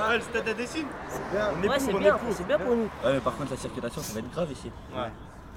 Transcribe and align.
Ah, 0.00 0.14
le 0.14 0.20
stade 0.20 0.48
à 0.48 0.54
Dessine 0.54 0.86
Ouais, 0.86 1.78
c'est 1.78 1.92
bien, 1.92 2.16
c'est 2.32 2.46
bien 2.46 2.58
pour 2.58 2.76
nous. 2.76 2.82
Ouais, 2.84 3.12
mais 3.14 3.20
par 3.20 3.36
contre, 3.36 3.50
la 3.52 3.56
circulation, 3.56 4.00
ça 4.00 4.12
va 4.14 4.20
être 4.20 4.30
grave 4.30 4.52
ici. 4.52 4.70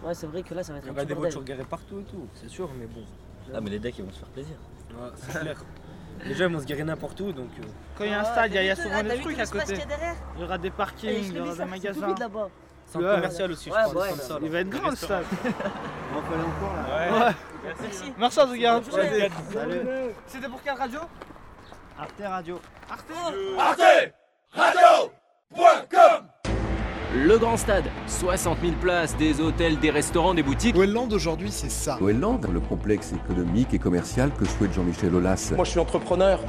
Ouais, 0.03 0.13
c'est 0.15 0.27
vrai 0.27 0.41
que 0.41 0.53
là, 0.53 0.63
ça 0.63 0.73
va 0.73 0.79
être 0.79 0.85
Il 0.85 0.87
y 0.87 0.89
un 0.89 0.93
aura 0.93 1.01
petit 1.01 1.07
des 1.07 1.13
bordel. 1.13 1.31
voitures 1.33 1.43
garées 1.55 1.63
partout 1.69 1.99
et 1.99 2.03
tout, 2.03 2.27
c'est 2.33 2.49
sûr, 2.49 2.69
mais 2.79 2.87
bon. 2.87 3.03
Ah, 3.53 3.59
mais 3.61 3.69
les 3.69 3.79
decks, 3.79 3.97
ils 3.99 4.05
vont 4.05 4.11
se 4.11 4.19
faire 4.19 4.29
plaisir. 4.29 4.55
Ouais, 4.91 5.09
c'est 5.15 5.39
clair. 5.39 5.57
Les 6.25 6.35
gens 6.35 6.45
ils 6.47 6.53
vont 6.53 6.59
se 6.59 6.65
garer 6.65 6.83
n'importe 6.83 7.19
où 7.21 7.31
donc. 7.31 7.49
euh, 7.59 7.63
Quand 7.97 8.03
il 8.03 8.11
y 8.11 8.13
a 8.13 8.19
un 8.19 8.23
stade, 8.23 8.51
il 8.51 8.55
y 8.55 8.57
a- 8.57 8.63
il 8.63 8.67
y 8.67 8.69
a 8.69 8.75
souvent 8.75 8.95
Ah, 8.99 9.03
des 9.03 9.19
trucs 9.19 9.39
à 9.39 9.45
côté. 9.45 9.65
qu'il 9.65 9.77
y 9.79 9.81
a 9.81 9.85
derrière 9.85 10.15
Il 10.35 10.41
y 10.41 10.43
aura 10.43 10.57
des 10.57 10.69
parkings, 10.69 11.09
il 11.09 11.35
y 11.35 11.39
aura 11.39 11.49
des 11.51 11.55
c'est 11.55 11.65
magasins. 11.65 12.15
Centre 12.85 13.05
Ouais. 13.07 13.15
commercial 13.15 13.51
aussi, 13.51 13.69
je 13.69 13.75
Ouais, 13.75 13.85
ouais, 14.01 14.09
comme 14.09 14.17
ça, 14.19 14.37
Il 14.41 14.49
va 14.51 14.59
être 14.59 14.69
grand 14.69 14.89
le 14.89 14.95
stade. 14.97 15.23
On 15.43 16.17
aller 16.17 16.43
encore 16.43 16.75
là. 16.75 17.27
Ouais. 17.27 17.35
Merci. 17.79 18.13
Merci 18.17 18.39
en 18.39 18.47
tout 18.47 18.59
cas. 18.59 18.81
Salut. 19.53 19.81
C'était 20.27 20.49
pour 20.49 20.61
quelle 20.61 20.77
radio? 20.77 20.99
Arte 21.97 22.21
Radio. 22.23 22.59
Arte 22.89 24.13
Le 27.13 27.37
Grand 27.37 27.57
Stade, 27.57 27.85
60 28.07 28.57
000 28.61 28.73
places, 28.81 29.15
des 29.17 29.39
hôtels, 29.41 29.77
des 29.79 29.89
restaurants, 29.89 30.33
des 30.33 30.43
boutiques. 30.43 30.75
Wellland 30.75 31.09
aujourd'hui, 31.11 31.51
c'est 31.51 31.69
ça. 31.69 31.97
Wellland, 32.01 32.39
le 32.51 32.59
complexe 32.59 33.13
économique 33.13 33.73
et 33.73 33.79
commercial 33.79 34.31
que 34.37 34.45
souhaite 34.45 34.73
Jean-Michel 34.73 35.13
Aulas. 35.15 35.51
Moi, 35.55 35.65
je 35.65 35.71
suis 35.71 35.79
entrepreneur. 35.79 36.39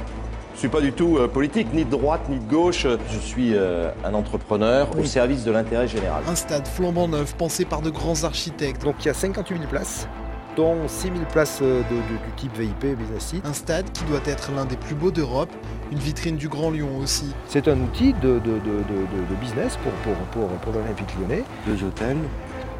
Je 0.53 0.59
suis 0.59 0.67
pas 0.69 0.81
du 0.81 0.91
tout 0.91 1.17
euh, 1.17 1.27
politique, 1.27 1.73
ni 1.73 1.83
de 1.83 1.89
droite, 1.89 2.21
ni 2.29 2.39
de 2.39 2.49
gauche. 2.49 2.85
Je 3.11 3.17
suis 3.19 3.55
euh, 3.55 3.91
un 4.05 4.13
entrepreneur 4.13 4.87
au 4.97 5.03
service 5.03 5.43
de 5.43 5.51
l'intérêt 5.51 5.87
général. 5.87 6.23
Un 6.27 6.35
stade 6.35 6.67
flambant 6.67 7.07
neuf, 7.07 7.35
pensé 7.35 7.65
par 7.65 7.81
de 7.81 7.89
grands 7.89 8.23
architectes. 8.23 8.83
Donc 8.83 8.95
il 8.99 9.07
y 9.07 9.09
a 9.09 9.13
58 9.13 9.57
000 9.57 9.69
places, 9.69 10.07
dont 10.55 10.87
6 10.87 11.07
000 11.07 11.13
places 11.31 11.59
euh, 11.61 11.81
de- 11.89 11.95
de- 11.95 12.17
du 12.25 12.31
type 12.35 12.55
VIP, 12.57 12.95
business 12.97 13.23
seat. 13.27 13.45
Un 13.45 13.53
stade 13.53 13.91
qui 13.91 14.03
doit 14.05 14.21
être 14.25 14.51
l'un 14.55 14.65
des 14.65 14.77
plus 14.77 14.95
beaux 14.95 15.11
d'Europe, 15.11 15.49
une 15.91 15.97
vitrine 15.99 16.37
du 16.37 16.47
Grand 16.49 16.69
Lyon 16.71 16.89
aussi. 17.01 17.33
C'est 17.47 17.67
un 17.67 17.79
outil 17.79 18.13
de, 18.13 18.33
de- 18.33 18.39
de- 18.39 18.39
de- 18.39 18.59
de- 18.59 19.29
de 19.29 19.35
business 19.41 19.77
pour, 19.77 19.91
pour, 20.03 20.13
pour, 20.31 20.47
pour 20.59 20.73
l'Olympique 20.73 21.07
lyonnais. 21.19 21.43
deux 21.67 21.83
hôtels, 21.83 22.17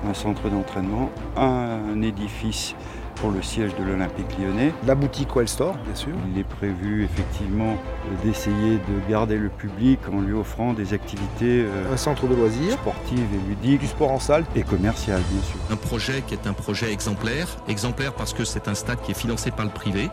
un 0.07 0.13
centre 0.13 0.49
d'entraînement, 0.49 1.09
un 1.37 2.01
édifice 2.01 2.75
pour 3.15 3.31
le 3.31 3.41
siège 3.41 3.71
de 3.75 3.83
l'Olympique 3.83 4.37
lyonnais. 4.39 4.73
La 4.85 4.95
boutique 4.95 5.35
Well 5.35 5.47
Store, 5.47 5.75
bien 5.85 5.95
sûr. 5.95 6.13
Il 6.33 6.39
est 6.39 6.43
prévu 6.43 7.03
effectivement 7.03 7.75
d'essayer 8.23 8.77
de 8.77 9.09
garder 9.09 9.37
le 9.37 9.49
public 9.49 9.99
en 10.11 10.21
lui 10.21 10.33
offrant 10.33 10.73
des 10.73 10.93
activités 10.93 11.65
euh, 11.65 11.93
Un 11.93 11.97
centre 11.97 12.27
de 12.27 12.35
loisirs, 12.35 12.73
sportives 12.73 13.19
et 13.19 13.49
ludiques 13.49 13.81
du 13.81 13.87
sport 13.87 14.11
en 14.11 14.19
salle. 14.19 14.45
et 14.55 14.63
commerciales 14.63 15.21
bien 15.31 15.41
sûr. 15.41 15.57
Un 15.71 15.75
projet 15.75 16.23
qui 16.27 16.33
est 16.33 16.47
un 16.47 16.53
projet 16.53 16.91
exemplaire. 16.91 17.47
Exemplaire 17.67 18.13
parce 18.13 18.33
que 18.33 18.43
c'est 18.43 18.67
un 18.67 18.75
stade 18.75 19.01
qui 19.03 19.11
est 19.11 19.17
financé 19.17 19.51
par 19.51 19.65
le 19.65 19.71
privé, 19.71 20.09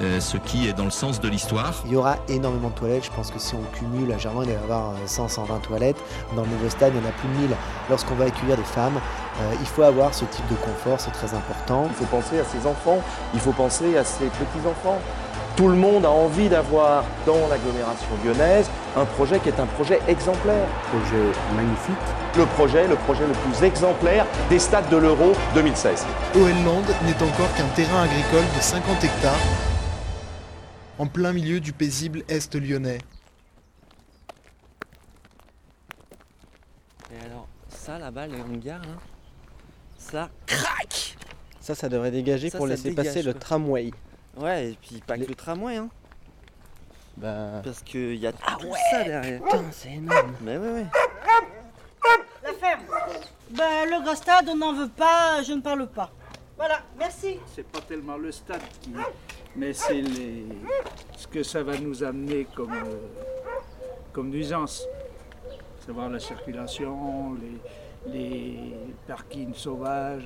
euh, 0.00 0.20
ce 0.20 0.36
qui 0.36 0.68
est 0.68 0.72
dans 0.72 0.84
le 0.84 0.90
sens 0.90 1.20
de 1.20 1.28
l'histoire. 1.28 1.74
Il 1.84 1.92
y 1.92 1.96
aura 1.96 2.16
énormément 2.28 2.68
de 2.68 2.74
toilettes. 2.74 3.04
Je 3.04 3.10
pense 3.10 3.30
que 3.30 3.38
si 3.38 3.54
on 3.54 3.62
cumule 3.76 4.12
à 4.12 4.18
Germain, 4.18 4.42
il 4.44 4.52
va 4.52 4.60
y 4.60 4.62
avoir 4.62 4.94
100-120 5.06 5.60
toilettes. 5.62 5.98
Dans 6.36 6.42
le 6.42 6.48
nouveau 6.48 6.70
stade, 6.70 6.92
il 6.94 7.02
y 7.02 7.04
en 7.04 7.08
a 7.08 7.12
plus 7.12 7.28
de 7.28 7.48
1000. 7.48 7.56
Lorsqu'on 7.88 8.14
va 8.14 8.26
accueillir 8.26 8.56
des 8.56 8.62
femmes, 8.62 8.96
euh, 9.40 9.54
il 9.60 9.66
faut 9.66 9.82
avoir 9.82 10.14
ce 10.14 10.24
type 10.24 10.46
de 10.48 10.56
confort, 10.56 11.00
c'est 11.00 11.10
très 11.10 11.34
important. 11.34 11.86
Il 11.88 11.94
faut 11.94 12.16
penser 12.16 12.38
à 12.38 12.44
ses 12.44 12.66
enfants, 12.66 13.02
il 13.34 13.40
faut 13.40 13.52
penser 13.52 13.96
à 13.96 14.04
ses 14.04 14.26
petits-enfants. 14.26 14.98
Tout 15.56 15.68
le 15.68 15.74
monde 15.74 16.06
a 16.06 16.10
envie 16.10 16.48
d'avoir 16.48 17.04
dans 17.26 17.48
l'agglomération 17.50 18.08
lyonnaise 18.24 18.70
un 18.96 19.04
projet 19.04 19.38
qui 19.40 19.48
est 19.48 19.60
un 19.60 19.66
projet 19.66 20.00
exemplaire. 20.08 20.66
Projet 20.90 21.26
magnifique. 21.54 21.96
Le 22.36 22.46
projet, 22.46 22.86
le 22.86 22.94
projet 22.94 23.26
le 23.26 23.32
plus 23.32 23.66
exemplaire 23.66 24.24
des 24.48 24.58
stades 24.58 24.88
de 24.88 24.96
l'Euro 24.96 25.32
2016. 25.54 26.06
Oenland 26.36 26.86
n'est 27.04 27.22
encore 27.22 27.52
qu'un 27.56 27.66
terrain 27.74 28.04
agricole 28.04 28.44
de 28.56 28.62
50 28.62 29.04
hectares, 29.04 29.34
en 31.00 31.06
plein 31.06 31.32
milieu 31.32 31.60
du 31.60 31.72
paisible 31.72 32.22
Est 32.28 32.54
lyonnais. 32.54 32.98
Et 37.10 37.24
alors, 37.24 37.48
ça 37.70 37.98
là-bas, 37.98 38.26
le 38.26 38.38
hangar, 38.38 38.82
là, 38.82 38.88
ça, 39.96 40.28
crac 40.46 41.16
Ça, 41.58 41.74
ça 41.74 41.88
devrait 41.88 42.10
dégager 42.10 42.50
Ça, 42.50 42.58
pour 42.58 42.66
ça 42.66 42.74
laisser 42.74 42.90
dégage, 42.90 43.06
passer 43.06 43.22
le 43.22 43.32
tramway. 43.32 43.90
Ouais, 44.36 44.72
et 44.72 44.78
puis 44.80 45.00
pas 45.06 45.16
Les- 45.16 45.24
que 45.24 45.30
le 45.30 45.34
tramway, 45.36 45.76
hein. 45.78 45.88
Bah, 47.16 47.62
Parce 47.64 47.82
qu'il 47.82 48.16
y 48.16 48.26
a 48.26 48.32
Ah 48.46 48.56
tout 48.60 48.66
ouais 48.66 48.78
ça 48.90 49.02
derrière. 49.02 49.42
Putain, 49.42 49.64
c'est 49.72 49.92
énorme. 49.92 50.34
Mais 50.42 50.58
ouais, 50.58 50.70
ouais. 50.70 50.86
La 52.42 52.52
ferme. 52.52 52.82
Ben, 53.50 53.86
le 53.86 54.04
grand 54.04 54.16
stade, 54.16 54.48
on 54.50 54.56
n'en 54.56 54.74
veut 54.74 54.88
pas, 54.88 55.42
je 55.42 55.52
ne 55.54 55.60
parle 55.62 55.86
pas. 55.88 56.10
Voilà, 56.58 56.82
merci. 56.98 57.38
C'est 57.54 57.66
pas 57.66 57.80
tellement 57.80 58.18
le 58.18 58.30
stade 58.32 58.60
qui. 58.82 58.92
Mais 59.56 59.72
c'est 59.72 60.02
ce 61.16 61.26
que 61.26 61.42
ça 61.42 61.62
va 61.62 61.76
nous 61.78 62.02
amener 62.04 62.46
comme, 62.54 62.72
euh, 62.72 62.98
comme 64.12 64.30
nuisance. 64.30 64.84
Savoir 65.84 66.08
la 66.08 66.20
circulation, 66.20 67.36
les, 68.06 68.74
parkings 69.06 69.54
sauvages. 69.54 70.24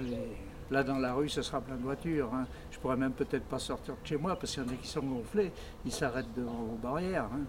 Là 0.70 0.82
dans 0.82 0.98
la 0.98 1.12
rue, 1.14 1.28
ce 1.28 1.42
sera 1.42 1.60
plein 1.60 1.76
de 1.76 1.82
voitures. 1.82 2.30
hein. 2.34 2.46
Je 2.70 2.78
pourrais 2.78 2.96
même 2.96 3.12
peut-être 3.12 3.44
pas 3.44 3.58
sortir 3.58 3.94
de 4.02 4.06
chez 4.06 4.16
moi 4.16 4.36
parce 4.36 4.52
qu'il 4.54 4.62
y 4.62 4.66
en 4.66 4.70
a 4.70 4.74
qui 4.76 4.88
sont 4.88 5.00
gonflés. 5.02 5.52
Ils 5.84 5.92
s'arrêtent 5.92 6.32
devant 6.36 6.52
vos 6.52 6.76
barrières. 6.82 7.24
hein. 7.32 7.44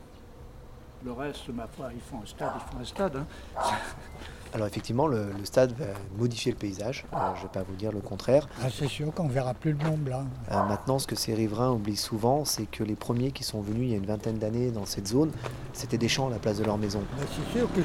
Le 1.04 1.12
reste, 1.12 1.50
ma 1.50 1.68
foi, 1.68 1.90
ils 1.94 2.02
font 2.02 2.22
un 2.24 2.26
stade, 2.26 2.52
ils 2.56 2.72
font 2.74 2.80
un 2.82 2.86
stade. 2.86 3.16
hein. 3.18 3.26
Alors 4.54 4.68
effectivement, 4.68 5.08
le, 5.08 5.26
le 5.38 5.44
stade 5.46 5.74
va 5.78 5.86
modifier 6.18 6.52
le 6.52 6.58
paysage. 6.58 7.06
Euh, 7.14 7.18
je 7.36 7.40
ne 7.40 7.44
vais 7.44 7.52
pas 7.52 7.64
vous 7.68 7.76
dire 7.76 7.92
le 7.92 8.00
contraire. 8.00 8.48
Ah, 8.64 8.68
c'est 8.74 8.88
sûr 8.88 9.14
qu'on 9.14 9.28
verra 9.28 9.54
plus 9.54 9.74
le 9.74 9.78
Mont 9.84 9.98
Blanc. 9.98 10.26
Euh, 10.52 10.64
maintenant, 10.64 10.98
ce 11.00 11.08
que 11.08 11.16
ces 11.16 11.34
riverains 11.34 11.72
oublient 11.72 11.98
souvent, 11.98 12.46
c'est 12.46 12.66
que 12.66 12.84
les 12.84 12.96
premiers 12.96 13.32
qui 13.32 13.44
sont 13.44 13.62
venus 13.62 13.84
il 13.84 13.90
y 13.92 13.94
a 13.94 13.98
une 13.98 14.06
vingtaine 14.06 14.38
d'années 14.38 14.72
dans 14.72 14.86
cette 14.86 15.08
zone, 15.08 15.32
c'était 15.74 15.98
des 15.98 16.08
champs 16.08 16.28
à 16.28 16.32
la 16.32 16.40
place 16.40 16.58
de 16.60 16.64
leur 16.64 16.78
maison. 16.78 17.02
Ben, 17.18 17.26
c'est 17.36 17.58
sûr 17.60 17.68
que 17.74 17.82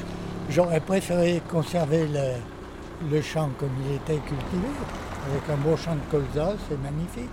j'aurais 0.49 0.79
préféré 0.79 1.41
conserver 1.49 2.07
le, 2.07 3.09
le 3.09 3.21
champ 3.21 3.49
comme 3.59 3.71
il 3.85 3.95
était 3.95 4.19
cultivé. 4.19 4.67
Avec 5.29 5.49
un 5.49 5.57
beau 5.57 5.75
champ 5.77 5.93
de 5.95 5.99
colza, 6.09 6.53
c'est 6.69 6.77
magnifique. 6.81 7.29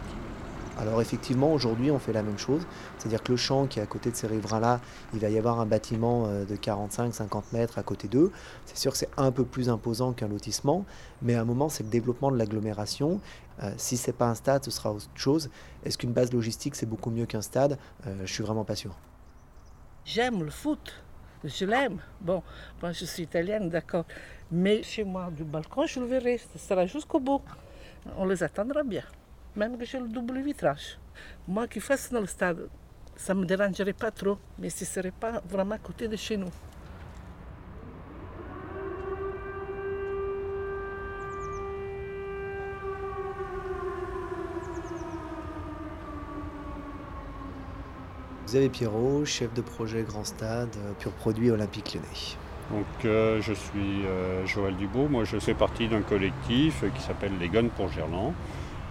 Alors 0.78 1.00
effectivement, 1.00 1.52
aujourd'hui, 1.52 1.90
on 1.90 1.98
fait 1.98 2.12
la 2.12 2.22
même 2.22 2.38
chose. 2.38 2.64
C'est-à-dire 2.98 3.22
que 3.22 3.32
le 3.32 3.36
champ 3.36 3.66
qui 3.66 3.80
est 3.80 3.82
à 3.82 3.86
côté 3.86 4.10
de 4.12 4.16
ces 4.16 4.28
riverains-là, 4.28 4.80
il 5.12 5.18
va 5.18 5.28
y 5.28 5.36
avoir 5.36 5.58
un 5.58 5.66
bâtiment 5.66 6.26
euh, 6.26 6.44
de 6.44 6.54
45-50 6.54 7.42
mètres 7.52 7.78
à 7.78 7.82
côté 7.82 8.06
d'eux. 8.06 8.30
C'est 8.64 8.78
sûr 8.78 8.92
que 8.92 8.98
c'est 8.98 9.10
un 9.16 9.32
peu 9.32 9.44
plus 9.44 9.68
imposant 9.70 10.12
qu'un 10.12 10.28
lotissement, 10.28 10.84
mais 11.20 11.34
à 11.34 11.40
un 11.40 11.44
moment, 11.44 11.68
c'est 11.68 11.82
le 11.82 11.88
développement 11.90 12.30
de 12.30 12.36
l'agglomération. 12.36 13.20
Euh, 13.62 13.72
si 13.76 13.96
c'est 13.96 14.12
pas 14.12 14.26
un 14.26 14.36
stade, 14.36 14.64
ce 14.64 14.70
sera 14.70 14.92
autre 14.92 15.08
chose. 15.16 15.50
Est-ce 15.84 15.98
qu'une 15.98 16.12
base 16.12 16.32
logistique, 16.32 16.76
c'est 16.76 16.86
beaucoup 16.86 17.10
mieux 17.10 17.26
qu'un 17.26 17.42
stade? 17.42 17.76
Euh, 18.06 18.14
Je 18.24 18.32
suis 18.32 18.44
vraiment 18.44 18.64
pas 18.64 18.76
sûr. 18.76 18.94
J'aime 20.04 20.44
le 20.44 20.50
foot. 20.50 20.94
Je 21.42 21.64
l'aime. 21.64 21.98
Bon, 22.20 22.42
je 22.82 23.04
suis 23.04 23.24
italienne, 23.24 23.68
d'accord. 23.68 24.04
Mais 24.50 24.82
chez 24.84 25.02
moi, 25.02 25.28
du 25.36 25.42
balcon, 25.44 25.86
je 25.86 25.98
le 25.98 26.06
verrai. 26.06 26.38
Ce 26.52 26.58
sera 26.58 26.86
jusqu'au 26.86 27.18
bout. 27.18 27.42
On 28.16 28.24
les 28.24 28.42
attendra 28.42 28.84
bien. 28.84 29.02
Même 29.58 29.76
que 29.76 29.84
j'ai 29.84 29.98
le 29.98 30.06
double 30.06 30.40
vitrage. 30.40 31.00
Moi 31.48 31.66
qui 31.66 31.80
fasse 31.80 32.12
dans 32.12 32.20
le 32.20 32.28
stade, 32.28 32.68
ça 33.16 33.34
ne 33.34 33.40
me 33.40 33.44
dérangerait 33.44 33.92
pas 33.92 34.12
trop. 34.12 34.38
Mais 34.56 34.70
ce 34.70 34.84
ne 34.84 34.86
serait 34.86 35.10
pas 35.10 35.42
vraiment 35.48 35.74
à 35.74 35.78
côté 35.78 36.06
de 36.06 36.14
chez 36.14 36.36
nous. 36.36 36.46
Vous 48.46 48.54
avez 48.54 48.68
Pierrot, 48.68 49.24
chef 49.24 49.52
de 49.54 49.60
projet 49.60 50.04
Grand 50.04 50.24
Stade, 50.24 50.74
euh, 50.76 50.92
pur 51.00 51.10
produit 51.10 51.50
olympique 51.50 51.94
lyonnais. 51.94 52.06
Donc 52.70 53.04
euh, 53.04 53.42
je 53.42 53.52
suis 53.52 54.06
euh, 54.06 54.46
Joël 54.46 54.76
Dubourg, 54.76 55.10
moi 55.10 55.24
je 55.24 55.38
fais 55.38 55.52
partie 55.52 55.88
d'un 55.88 56.02
collectif 56.02 56.84
qui 56.94 57.02
s'appelle 57.02 57.32
Les 57.40 57.48
Guns 57.48 57.68
pour 57.76 57.90
Gerland. 57.90 58.32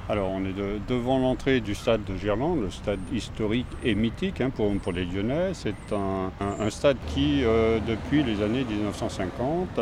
Alors 0.10 0.32
on 0.32 0.46
est 0.46 0.54
de- 0.54 0.80
devant 0.88 1.20
l'entrée 1.20 1.60
du 1.60 1.76
stade 1.76 2.04
de 2.06 2.16
Gerland, 2.16 2.62
le 2.62 2.70
stade 2.70 3.00
historique 3.14 3.68
et 3.84 3.94
mythique 3.94 4.40
hein, 4.40 4.50
pour, 4.50 4.94
les 4.94 5.04
Lyonnais. 5.04 5.52
C'est 5.54 5.76
un 5.92 6.70
stade 6.70 6.98
qui, 7.08 7.44
euh, 7.44 7.80
depuis 7.86 8.24
les 8.24 8.42
années 8.42 8.64
1950, 8.64 9.80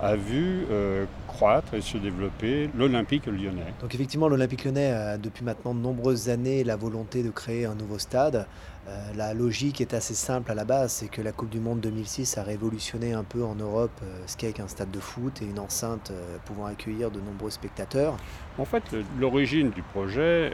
a 0.00 0.16
vu 0.16 0.66
euh, 0.70 1.06
croître 1.26 1.74
et 1.74 1.80
se 1.80 1.96
développer 1.96 2.68
l'Olympique 2.76 3.26
lyonnais. 3.26 3.72
Donc 3.80 3.94
effectivement, 3.94 4.28
l'Olympique 4.28 4.64
lyonnais 4.64 4.90
a 4.90 5.18
depuis 5.18 5.44
maintenant 5.44 5.74
de 5.74 5.80
nombreuses 5.80 6.28
années 6.28 6.62
la 6.62 6.76
volonté 6.76 7.22
de 7.22 7.30
créer 7.30 7.64
un 7.64 7.74
nouveau 7.74 7.98
stade. 7.98 8.46
Euh, 8.86 9.12
la 9.16 9.32
logique 9.32 9.80
est 9.80 9.94
assez 9.94 10.14
simple 10.14 10.50
à 10.50 10.54
la 10.54 10.64
base, 10.64 10.92
c'est 10.92 11.08
que 11.08 11.22
la 11.22 11.32
Coupe 11.32 11.48
du 11.48 11.58
Monde 11.60 11.80
2006 11.80 12.36
a 12.36 12.42
révolutionné 12.42 13.14
un 13.14 13.24
peu 13.24 13.42
en 13.42 13.54
Europe 13.54 13.98
euh, 14.02 14.22
ce 14.26 14.36
qu'est 14.36 14.52
qu'un 14.52 14.68
stade 14.68 14.90
de 14.90 15.00
foot 15.00 15.40
et 15.40 15.46
une 15.46 15.58
enceinte 15.58 16.10
euh, 16.10 16.36
pouvant 16.44 16.66
accueillir 16.66 17.10
de 17.10 17.18
nombreux 17.18 17.50
spectateurs. 17.50 18.16
En 18.58 18.66
fait, 18.66 18.82
l'origine 19.18 19.70
du 19.70 19.82
projet, 19.82 20.52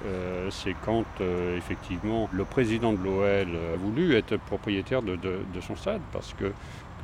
c'est 0.51 0.75
quand 0.87 1.05
effectivement 1.55 2.31
le 2.33 2.47
président 2.47 2.95
de 2.95 2.99
l'OL 3.05 3.27
a 3.27 3.77
voulu 3.77 4.15
être 4.15 4.39
propriétaire 4.39 5.03
de 5.03 5.61
son 5.61 5.77
stade, 5.77 6.01
parce 6.11 6.33
que 6.33 6.51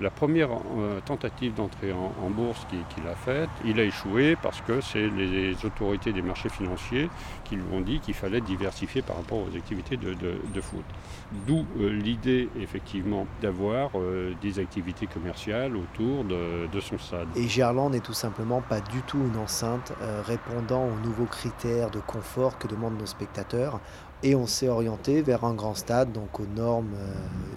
La 0.01 0.11
première 0.11 0.51
euh, 0.53 1.01
tentative 1.05 1.55
d'entrée 1.55 1.93
en, 1.93 2.29
bourse 2.29 2.67
qu'il 2.69 3.07
a 3.09 3.15
faite, 3.15 3.49
il 3.65 3.81
a 3.81 3.85
échoué 3.85 4.37
parce 4.43 4.61
que 4.61 4.81
c'est 4.81 5.09
les, 5.09 5.55
autorités 5.65 6.13
des 6.13 6.21
marchés 6.21 6.51
financiers 6.51 7.09
qui 7.45 7.57
lui 7.57 7.65
ont 7.73 7.81
dit 7.81 8.01
qu'il 8.01 8.13
fallait 8.13 8.43
diversifier 8.43 9.01
par 9.01 9.17
rapport 9.17 9.39
aux 9.39 9.57
activités 9.57 9.97
de, 9.97 10.61
foot. 10.61 10.85
D'où 11.47 11.65
euh, 11.81 11.91
l'idée 11.91 12.49
effectivement 12.61 13.27
d'avoir 13.41 13.91
euh, 13.95 14.35
des 14.43 14.59
activités 14.59 15.07
commerciales 15.07 15.77
autour 15.77 16.25
de, 16.25 16.81
son 16.81 16.99
stade. 16.99 17.29
Et 17.37 17.49
Gerland 17.49 17.91
n'est 17.91 18.01
tout 18.01 18.13
simplement 18.13 18.61
pas 18.61 18.81
du 18.81 19.01
tout 19.03 19.19
une 19.19 19.39
enceinte 19.41 19.93
répondant 20.27 20.85
aux 20.85 21.07
nouveaux 21.07 21.25
critères 21.25 21.91
de 21.91 22.01
confort 22.01 22.59
que 22.59 22.69
demandent 22.69 22.99
nos 22.99 23.07
spectateurs 23.07 23.81
et 24.23 24.35
on 24.35 24.47
s'est 24.47 24.69
orienté 24.69 25.23
vers 25.23 25.45
un 25.45 25.55
grand 25.55 25.75
stade, 25.75 26.13
donc 26.13 26.41
aux 26.41 26.47
normes 26.47 26.95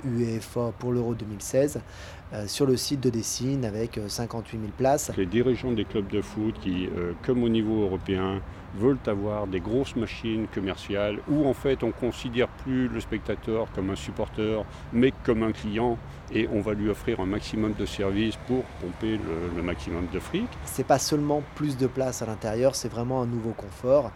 UEFA 0.06 0.72
pour 0.78 0.92
l'Euro 0.92 1.16
2016, 1.16 1.78
euh, 1.78 1.80
sur 2.48 2.66
le 2.66 2.78
site 2.78 3.02
de 3.02 3.10
Dessine 3.10 3.66
avec 3.66 4.00
58 4.08 4.58
euh, 4.58 4.62
000 4.62 4.74
places. 4.78 5.12
Les 5.18 5.26
dirigeants 5.26 5.72
des 5.72 5.86
clubs 5.86 6.08
de 6.08 6.22
foot 6.22 6.56
qui, 6.62 6.88
euh, 6.88 7.14
comme 7.24 7.44
au 7.44 7.50
niveau 7.50 7.84
européen, 7.84 8.42
veulent 8.76 9.00
avoir 9.08 9.48
des 9.48 9.60
grosses 9.60 9.96
machines 9.96 10.46
commerciales 10.54 11.20
où 11.28 11.48
en 11.48 11.56
fait 11.56 11.84
on 11.84 11.92
considère 11.92 12.48
plus 12.48 12.88
le 12.88 13.00
spectateur 13.00 13.68
comme 13.74 13.90
un 13.90 13.96
supporter 13.96 14.64
mais 14.94 15.12
comme 15.24 15.42
un 15.42 15.52
client 15.52 15.98
et 16.32 16.48
on 16.54 16.62
va 16.62 16.76
lui 16.76 16.88
offrir 16.88 17.20
un 17.20 17.26
maximum 17.26 17.74
de 17.74 17.88
services 17.88 18.38
pour 18.46 18.64
pomper 18.80 19.20
le, 19.56 19.64
maximum 19.64 20.06
de 20.14 20.20
fric. 20.20 20.48
C'est 20.66 20.86
pas 20.86 21.00
seulement 21.00 21.42
plus 21.56 21.78
de 21.78 21.88
place 21.88 22.22
à 22.22 22.28
l'intérieur, 22.28 22.76
c'est 22.76 22.90
vraiment 22.90 23.24
un 23.24 23.26
nouveau 23.26 23.54
confort. 23.54 24.12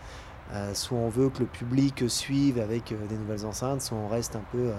soit 0.73 0.97
on 0.99 1.09
veut 1.09 1.29
que 1.29 1.39
le 1.39 1.47
public 1.47 2.03
suive 2.07 2.59
avec 2.59 2.93
des 3.09 3.15
nouvelles 3.15 3.47
enceintes, 3.47 3.81
soit 3.81 3.97
on 3.97 4.07
reste 4.07 4.35
un 4.35 4.43
peu 4.51 4.71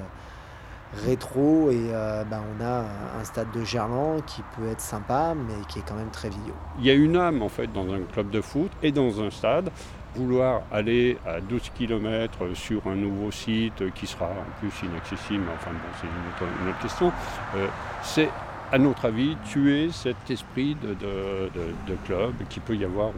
rétro 1.07 1.71
et 1.71 1.91
euh, 1.93 2.25
ben, 2.25 2.43
on 2.57 2.65
a 2.65 2.85
un 3.21 3.25
stade 3.25 3.51
de 3.53 3.65
Gerland 3.65 4.23
qui 4.25 4.43
peut 4.57 4.69
être 4.69 4.81
sympa 4.81 5.35
mais 5.37 5.55
qui 5.69 5.79
est 5.79 5.83
quand 5.87 5.95
même 5.95 6.11
très 6.11 6.29
vieux. 6.29 6.55
Il 6.79 6.87
y 6.87 6.91
a 6.91 6.95
une 6.95 7.17
âme 7.17 7.43
en 7.43 7.49
fait 7.49 7.73
dans 7.73 7.93
un 7.93 8.01
club 8.13 8.31
de 8.31 8.41
foot 8.41 8.71
et 8.83 8.93
dans 8.93 9.21
un 9.21 9.31
stade. 9.31 9.71
Vouloir 10.17 10.63
aller 10.71 11.19
à 11.27 11.41
12 11.41 11.73
km 11.75 12.55
sur 12.55 12.87
un 12.87 12.95
nouveau 12.95 13.33
site 13.33 13.93
qui 13.95 14.07
sera 14.07 14.27
en 14.27 14.61
plus 14.61 14.71
inaccessible, 14.87 15.43
enfin 15.53 15.73
bon, 15.73 15.79
c'est 16.01 16.07
une, 16.07 16.69
autre, 16.69 16.79
question, 16.81 17.13
euh, 17.57 17.67
c'est 18.03 18.29
à 18.71 18.79
notre 18.79 19.07
avis, 19.07 19.37
tuer 19.45 19.91
cet 19.93 20.31
esprit 20.31 20.77
de, 20.77 21.97
club 22.07 22.33
qui 22.49 22.61
peut 22.61 22.75
y 22.77 22.85
avoir 22.85 23.11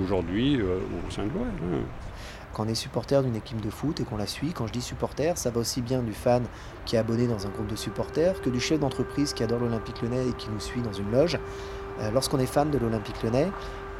aujourd'hui 0.00 0.56
euh, 0.60 0.78
au 1.06 1.10
sein 1.10 1.24
de 1.24 1.28
l'OL. 1.30 1.46
Hein. 1.46 1.82
Quand 2.52 2.64
on 2.64 2.68
est 2.68 2.74
supporter 2.74 3.22
d'une 3.22 3.36
équipe 3.36 3.60
de 3.60 3.70
foot 3.70 4.00
et 4.00 4.04
qu'on 4.04 4.16
la 4.16 4.26
suit, 4.26 4.52
quand 4.52 4.66
je 4.66 4.72
dis 4.72 4.82
supporter, 4.82 5.38
ça 5.38 5.50
va 5.50 5.60
aussi 5.60 5.82
bien 5.82 6.02
du 6.02 6.12
fan 6.12 6.42
qui 6.84 6.96
est 6.96 6.98
abonné 6.98 7.26
dans 7.26 7.46
un 7.46 7.50
groupe 7.50 7.68
de 7.68 7.76
supporters 7.76 8.40
que 8.40 8.50
du 8.50 8.60
chef 8.60 8.80
d'entreprise 8.80 9.32
qui 9.32 9.42
adore 9.44 9.60
l'Olympique 9.60 10.02
lyonnais 10.02 10.28
et 10.28 10.32
qui 10.32 10.48
nous 10.50 10.60
suit 10.60 10.82
dans 10.82 10.92
une 10.92 11.10
loge. 11.12 11.38
Euh, 12.00 12.10
lorsqu'on 12.10 12.38
est 12.38 12.46
fan 12.46 12.70
de 12.70 12.78
l'Olympique 12.78 13.22
lyonnais, 13.22 13.50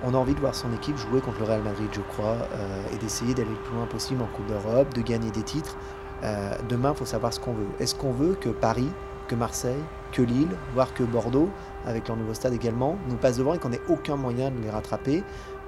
on 0.02 0.14
a 0.14 0.17
envie 0.17 0.35
de 0.35 0.41
voir 0.41 0.55
son 0.55 0.73
équipe 0.73 0.97
jouer 0.97 1.20
contre 1.20 1.41
le 1.41 1.44
Real 1.44 1.62
Madrid, 1.62 1.88
je 1.93 2.00
crois, 2.00 2.37
euh, 2.55 2.82
et 2.93 2.97
d'essayer 2.97 3.35
d'aller 3.35 3.50
le 3.50 3.62
plus 3.62 3.75
loin 3.75 3.87
possible 3.87 4.23
en 4.23 4.26
Coupe 4.26 4.47
d'Europe, 4.47 4.94
de 4.94 5.02
gagner 5.02 5.31
des 5.31 5.43
titres. 5.43 5.76
Euh, 6.23 6.55
demain, 6.69 6.93
il 6.94 6.99
faut 6.99 7.05
savoir 7.05 7.32
ce 7.32 7.41
qu'on 7.41 7.52
veut. 7.52 7.69
Est-ce 7.79 7.94
qu'on 7.94 8.12
veut 8.12 8.35
que 8.35 8.49
Paris, 8.49 8.88
que 9.29 9.35
Marseille, 9.35 9.82
que 10.12 10.23
Lille, 10.23 10.56
voire 10.75 10.93
que 10.94 11.02
Bordeaux, 11.02 11.50
avec 11.87 12.08
leur 12.08 12.17
nouveau 12.17 12.35
stade 12.35 12.52
également, 12.52 12.97
nous 13.08 13.17
passe 13.17 13.37
devant 13.37 13.55
et 13.55 13.58
qu'on 13.58 13.69
n'ait 13.69 13.81
aucun 13.88 14.17
moyen 14.17 14.50
de 14.50 14.61
les 14.61 14.70
rattraper? 14.70 15.23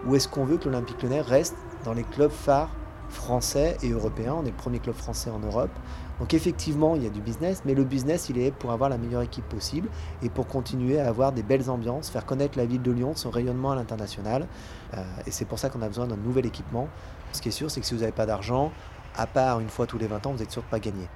Ou 0.06 0.16
est-ce 0.16 0.28
qu'on 0.28 0.44
veut 0.44 0.56
que 0.56 0.64
l'Olympique 0.64 1.02
lyonnais 1.02 1.20
reste 1.20 1.56
dans 1.84 1.94
les 1.94 2.04
clubs 2.04 2.30
phares 2.30 2.70
français 3.08 3.76
et 3.82 3.90
européens. 3.90 4.36
On 4.38 4.44
est 4.44 4.50
le 4.50 4.56
premier 4.56 4.78
club 4.78 4.94
français 4.94 5.30
en 5.30 5.38
Europe. 5.38 5.70
Donc 6.18 6.34
effectivement, 6.34 6.94
il 6.94 7.02
y 7.02 7.06
a 7.06 7.10
du 7.10 7.20
business, 7.20 7.62
mais 7.64 7.74
le 7.74 7.84
business, 7.84 8.28
il 8.28 8.38
est 8.38 8.50
pour 8.50 8.72
avoir 8.72 8.88
la 8.90 8.98
meilleure 8.98 9.22
équipe 9.22 9.48
possible 9.48 9.88
et 10.22 10.28
pour 10.28 10.46
continuer 10.46 11.00
à 11.00 11.08
avoir 11.08 11.32
des 11.32 11.42
belles 11.42 11.68
ambiances, 11.68 12.10
faire 12.10 12.24
connaître 12.26 12.58
la 12.58 12.64
ville 12.64 12.82
de 12.82 12.92
Lyon, 12.92 13.12
son 13.14 13.30
rayonnement 13.30 13.72
à 13.72 13.74
l'international. 13.74 14.46
Euh, 14.94 15.02
et 15.26 15.30
c'est 15.30 15.44
pour 15.44 15.58
ça 15.58 15.68
qu'on 15.68 15.82
a 15.82 15.88
besoin 15.88 16.06
d'un 16.06 16.16
nouvel 16.16 16.46
équipement. 16.46 16.88
Ce 17.32 17.42
qui 17.42 17.48
est 17.48 17.52
sûr, 17.52 17.70
c'est 17.70 17.80
que 17.80 17.86
si 17.86 17.94
vous 17.94 18.00
n'avez 18.00 18.12
pas 18.12 18.26
d'argent, 18.26 18.72
à 19.16 19.26
part 19.26 19.60
une 19.60 19.68
fois 19.68 19.86
tous 19.86 19.98
les 19.98 20.06
20 20.06 20.26
ans, 20.26 20.32
vous 20.32 20.38
n'êtes 20.38 20.50
sûr 20.50 20.62
de 20.62 20.68
pas 20.68 20.80
gagner. 20.80 21.08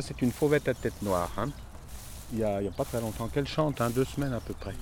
C'est 0.00 0.22
une 0.22 0.32
fauvette 0.32 0.68
à 0.68 0.74
tête 0.74 1.00
noire. 1.02 1.30
Hein 1.38 1.48
il 2.32 2.38
n'y 2.38 2.44
a, 2.44 2.70
pas 2.76 2.84
très 2.84 3.00
longtemps 3.00 3.28
qu'elle 3.28 3.46
chante, 3.46 3.80
hein, 3.80 3.90
deux 3.90 4.04
semaines 4.04 4.32
à 4.32 4.40
peu 4.40 4.54
près. 4.54 4.74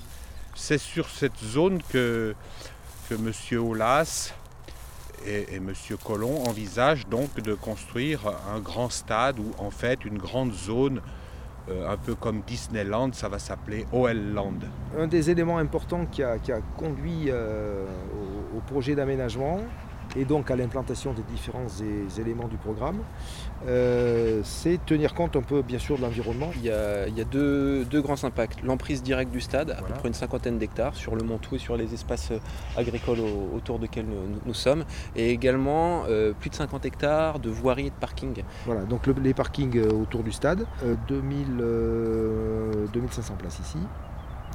C'est 0.54 0.78
sur 0.78 1.08
cette 1.08 1.38
zone 1.38 1.82
que, 1.90 2.34
M. 3.10 3.32
Aulas 3.58 4.32
et, 5.26 5.56
M. 5.56 5.72
Colomb 6.02 6.44
envisagent 6.46 7.06
donc 7.06 7.40
de 7.40 7.54
construire 7.54 8.20
un 8.54 8.60
grand 8.60 8.90
stade 8.90 9.38
ou 9.38 9.52
en 9.58 9.70
fait 9.70 10.04
une 10.04 10.18
grande 10.18 10.52
zone 10.52 11.00
euh, 11.70 11.90
un 11.90 11.96
peu 11.96 12.14
comme 12.14 12.42
Disneyland, 12.46 13.12
ça 13.14 13.28
va 13.28 13.38
s'appeler 13.38 13.86
OL 13.90 14.32
Land. 14.34 14.58
Un 14.98 15.06
des 15.06 15.30
éléments 15.30 15.56
importants 15.56 16.04
qui 16.04 16.22
a, 16.22 16.36
conduit 16.76 17.26
euh, 17.28 17.86
au, 18.54 18.60
projet 18.60 18.94
d'aménagement, 18.94 19.60
et 20.16 20.24
donc 20.24 20.50
à 20.50 20.56
l'implantation 20.56 21.12
des 21.12 21.22
différents 21.22 21.66
éléments 22.18 22.48
du 22.48 22.56
programme, 22.56 22.98
euh, 23.66 24.40
c'est 24.44 24.78
tenir 24.84 25.14
compte 25.14 25.36
un 25.36 25.42
peu 25.42 25.62
bien 25.62 25.78
sûr 25.78 25.96
de 25.96 26.02
l'environnement. 26.02 26.50
Il 26.56 26.64
y 26.64 26.70
a, 26.70 27.24
deux, 27.24 27.84
grands 28.02 28.22
impacts. 28.24 28.62
L'emprise 28.62 29.02
directe 29.02 29.30
du 29.30 29.40
stade, 29.40 29.70
à 29.70 29.82
peu 29.82 29.94
près 29.94 30.08
une 30.08 30.14
cinquantaine 30.14 30.58
d'hectares 30.58 30.94
sur 30.94 31.16
le 31.16 31.24
Montou 31.24 31.56
et 31.56 31.58
sur 31.58 31.76
les 31.76 31.94
espaces 31.94 32.30
euh, 32.30 32.38
agricoles 32.76 33.20
autour 33.54 33.78
desquels 33.78 34.06
nous, 34.44 34.54
sommes, 34.54 34.84
et 35.16 35.30
également 35.30 36.04
euh, 36.08 36.32
plus 36.32 36.50
de 36.50 36.54
50 36.54 36.84
hectares 36.84 37.38
de 37.38 37.50
voiries 37.50 37.86
et 37.86 37.90
de 37.90 37.94
parking. 37.94 38.42
Voilà, 38.66 38.82
donc 38.82 39.06
les 39.06 39.34
parkings 39.34 39.80
autour 39.80 40.22
du 40.22 40.32
stade, 40.32 40.66
2000, 41.08 41.62
2500 42.92 43.34
places 43.36 43.60
ici. 43.60 43.78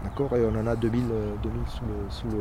D'accord 0.03 0.35
Et 0.35 0.45
on 0.45 0.57
en 0.57 0.67
a 0.67 0.75
2000, 0.75 1.03
2000 1.43 1.61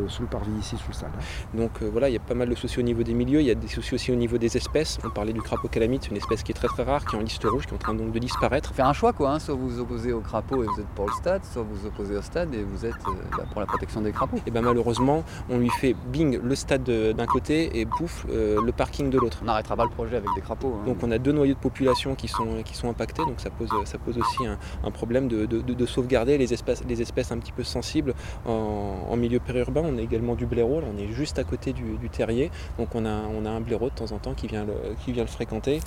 sous, 0.08 0.22
le, 0.22 0.26
parvis 0.26 0.52
ici, 0.52 0.76
sous 0.76 0.88
le 0.88 0.94
stade. 0.94 1.10
Hein. 1.16 1.22
Donc 1.54 1.70
euh, 1.82 1.88
voilà, 1.90 2.08
il 2.08 2.12
y 2.12 2.16
a 2.16 2.20
pas 2.20 2.34
mal 2.34 2.48
de 2.48 2.54
soucis 2.54 2.78
au 2.78 2.82
niveau 2.82 3.02
des 3.02 3.14
milieux, 3.14 3.40
il 3.40 3.46
y 3.46 3.50
a 3.50 3.54
des 3.54 3.68
soucis 3.68 3.94
aussi 3.94 4.12
au 4.12 4.16
niveau 4.16 4.38
des 4.38 4.56
espèces. 4.56 4.98
On 5.04 5.10
parlait 5.10 5.32
du 5.32 5.42
crapaud 5.42 5.68
calamite, 5.68 6.04
c'est 6.04 6.10
une 6.10 6.16
espèce 6.16 6.42
qui 6.42 6.52
est 6.52 6.54
très 6.54 6.68
très 6.68 6.82
rare, 6.84 7.04
qui 7.04 7.16
est 7.16 7.18
en 7.18 7.22
liste 7.22 7.44
rouge, 7.44 7.66
qui 7.66 7.72
est 7.72 7.74
en 7.74 7.78
train 7.78 7.94
donc 7.94 8.12
de 8.12 8.18
disparaître. 8.18 8.72
Faire 8.74 8.86
un 8.86 8.92
choix 8.92 9.12
quoi, 9.12 9.32
hein. 9.32 9.38
soit 9.38 9.54
vous 9.54 9.68
vous 9.68 9.80
opposez 9.80 10.12
au 10.12 10.20
crapaud 10.20 10.62
et 10.62 10.66
vous 10.66 10.80
êtes 10.80 10.88
pour 10.88 11.06
le 11.06 11.12
stade, 11.12 11.44
soit 11.44 11.62
vous 11.62 11.74
vous 11.74 11.86
opposez 11.86 12.16
au 12.16 12.22
stade 12.22 12.54
et 12.54 12.62
vous 12.62 12.86
êtes 12.86 12.94
euh, 13.08 13.36
bah, 13.36 13.44
pour 13.50 13.60
la 13.60 13.66
protection 13.66 14.00
des 14.00 14.12
crapauds. 14.12 14.40
Et 14.46 14.50
bien 14.50 14.62
malheureusement, 14.62 15.24
on 15.50 15.58
lui 15.58 15.70
fait 15.70 15.94
bing 16.12 16.40
le 16.42 16.54
stade 16.54 16.84
d'un 16.84 17.26
côté 17.26 17.80
et 17.80 17.84
bouffe 17.84 18.26
euh, 18.30 18.60
le 18.62 18.72
parking 18.72 19.10
de 19.10 19.18
l'autre. 19.18 19.38
On 19.42 19.46
n'arrêtera 19.46 19.76
pas 19.76 19.84
le 19.84 19.90
projet 19.90 20.16
avec 20.16 20.28
des 20.34 20.40
crapauds. 20.40 20.74
Hein. 20.80 20.86
Donc 20.86 20.98
on 21.02 21.10
a 21.10 21.18
deux 21.18 21.32
noyaux 21.32 21.54
de 21.54 21.58
population 21.58 22.14
qui 22.14 22.28
sont, 22.28 22.62
qui 22.64 22.76
sont 22.76 22.88
impactés, 22.88 23.22
donc 23.24 23.40
ça 23.40 23.50
pose, 23.50 23.70
ça 23.84 23.98
pose 23.98 24.18
aussi 24.18 24.46
un, 24.46 24.90
problème 24.90 25.28
de, 25.28 25.46
de, 25.46 25.86
sauvegarder 25.86 26.38
les 26.38 26.52
espèces, 26.52 26.82
les 26.88 27.02
espèces 27.02 27.30
un 27.30 27.38
petit 27.38 27.47
peu 27.52 27.64
sensibles 27.64 28.14
en, 28.46 29.16
milieu 29.16 29.40
périurbain. 29.40 29.82
On 29.84 29.98
a 29.98 30.00
également 30.00 30.34
du 30.34 30.46
blaireau, 30.46 30.80
on 30.82 30.98
est 30.98 31.08
juste 31.08 31.38
à 31.38 31.44
côté 31.44 31.72
du, 31.72 32.08
terrier, 32.10 32.50
donc 32.78 32.94
on 32.94 33.04
a, 33.04 33.10
on 33.10 33.44
a 33.44 33.50
un 33.50 33.60
blaireau 33.60 33.90
de 33.90 33.94
temps 33.94 34.12
en 34.12 34.18
temps 34.18 34.34
qui 34.34 34.46
vient 34.46 34.64
le, 34.64 34.74
qui 35.04 35.12
vient 35.12 35.24
le 35.24 35.28
fréquenter. 35.28 35.80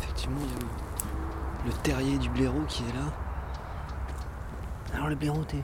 Effectivement, 0.00 0.40
il 0.42 0.50
y 0.50 1.72
a 1.72 1.74
le, 1.74 1.82
terrier 1.82 2.18
du 2.18 2.28
blaireau 2.30 2.60
qui 2.68 2.82
est 2.82 2.94
là. 2.94 3.12
Alors 4.94 5.08
le 5.08 5.16
blaireau, 5.16 5.42
t'es... 5.44 5.62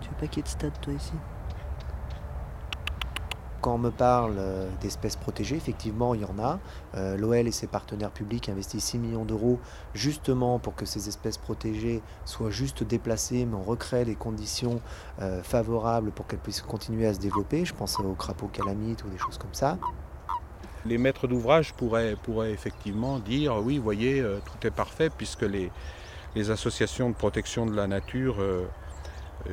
Tu 0.00 0.08
veux 0.08 0.16
pas 0.16 0.26
qu'il 0.26 0.38
y 0.38 0.40
ait 0.40 0.42
de 0.44 0.48
stade 0.48 0.80
toi 0.80 0.92
ici? 0.92 1.12
Quand 3.66 3.74
on 3.74 3.78
me 3.78 3.90
parle 3.90 4.36
euh, 4.38 4.68
d'espèces 4.80 5.16
protégées, 5.16 5.56
effectivement, 5.56 6.14
il 6.14 6.20
y 6.20 6.24
en 6.24 6.38
a. 6.38 6.60
Euh, 6.94 7.16
L'OL 7.16 7.48
et 7.48 7.50
ses 7.50 7.66
partenaires 7.66 8.12
publics 8.12 8.48
investissent 8.48 8.84
6 8.84 8.98
millions 8.98 9.24
d'euros 9.24 9.58
justement 9.92 10.60
pour 10.60 10.76
que 10.76 10.86
ces 10.86 11.08
espèces 11.08 11.36
protégées 11.36 12.00
soient 12.24 12.52
juste 12.52 12.84
déplacées, 12.84 13.44
mais 13.44 13.56
on 13.56 13.64
recrée 13.64 14.04
les 14.04 14.14
conditions 14.14 14.80
euh, 15.20 15.42
favorables 15.42 16.12
pour 16.12 16.28
qu'elles 16.28 16.38
puissent 16.38 16.62
continuer 16.62 17.08
à 17.08 17.14
se 17.14 17.18
développer. 17.18 17.64
Je 17.64 17.74
pense 17.74 17.98
aux 17.98 18.14
crapauds 18.14 18.46
calamites 18.46 19.02
ou 19.02 19.08
des 19.08 19.18
choses 19.18 19.36
comme 19.36 19.52
ça. 19.52 19.78
Les 20.84 20.96
maîtres 20.96 21.26
d'ouvrage 21.26 21.74
pourraient, 21.74 22.14
pourraient, 22.22 22.52
effectivement 22.52 23.18
dire 23.18 23.56
oui, 23.56 23.78
voyez, 23.78 24.24
tout 24.44 24.64
est 24.64 24.70
parfait 24.70 25.10
puisque 25.10 25.42
les, 25.42 25.72
associations 26.52 27.10
de 27.10 27.16
protection 27.16 27.66
de 27.66 27.74
la 27.74 27.88
nature 27.88 28.36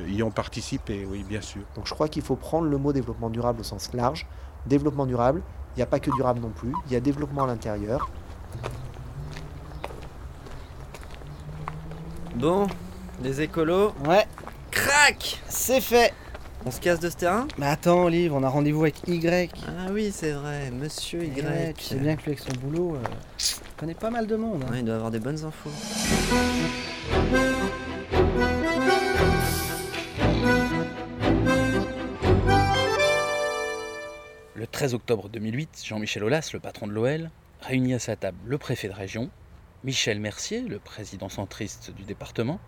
y 0.07 0.23
ont 0.23 0.31
participé, 0.31 1.05
oui, 1.09 1.23
bien 1.27 1.41
sûr. 1.41 1.61
Donc 1.75 1.87
je 1.87 1.93
crois 1.93 2.07
qu'il 2.07 2.21
faut 2.21 2.35
prendre 2.35 2.67
le 2.67 2.77
mot 2.77 2.93
développement 2.93 3.29
durable 3.29 3.61
au 3.61 3.63
sens 3.63 3.91
large. 3.93 4.25
Développement 4.65 5.05
durable, 5.05 5.41
il 5.75 5.79
n'y 5.79 5.83
a 5.83 5.87
pas 5.87 5.99
que 5.99 6.11
durable 6.11 6.39
non 6.39 6.49
plus, 6.49 6.73
il 6.87 6.93
y 6.93 6.95
a 6.95 6.99
développement 6.99 7.43
à 7.43 7.47
l'intérieur. 7.47 8.09
Bon, 12.35 12.67
les 13.21 13.41
écolos. 13.41 13.93
Ouais. 14.07 14.25
Crac 14.71 15.41
C'est 15.47 15.81
fait 15.81 16.13
on 16.65 16.71
se 16.71 16.79
casse 16.79 17.01
de 17.01 17.09
ce 17.09 17.17
terrain? 17.17 17.45
Mais 17.57 17.65
attends, 17.65 18.05
Olive, 18.05 18.33
on 18.33 18.41
a 18.41 18.47
rendez-vous 18.47 18.83
avec 18.83 19.05
Y. 19.05 19.51
Ah 19.67 19.91
oui, 19.91 20.13
c'est 20.15 20.31
vrai, 20.31 20.71
monsieur 20.71 21.21
Y. 21.21 21.41
Ouais, 21.41 21.73
tu 21.77 21.83
sais 21.83 21.95
bien 21.95 22.15
que 22.15 22.23
lui, 22.23 22.31
avec 22.31 22.39
son 22.39 22.57
boulot, 22.61 22.95
euh, 22.95 23.03
il 23.37 23.75
connaît 23.75 23.93
pas 23.93 24.09
mal 24.09 24.27
de 24.27 24.35
monde. 24.37 24.63
Hein. 24.69 24.75
il 24.77 24.85
doit 24.85 24.95
avoir 24.95 25.11
des 25.11 25.19
bonnes 25.19 25.43
infos. 25.43 25.69
Le 34.63 34.67
13 34.67 34.93
octobre 34.93 35.27
2008, 35.27 35.83
Jean-Michel 35.85 36.23
Aulas, 36.23 36.51
le 36.53 36.59
patron 36.61 36.87
de 36.87 36.93
l'OL, 36.93 37.29
réunit 37.59 37.95
à 37.95 37.99
sa 37.99 38.15
table 38.15 38.37
le 38.45 38.57
préfet 38.57 38.87
de 38.87 38.93
région, 38.93 39.29
Michel 39.83 40.21
Mercier, 40.21 40.61
le 40.61 40.79
président 40.79 41.27
centriste 41.27 41.91
du 41.91 42.03
département, 42.03 42.61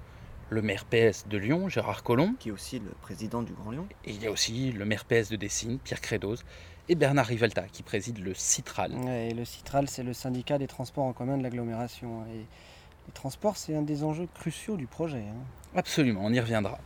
le 0.50 0.62
maire 0.62 0.84
PS 0.84 1.26
de 1.30 1.38
Lyon, 1.38 1.70
Gérard 1.70 2.04
Collomb, 2.04 2.36
qui 2.38 2.50
est 2.50 2.52
aussi 2.52 2.80
le 2.80 2.92
président 3.02 3.44
du 3.44 3.54
Grand 3.54 3.72
Lyon. 3.72 3.88
Et 4.04 4.12
il 4.12 4.22
y 4.22 4.28
a 4.28 4.32
aussi 4.32 4.74
le 4.74 4.84
maire 4.84 5.06
PS 5.06 5.30
de 5.30 5.38
Dessines, 5.38 5.80
Pierre 5.80 6.02
Crédose, 6.02 6.44
et 6.90 6.96
Bernard 6.96 7.28
Rivalta, 7.28 7.64
qui 7.72 7.82
préside 7.82 8.20
le 8.20 8.34
Citral. 8.34 8.92
Ouais, 8.92 9.30
et 9.30 9.34
le 9.34 9.46
Citral, 9.46 9.88
c'est 9.88 10.04
le 10.04 10.12
syndicat 10.12 10.58
des 10.58 10.68
transports 10.68 11.06
en 11.06 11.14
commun 11.14 11.38
de 11.38 11.44
l'agglomération. 11.44 12.26
Et 12.26 12.40
les 12.40 13.14
transports, 13.14 13.56
c'est 13.56 13.74
un 13.74 13.84
des 13.84 14.04
enjeux 14.04 14.28
cruciaux 14.34 14.76
du 14.76 14.86
projet. 14.86 15.24
hein. 15.30 15.46
Absolument, 15.78 16.26
on 16.26 16.34
y 16.34 16.42
reviendra. 16.42 16.78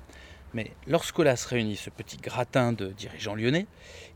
Mais 0.53 0.71
lorsqu'Olas 0.87 1.45
réunit 1.47 1.75
ce 1.75 1.89
petit 1.89 2.17
gratin 2.17 2.73
de 2.73 2.87
dirigeants 2.87 3.35
lyonnais, 3.35 3.67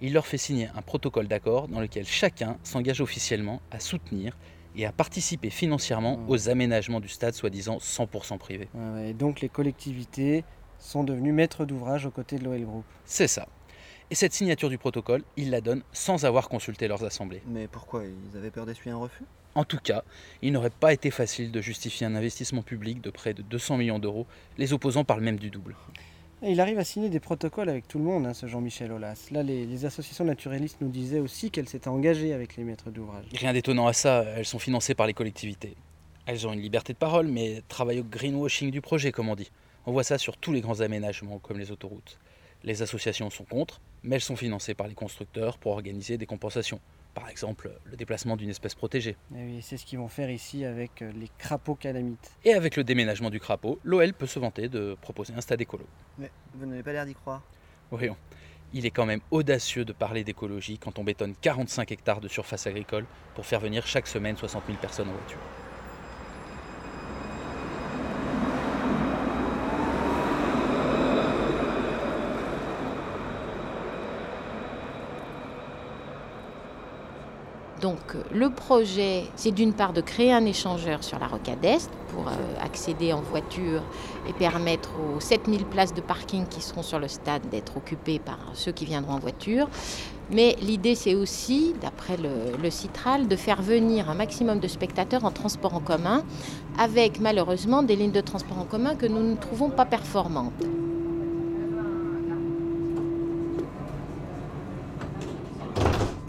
il 0.01 0.13
leur 0.13 0.25
fait 0.25 0.37
signer 0.37 0.69
un 0.75 0.81
protocole 0.81 1.27
d'accord 1.27 1.67
dans 1.67 1.79
lequel 1.79 2.05
chacun 2.05 2.57
s'engage 2.63 3.01
officiellement 3.01 3.61
à 3.71 3.79
soutenir 3.79 4.35
et 4.75 4.85
à 4.85 4.91
participer 4.91 5.51
financièrement 5.51 6.19
aux 6.27 6.49
aménagements 6.49 6.99
du 6.99 7.07
stade 7.07 7.35
soi-disant 7.35 7.77
100% 7.77 8.39
privé. 8.39 8.67
Ouais, 8.73 9.11
et 9.11 9.13
donc 9.13 9.41
les 9.41 9.49
collectivités 9.49 10.43
sont 10.79 11.03
devenues 11.03 11.31
maîtres 11.31 11.65
d'ouvrage 11.65 12.05
aux 12.07 12.11
côtés 12.11 12.37
de 12.37 12.43
l'OL 12.43 12.61
Group. 12.61 12.85
C'est 13.05 13.27
ça. 13.27 13.47
Et 14.09 14.15
cette 14.15 14.33
signature 14.33 14.69
du 14.69 14.77
protocole, 14.77 15.23
ils 15.37 15.49
la 15.49 15.61
donnent 15.61 15.83
sans 15.91 16.25
avoir 16.25 16.49
consulté 16.49 16.87
leurs 16.87 17.03
assemblées. 17.03 17.41
Mais 17.47 17.67
pourquoi? 17.67 18.03
Ils 18.05 18.37
avaient 18.37 18.51
peur 18.51 18.65
d'essuyer 18.65 18.91
un 18.91 18.97
refus? 18.97 19.23
En 19.55 19.63
tout 19.65 19.77
cas, 19.77 20.03
il 20.41 20.51
n'aurait 20.51 20.71
pas 20.71 20.93
été 20.93 21.11
facile 21.11 21.51
de 21.51 21.61
justifier 21.61 22.07
un 22.07 22.15
investissement 22.15 22.63
public 22.63 23.01
de 23.01 23.11
près 23.11 23.35
de 23.35 23.43
200 23.43 23.77
millions 23.77 23.99
d'euros. 23.99 24.25
Les 24.57 24.73
opposants 24.73 25.03
parlent 25.03 25.21
même 25.21 25.37
du 25.37 25.51
double. 25.51 25.75
Il 26.45 26.59
arrive 26.59 26.77
à 26.77 26.83
signer 26.83 27.09
des 27.09 27.21
protocoles 27.21 27.69
avec 27.69 27.87
tout 27.87 27.97
le 27.97 28.03
monde, 28.03 28.25
hein, 28.25 28.33
ce 28.33 28.47
Jean-Michel 28.47 28.91
Aulas. 28.91 29.27
Là, 29.31 29.43
les, 29.43 29.65
les 29.65 29.85
associations 29.85 30.25
naturalistes 30.25 30.81
nous 30.81 30.89
disaient 30.89 31.19
aussi 31.19 31.49
qu'elles 31.49 31.69
s'étaient 31.69 31.87
engagées 31.87 32.33
avec 32.33 32.57
les 32.57 32.65
maîtres 32.65 32.91
d'ouvrage. 32.91 33.23
Rien 33.33 33.53
d'étonnant 33.53 33.87
à 33.87 33.93
ça, 33.93 34.25
elles 34.35 34.45
sont 34.45 34.59
financées 34.59 34.93
par 34.93 35.07
les 35.07 35.13
collectivités. 35.13 35.77
Elles 36.25 36.45
ont 36.45 36.51
une 36.51 36.59
liberté 36.59 36.91
de 36.91 36.97
parole, 36.97 37.27
mais 37.27 37.61
travaillent 37.69 38.01
au 38.01 38.03
greenwashing 38.03 38.71
du 38.71 38.81
projet, 38.81 39.13
comme 39.13 39.29
on 39.29 39.35
dit. 39.35 39.51
On 39.85 39.93
voit 39.93 40.03
ça 40.03 40.17
sur 40.17 40.35
tous 40.35 40.51
les 40.51 40.59
grands 40.59 40.81
aménagements, 40.81 41.39
comme 41.39 41.59
les 41.59 41.71
autoroutes. 41.71 42.19
Les 42.65 42.81
associations 42.81 43.29
sont 43.29 43.45
contre, 43.45 43.79
mais 44.03 44.15
elles 44.15 44.21
sont 44.21 44.35
financées 44.35 44.73
par 44.73 44.89
les 44.89 44.95
constructeurs 44.95 45.57
pour 45.57 45.71
organiser 45.71 46.17
des 46.17 46.25
compensations. 46.25 46.81
Par 47.13 47.29
exemple, 47.29 47.71
le 47.85 47.95
déplacement 47.95 48.35
d'une 48.35 48.49
espèce 48.49 48.73
protégée. 48.73 49.15
Et 49.35 49.43
oui, 49.43 49.61
c'est 49.61 49.77
ce 49.77 49.85
qu'ils 49.85 49.99
vont 49.99 50.07
faire 50.07 50.31
ici 50.31 50.65
avec 50.65 51.01
euh, 51.01 51.11
les 51.13 51.29
crapauds 51.37 51.75
calamites. 51.75 52.31
Et 52.43 52.53
avec 52.53 52.75
le 52.75 52.83
déménagement 52.83 53.29
du 53.29 53.39
crapaud, 53.39 53.79
l'OL 53.83 54.13
peut 54.13 54.25
se 54.25 54.39
vanter 54.39 54.67
de 54.67 54.97
proposer 54.99 55.33
un 55.35 55.41
stade 55.41 55.61
écolo. 55.61 55.85
Mais 56.17 56.31
vous 56.55 56.65
n'avez 56.65 56.81
pas 56.81 56.91
l'air 56.91 57.05
d'y 57.05 57.13
croire. 57.13 57.43
Voyons, 57.91 58.17
il 58.73 58.87
est 58.87 58.91
quand 58.91 59.05
même 59.05 59.21
audacieux 59.29 59.85
de 59.85 59.93
parler 59.93 60.23
d'écologie 60.23 60.79
quand 60.79 60.97
on 60.97 61.03
bétonne 61.03 61.35
45 61.39 61.91
hectares 61.91 62.21
de 62.21 62.27
surface 62.27 62.65
agricole 62.65 63.05
pour 63.35 63.45
faire 63.45 63.59
venir 63.59 63.85
chaque 63.85 64.07
semaine 64.07 64.35
60 64.35 64.63
000 64.65 64.79
personnes 64.79 65.09
en 65.09 65.13
voiture. 65.13 65.39
Donc 77.83 78.15
euh, 78.15 78.23
le 78.33 78.49
projet, 78.49 79.25
c'est 79.35 79.51
d'une 79.51 79.73
part 79.73 79.91
de 79.91 79.99
créer 79.99 80.31
un 80.31 80.45
échangeur 80.45 81.03
sur 81.03 81.19
la 81.19 81.27
rocade 81.27 81.63
Est 81.65 81.91
pour 82.07 82.29
euh, 82.29 82.31
accéder 82.63 83.11
en 83.11 83.19
voiture 83.19 83.83
et 84.27 84.31
permettre 84.31 84.91
aux 84.97 85.19
7000 85.19 85.65
places 85.65 85.93
de 85.93 85.99
parking 85.99 86.47
qui 86.47 86.61
seront 86.61 86.81
sur 86.81 86.97
le 86.97 87.09
stade 87.09 87.41
d'être 87.49 87.75
occupées 87.75 88.19
par 88.19 88.39
ceux 88.53 88.71
qui 88.71 88.85
viendront 88.85 89.15
en 89.15 89.19
voiture. 89.19 89.67
Mais 90.31 90.55
l'idée, 90.61 90.95
c'est 90.95 91.13
aussi, 91.13 91.75
d'après 91.81 92.15
le, 92.15 92.55
le 92.61 92.69
Citral, 92.69 93.27
de 93.27 93.35
faire 93.35 93.61
venir 93.61 94.09
un 94.09 94.15
maximum 94.15 94.61
de 94.61 94.69
spectateurs 94.69 95.25
en 95.25 95.31
transport 95.31 95.73
en 95.73 95.81
commun, 95.81 96.23
avec 96.79 97.19
malheureusement 97.19 97.83
des 97.83 97.97
lignes 97.97 98.11
de 98.13 98.21
transport 98.21 98.59
en 98.59 98.65
commun 98.65 98.95
que 98.95 99.07
nous 99.07 99.21
ne 99.21 99.35
trouvons 99.35 99.69
pas 99.69 99.85
performantes. 99.85 100.53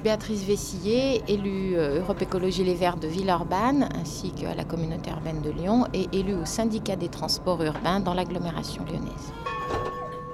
Béatrice 0.05 0.45
Vessillier, 0.45 1.23
élue 1.29 1.79
euh, 1.79 2.01
Europe 2.01 2.21
Écologie 2.21 2.63
Les 2.63 2.75
Verts 2.75 2.99
de 2.99 3.09
Villeurbanne, 3.09 3.89
ainsi 3.99 4.33
qu'à 4.33 4.55
la 4.55 4.65
communauté 4.65 5.11
urbaine 5.11 5.41
de 5.41 5.49
Lyon, 5.49 5.87
et 5.95 6.09
élue 6.13 6.35
au 6.35 6.45
syndicat 6.45 6.95
des 6.95 7.09
transports 7.09 7.63
urbains 7.63 8.01
dans 8.01 8.13
l'agglomération 8.13 8.85
lyonnaise. 8.85 9.33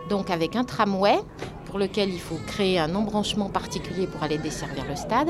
Donc 0.08 0.28
avec 0.28 0.56
un 0.56 0.64
tramway 0.64 1.20
pour 1.66 1.78
lequel 1.78 2.08
il 2.08 2.18
faut 2.18 2.38
créer 2.48 2.80
un 2.80 2.96
embranchement 2.96 3.48
particulier 3.48 4.08
pour 4.08 4.24
aller 4.24 4.38
desservir 4.38 4.84
le 4.88 4.96
stade, 4.96 5.28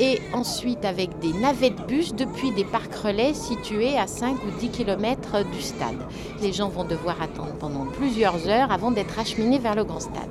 et 0.00 0.20
ensuite 0.32 0.84
avec 0.84 1.18
des 1.20 1.32
navettes 1.32 1.86
bus 1.86 2.14
depuis 2.14 2.52
des 2.52 2.64
parcs 2.64 2.94
relais 2.94 3.34
situés 3.34 3.98
à 3.98 4.06
5 4.06 4.36
ou 4.44 4.60
10 4.60 4.68
km 4.70 5.44
du 5.52 5.62
stade. 5.62 5.98
Les 6.40 6.52
gens 6.52 6.68
vont 6.68 6.84
devoir 6.84 7.20
attendre 7.22 7.54
pendant 7.58 7.86
plusieurs 7.86 8.48
heures 8.48 8.70
avant 8.72 8.90
d'être 8.90 9.18
acheminés 9.18 9.58
vers 9.58 9.74
le 9.74 9.84
grand 9.84 10.00
stade. 10.00 10.30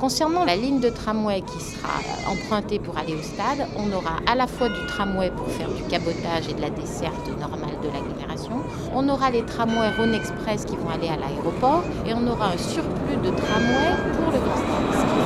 Concernant 0.00 0.44
la 0.44 0.54
ligne 0.54 0.78
de 0.78 0.90
tramway 0.90 1.40
qui 1.40 1.60
sera 1.60 1.88
empruntée 2.30 2.78
pour 2.78 2.96
aller 2.96 3.16
au 3.16 3.22
stade, 3.22 3.66
on 3.76 3.90
aura 3.92 4.18
à 4.28 4.36
la 4.36 4.46
fois 4.46 4.68
du 4.68 4.86
tramway 4.86 5.28
pour 5.32 5.48
faire 5.48 5.68
du 5.68 5.82
cabotage 5.84 6.48
et 6.48 6.54
de 6.54 6.60
la 6.60 6.70
desserte 6.70 7.28
normale 7.40 7.74
de 7.82 7.88
l'agglomération, 7.88 8.62
on 8.94 9.08
aura 9.08 9.30
les 9.30 9.42
tramways 9.44 9.90
Rhône 9.98 10.14
Express 10.14 10.64
qui 10.64 10.76
vont 10.76 10.88
aller 10.88 11.08
à 11.08 11.16
l'aéroport 11.16 11.82
et 12.06 12.14
on 12.14 12.24
aura 12.28 12.52
un 12.52 12.58
surplus 12.58 13.16
de 13.16 13.30
tramway 13.30 13.90
pour 14.12 14.30
le 14.30 14.38
grand 14.38 14.56
stade. 14.56 14.86
Ce 14.92 15.02
qui 15.02 15.18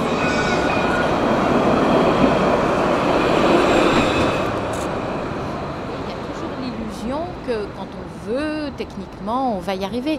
Il 5.93 6.09
y 6.09 6.13
a 6.13 6.19
toujours 6.33 6.57
l'illusion 6.63 7.27
que 7.47 7.67
quand 7.77 7.89
on 7.93 8.31
veut, 8.31 8.62
techniquement, 8.77 9.57
on 9.57 9.61
va 9.61 9.75
y 9.75 9.85
arriver. 9.85 10.19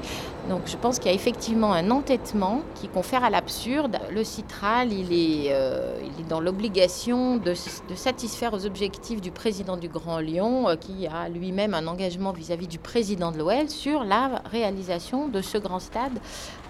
Donc 0.50 0.62
je 0.66 0.78
pense 0.78 1.00
qu'il 1.00 1.10
y 1.10 1.14
a 1.14 1.16
effectivement 1.16 1.74
un 1.74 1.92
entêtement 1.92 2.62
qui 2.76 2.88
confère 2.88 3.24
à 3.24 3.30
l'absurde. 3.30 3.98
Le 4.12 4.24
Citral, 4.24 4.92
il 4.92 5.14
est, 5.14 5.54
euh, 5.54 6.00
il 6.02 6.22
est 6.22 6.28
dans 6.28 6.40
l'obligation 6.40 7.38
de, 7.38 7.54
satisfaire 7.96 8.54
aux 8.54 8.66
objectifs 8.66 9.22
du 9.22 9.32
président 9.32 9.78
du 9.78 9.88
Grand 9.88 10.20
Lyon, 10.20 10.70
euh, 10.70 10.76
qui 10.76 11.08
a 11.08 11.30
lui-même 11.30 11.74
un 11.74 11.88
engagement 11.88 12.32
vis-à-vis 12.32 12.68
du 12.68 12.80
président 12.80 13.32
de 13.32 13.38
l'OL 13.38 13.70
sur 13.70 14.04
la 14.04 14.42
réalisation 14.52 15.28
de 15.28 15.42
ce 15.42 15.58
grand 15.58 15.80
stade 15.80 16.20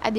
à 0.02 0.10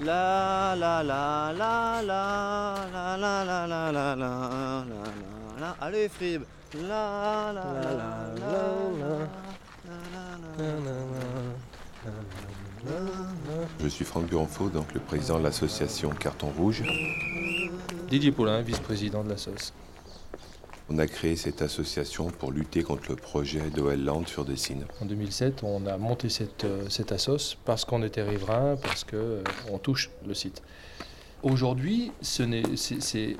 la 0.00 0.76
la 0.76 1.02
la 1.02 1.52
la 1.52 2.02
la 2.02 3.16
la 3.16 3.44
la 3.44 3.66
la 3.66 3.90
la 3.90 4.14
la 4.14 5.37
la 5.58 5.66
la 5.66 5.76
Allez 5.80 6.08
Frib 6.08 6.42
La 6.74 7.52
la 7.52 7.64
la 7.72 7.92
la 7.94 8.58
Je 13.80 13.88
suis 13.88 14.04
Franck 14.04 14.26
Burenfaux, 14.26 14.68
donc 14.68 14.94
le 14.94 15.00
président 15.00 15.38
de 15.38 15.44
l'association 15.44 16.10
Carton 16.10 16.50
Rouge. 16.56 16.82
Didier 18.08 18.32
Paulin, 18.32 18.62
vice-président 18.62 19.24
de 19.24 19.30
la 19.30 19.36
SOS. 19.36 19.72
On 20.90 20.98
a 20.98 21.06
créé 21.06 21.36
cette 21.36 21.60
association 21.60 22.30
pour 22.30 22.50
lutter 22.50 22.82
contre 22.82 23.10
le 23.10 23.16
projet 23.16 23.60
d'OL 23.70 24.02
Land 24.02 24.26
sur 24.26 24.44
Dessines. 24.44 24.86
En 25.02 25.06
2007, 25.06 25.62
on 25.62 25.86
a 25.86 25.98
monté 25.98 26.30
cette, 26.30 26.64
euh, 26.64 26.88
cette 26.88 27.12
assos 27.12 27.58
parce 27.66 27.84
qu'on 27.84 28.02
était 28.02 28.22
riverain, 28.22 28.76
parce 28.82 29.04
qu'on 29.04 29.78
touche 29.78 30.10
le 30.26 30.32
site. 30.32 30.62
Aujourd'hui, 31.44 32.10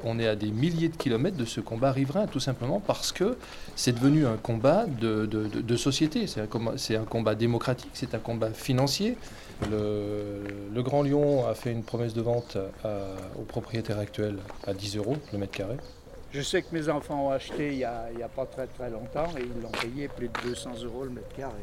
on 0.04 0.18
est 0.20 0.28
à 0.28 0.36
des 0.36 0.50
milliers 0.52 0.88
de 0.88 0.96
kilomètres 0.96 1.36
de 1.36 1.44
ce 1.44 1.60
combat 1.60 1.90
riverain, 1.90 2.28
tout 2.28 2.38
simplement 2.38 2.78
parce 2.78 3.10
que 3.10 3.36
c'est 3.74 3.92
devenu 3.92 4.24
un 4.24 4.36
combat 4.36 4.86
de, 4.86 5.76
société. 5.76 6.28
C'est 6.28 6.40
un, 6.40 6.46
combat- 7.04 7.34
démocratique, 7.34 7.90
c'est 7.94 8.14
un 8.14 8.20
combat 8.20 8.50
financier. 8.50 9.16
Le, 9.70 10.82
Grand 10.82 11.02
Lyon 11.02 11.48
a 11.48 11.54
fait 11.54 11.72
une 11.72 11.82
promesse 11.82 12.14
de 12.14 12.22
vente 12.22 12.56
au 13.36 13.42
propriétaire 13.42 13.98
actuel 13.98 14.36
à 14.64 14.74
10 14.74 14.96
euros 14.96 15.16
le 15.32 15.38
mètre 15.38 15.52
carré. 15.52 15.76
Je 16.30 16.42
sais 16.42 16.60
que 16.60 16.74
mes 16.74 16.90
enfants 16.90 17.26
ont 17.28 17.30
acheté 17.30 17.68
il 17.72 17.76
n'y 17.78 17.84
a, 17.84 18.04
il 18.12 18.18
y 18.18 18.22
a 18.22 18.28
pas 18.28 18.44
très 18.44 18.66
très 18.66 18.90
longtemps 18.90 19.28
et 19.38 19.40
ils 19.40 19.62
l'ont 19.62 19.70
payé 19.70 20.08
plus 20.08 20.28
de 20.28 20.48
200 20.50 20.72
euros 20.84 21.04
le 21.04 21.10
mètre 21.10 21.34
carré. 21.34 21.54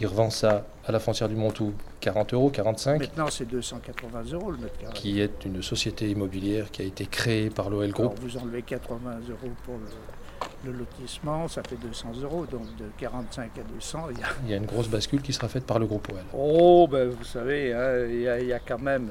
Il 0.00 0.06
revend 0.06 0.30
ça 0.30 0.64
à 0.86 0.92
la 0.92 0.98
frontière 0.98 1.28
du 1.28 1.36
Montou 1.36 1.74
40 2.00 2.32
euros, 2.32 2.48
45. 2.48 3.00
Maintenant 3.00 3.26
c'est 3.30 3.44
280 3.44 4.22
euros 4.32 4.50
le 4.52 4.56
mètre 4.58 4.78
carré. 4.78 4.94
qui 4.94 5.20
est 5.20 5.44
une 5.44 5.62
société 5.62 6.08
immobilière 6.08 6.70
qui 6.70 6.80
a 6.80 6.86
été 6.86 7.04
créée 7.04 7.50
par 7.50 7.68
l'OL 7.68 7.84
Alors 7.84 7.94
Group. 8.14 8.18
vous 8.20 8.36
enlevez 8.38 8.62
80 8.62 8.98
euros 9.28 9.52
pour 9.64 9.74
le, 9.74 10.72
le 10.72 10.78
lotissement, 10.78 11.46
ça 11.46 11.62
fait 11.62 11.76
200 11.76 12.12
euros. 12.22 12.46
Donc 12.46 12.62
de 12.76 12.86
45 12.96 13.50
à 13.58 13.62
200, 13.74 14.06
il 14.12 14.20
y 14.20 14.22
a... 14.22 14.26
Il 14.44 14.50
y 14.50 14.54
a 14.54 14.56
une 14.56 14.64
grosse 14.64 14.88
bascule 14.88 15.20
qui 15.20 15.34
sera 15.34 15.48
faite 15.48 15.66
par 15.66 15.78
le 15.78 15.84
groupe 15.84 16.08
OL. 16.10 16.18
Oh, 16.32 16.88
ben 16.90 17.10
vous 17.10 17.24
savez, 17.24 17.74
hein, 17.74 18.06
il 18.08 18.22
y, 18.22 18.28
a- 18.28 18.40
il 18.40 18.46
y 18.46 18.52
a 18.54 18.58
quand 18.60 18.80
même 18.80 19.10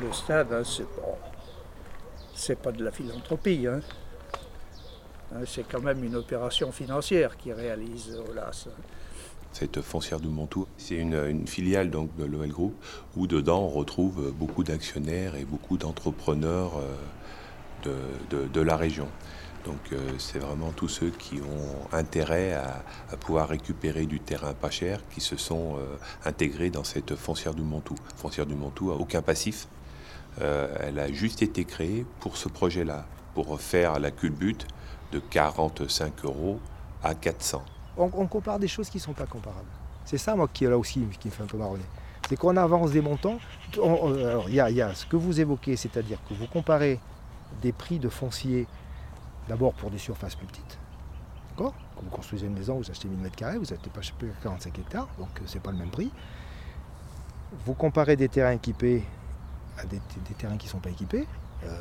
le 0.00 0.12
stade, 0.12 0.52
hein, 0.52 0.62
c'est 0.64 0.82
pas, 0.88 1.16
c'est 2.34 2.58
pas 2.58 2.72
de 2.72 2.82
la 2.84 2.90
philanthropie. 2.90 3.68
hein. 3.68 3.78
Hein, 5.32 5.40
C'est 5.46 5.66
quand 5.68 5.80
même 5.82 6.02
une 6.04 6.16
opération 6.16 6.72
financière 6.72 7.36
qui 7.36 7.52
réalise 7.52 8.18
Olas. 8.30 8.66
hein. 8.68 8.82
cette 9.52 9.80
foncière 9.80 10.20
du 10.20 10.28
Montou. 10.28 10.66
C'est 10.76 10.96
une, 10.96 11.46
filiale 11.46 11.90
de 11.90 12.24
l'OL 12.24 12.48
Group 12.48 12.74
où 13.16 13.26
dedans 13.26 13.62
on 13.62 13.68
retrouve 13.68 14.32
beaucoup 14.32 14.64
d'actionnaires 14.64 15.34
et 15.36 15.44
beaucoup 15.44 15.76
d'entrepreneurs 15.76 16.80
de, 17.84 18.46
de, 18.46 18.60
la 18.60 18.76
région. 18.76 19.08
Donc 19.64 19.92
euh, 19.92 20.12
c'est 20.18 20.38
vraiment 20.38 20.72
tous 20.72 20.88
ceux 20.88 21.10
qui 21.10 21.40
ont 21.40 21.94
intérêt 21.96 22.54
à, 22.54 23.16
pouvoir 23.20 23.48
récupérer 23.48 24.06
du 24.06 24.20
terrain 24.20 24.54
pas 24.54 24.70
cher 24.70 25.00
qui 25.10 25.20
se 25.20 25.36
sont 25.36 25.76
euh, 25.76 25.96
intégrés 26.24 26.70
dans 26.70 26.84
cette 26.84 27.14
foncière 27.16 27.54
du 27.54 27.62
Montou. 27.62 27.94
Foncière 28.16 28.46
du 28.46 28.54
Montou 28.54 28.90
a 28.90 28.94
aucun 28.94 29.22
passif. 29.22 29.68
Euh, 30.40 30.68
elle 30.80 30.98
a 30.98 31.12
juste 31.12 31.42
été 31.42 31.64
créée 31.64 32.06
pour 32.20 32.36
ce 32.36 32.48
projet-là, 32.48 33.06
pour 33.34 33.60
faire 33.60 33.98
la 33.98 34.10
culbute 34.10 34.66
de 35.12 35.18
45 35.18 36.24
euros 36.24 36.58
à 37.02 37.14
400. 37.14 37.62
On, 37.96 38.26
compare 38.26 38.58
des 38.58 38.68
choses 38.68 38.88
qui 38.88 38.98
ne 38.98 39.02
sont 39.02 39.12
pas 39.12 39.26
comparables. 39.26 39.66
C'est 40.04 40.18
ça, 40.18 40.36
moi, 40.36 40.48
qui 40.52 40.64
là 40.64 40.78
aussi, 40.78 41.04
qui 41.18 41.28
me 41.28 41.32
fait 41.32 41.42
un 41.42 41.46
peu 41.46 41.58
marronner. 41.58 41.84
C'est 42.28 42.36
qu'on 42.36 42.56
avance 42.56 42.92
des 42.92 43.00
montants. 43.00 43.38
Il 43.74 44.54
y, 44.54 44.60
a 44.60 44.94
ce 44.94 45.06
que 45.06 45.16
vous 45.16 45.40
évoquez, 45.40 45.76
c'est-à-dire 45.76 46.18
que 46.28 46.34
vous 46.34 46.46
comparez 46.46 47.00
des 47.60 47.72
prix 47.72 47.98
de 47.98 48.08
foncier 48.08 48.66
D'abord 49.48 49.72
pour 49.72 49.90
des 49.90 49.98
surfaces 49.98 50.34
plus 50.34 50.46
petites. 50.46 50.78
D'accord? 51.50 51.72
Quand 51.96 52.02
vous 52.02 52.10
construisez 52.10 52.46
une 52.46 52.52
maison, 52.52 52.76
vous 52.76 52.90
achetez 52.90 53.08
1000 53.08 53.30
m2, 53.30 53.56
vous 53.56 53.60
n'achetez 53.60 53.90
pas 53.90 54.00
45 54.42 54.78
hectares, 54.78 55.08
donc 55.18 55.28
ce 55.46 55.54
n'est 55.54 55.60
pas 55.60 55.72
le 55.72 55.78
même 55.78 55.90
prix. 55.90 56.10
Vous 57.64 57.72
comparez 57.72 58.14
des 58.14 58.28
terrains 58.28 58.52
équipés 58.52 59.04
à 59.78 59.86
des, 59.86 60.00
des 60.28 60.34
terrains 60.34 60.58
qui 60.58 60.66
ne 60.66 60.72
sont 60.72 60.80
pas 60.80 60.90
équipés. 60.90 61.26
Euh, 61.64 61.78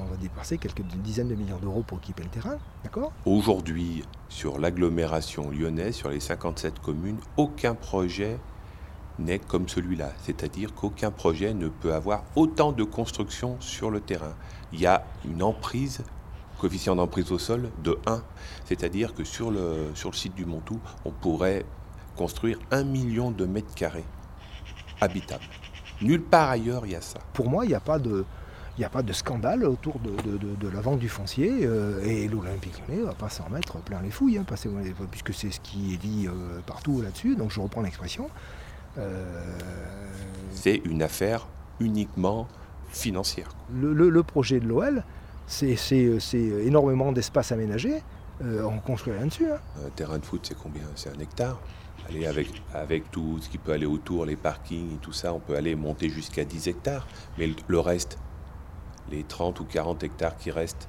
on 0.00 0.04
va 0.04 0.16
dépasser 0.16 0.58
quelques 0.58 0.82
dizaines 0.82 1.28
de 1.28 1.34
millions 1.34 1.58
d'euros 1.58 1.82
pour 1.86 1.98
équiper 1.98 2.22
le 2.22 2.28
terrain. 2.28 2.58
D'accord? 2.84 3.12
Aujourd'hui, 3.24 4.04
sur 4.28 4.58
l'agglomération 4.58 5.50
lyonnaise, 5.50 5.94
sur 5.94 6.08
les 6.08 6.20
57 6.20 6.78
communes, 6.80 7.18
aucun 7.36 7.74
projet 7.74 8.38
n'est 9.18 9.38
comme 9.38 9.68
celui-là. 9.68 10.12
C'est-à-dire 10.22 10.74
qu'aucun 10.74 11.10
projet 11.10 11.54
ne 11.54 11.68
peut 11.68 11.94
avoir 11.94 12.24
autant 12.36 12.72
de 12.72 12.84
construction 12.84 13.56
sur 13.60 13.90
le 13.90 14.00
terrain. 14.00 14.34
Il 14.72 14.80
y 14.80 14.86
a 14.86 15.04
une 15.24 15.42
emprise 15.42 16.02
coefficient 16.58 16.94
d'emprise 16.94 17.32
au 17.32 17.38
sol 17.38 17.70
de 17.82 17.98
1. 18.06 18.22
C'est-à-dire 18.64 19.14
que 19.14 19.24
sur 19.24 19.50
le, 19.50 19.90
sur 19.94 20.10
le 20.10 20.16
site 20.16 20.34
du 20.34 20.46
Montou, 20.46 20.78
on 21.04 21.10
pourrait 21.10 21.64
construire 22.16 22.58
un 22.70 22.84
million 22.84 23.30
de 23.32 23.46
mètres 23.46 23.74
carrés 23.74 24.04
habitables. 25.00 25.44
Nulle 26.00 26.22
part 26.22 26.50
ailleurs, 26.50 26.86
il 26.86 26.92
y 26.92 26.94
a 26.94 27.00
ça. 27.00 27.18
Pour 27.32 27.48
moi, 27.48 27.64
il 27.64 27.68
n'y 27.68 27.74
a 27.74 27.80
pas 27.80 27.98
de... 27.98 28.24
Il 28.76 28.80
n'y 28.80 28.84
a 28.86 28.88
pas 28.88 29.02
de 29.02 29.12
scandale 29.12 29.64
autour 29.64 29.98
de, 29.98 30.10
de, 30.22 30.38
de, 30.38 30.54
de 30.54 30.68
la 30.68 30.80
vente 30.80 30.98
du 30.98 31.08
foncier 31.10 31.60
euh, 31.62 32.02
et 32.04 32.26
l'Olympique 32.26 32.80
lyonnais 32.88 33.02
ne 33.02 33.06
va 33.06 33.12
pas 33.12 33.28
s'en 33.28 33.48
mettre 33.50 33.78
plein 33.78 34.00
les 34.00 34.10
fouilles, 34.10 34.38
hein, 34.38 34.44
parce, 34.46 34.66
puisque 35.10 35.34
c'est 35.34 35.50
ce 35.50 35.60
qui 35.60 35.94
est 35.94 35.98
dit 35.98 36.26
euh, 36.26 36.60
partout 36.66 37.02
là-dessus, 37.02 37.36
donc 37.36 37.50
je 37.50 37.60
reprends 37.60 37.82
l'expression. 37.82 38.30
Euh... 38.96 39.58
C'est 40.52 40.80
une 40.86 41.02
affaire 41.02 41.48
uniquement 41.80 42.48
financière. 42.88 43.50
Le, 43.74 43.92
le, 43.92 44.08
le 44.08 44.22
projet 44.22 44.58
de 44.58 44.66
l'OL, 44.66 45.04
c'est 45.46 45.76
énormément 46.64 47.12
d'espace 47.12 47.52
aménagé. 47.52 48.02
On 48.42 48.78
construit 48.78 49.12
rien 49.12 49.26
dessus. 49.26 49.46
Hein. 49.50 49.58
Un 49.86 49.90
terrain 49.90 50.18
de 50.18 50.24
foot, 50.24 50.40
c'est 50.44 50.56
combien? 50.56 50.82
C'est 50.96 51.10
un 51.10 51.18
hectare? 51.20 51.60
Allez, 52.08 52.26
avec, 52.26 52.48
avec 52.74 53.10
tout 53.10 53.38
ce 53.40 53.48
qui 53.48 53.58
peut 53.58 53.72
aller 53.72 53.86
autour, 53.86 54.26
les 54.26 54.34
parkings 54.36 54.94
et 54.94 54.98
tout 54.98 55.12
ça, 55.12 55.32
on 55.32 55.38
peut 55.38 55.56
aller 55.56 55.76
monter 55.76 56.08
jusqu'à 56.08 56.44
10 56.44 56.68
hectares. 56.68 57.06
Mais 57.38 57.48
le 57.68 57.78
reste, 57.78 58.18
les 59.10 59.24
30 59.24 59.60
ou 59.60 59.64
40 59.64 60.02
hectares 60.02 60.36
qui 60.36 60.50
restent, 60.50 60.88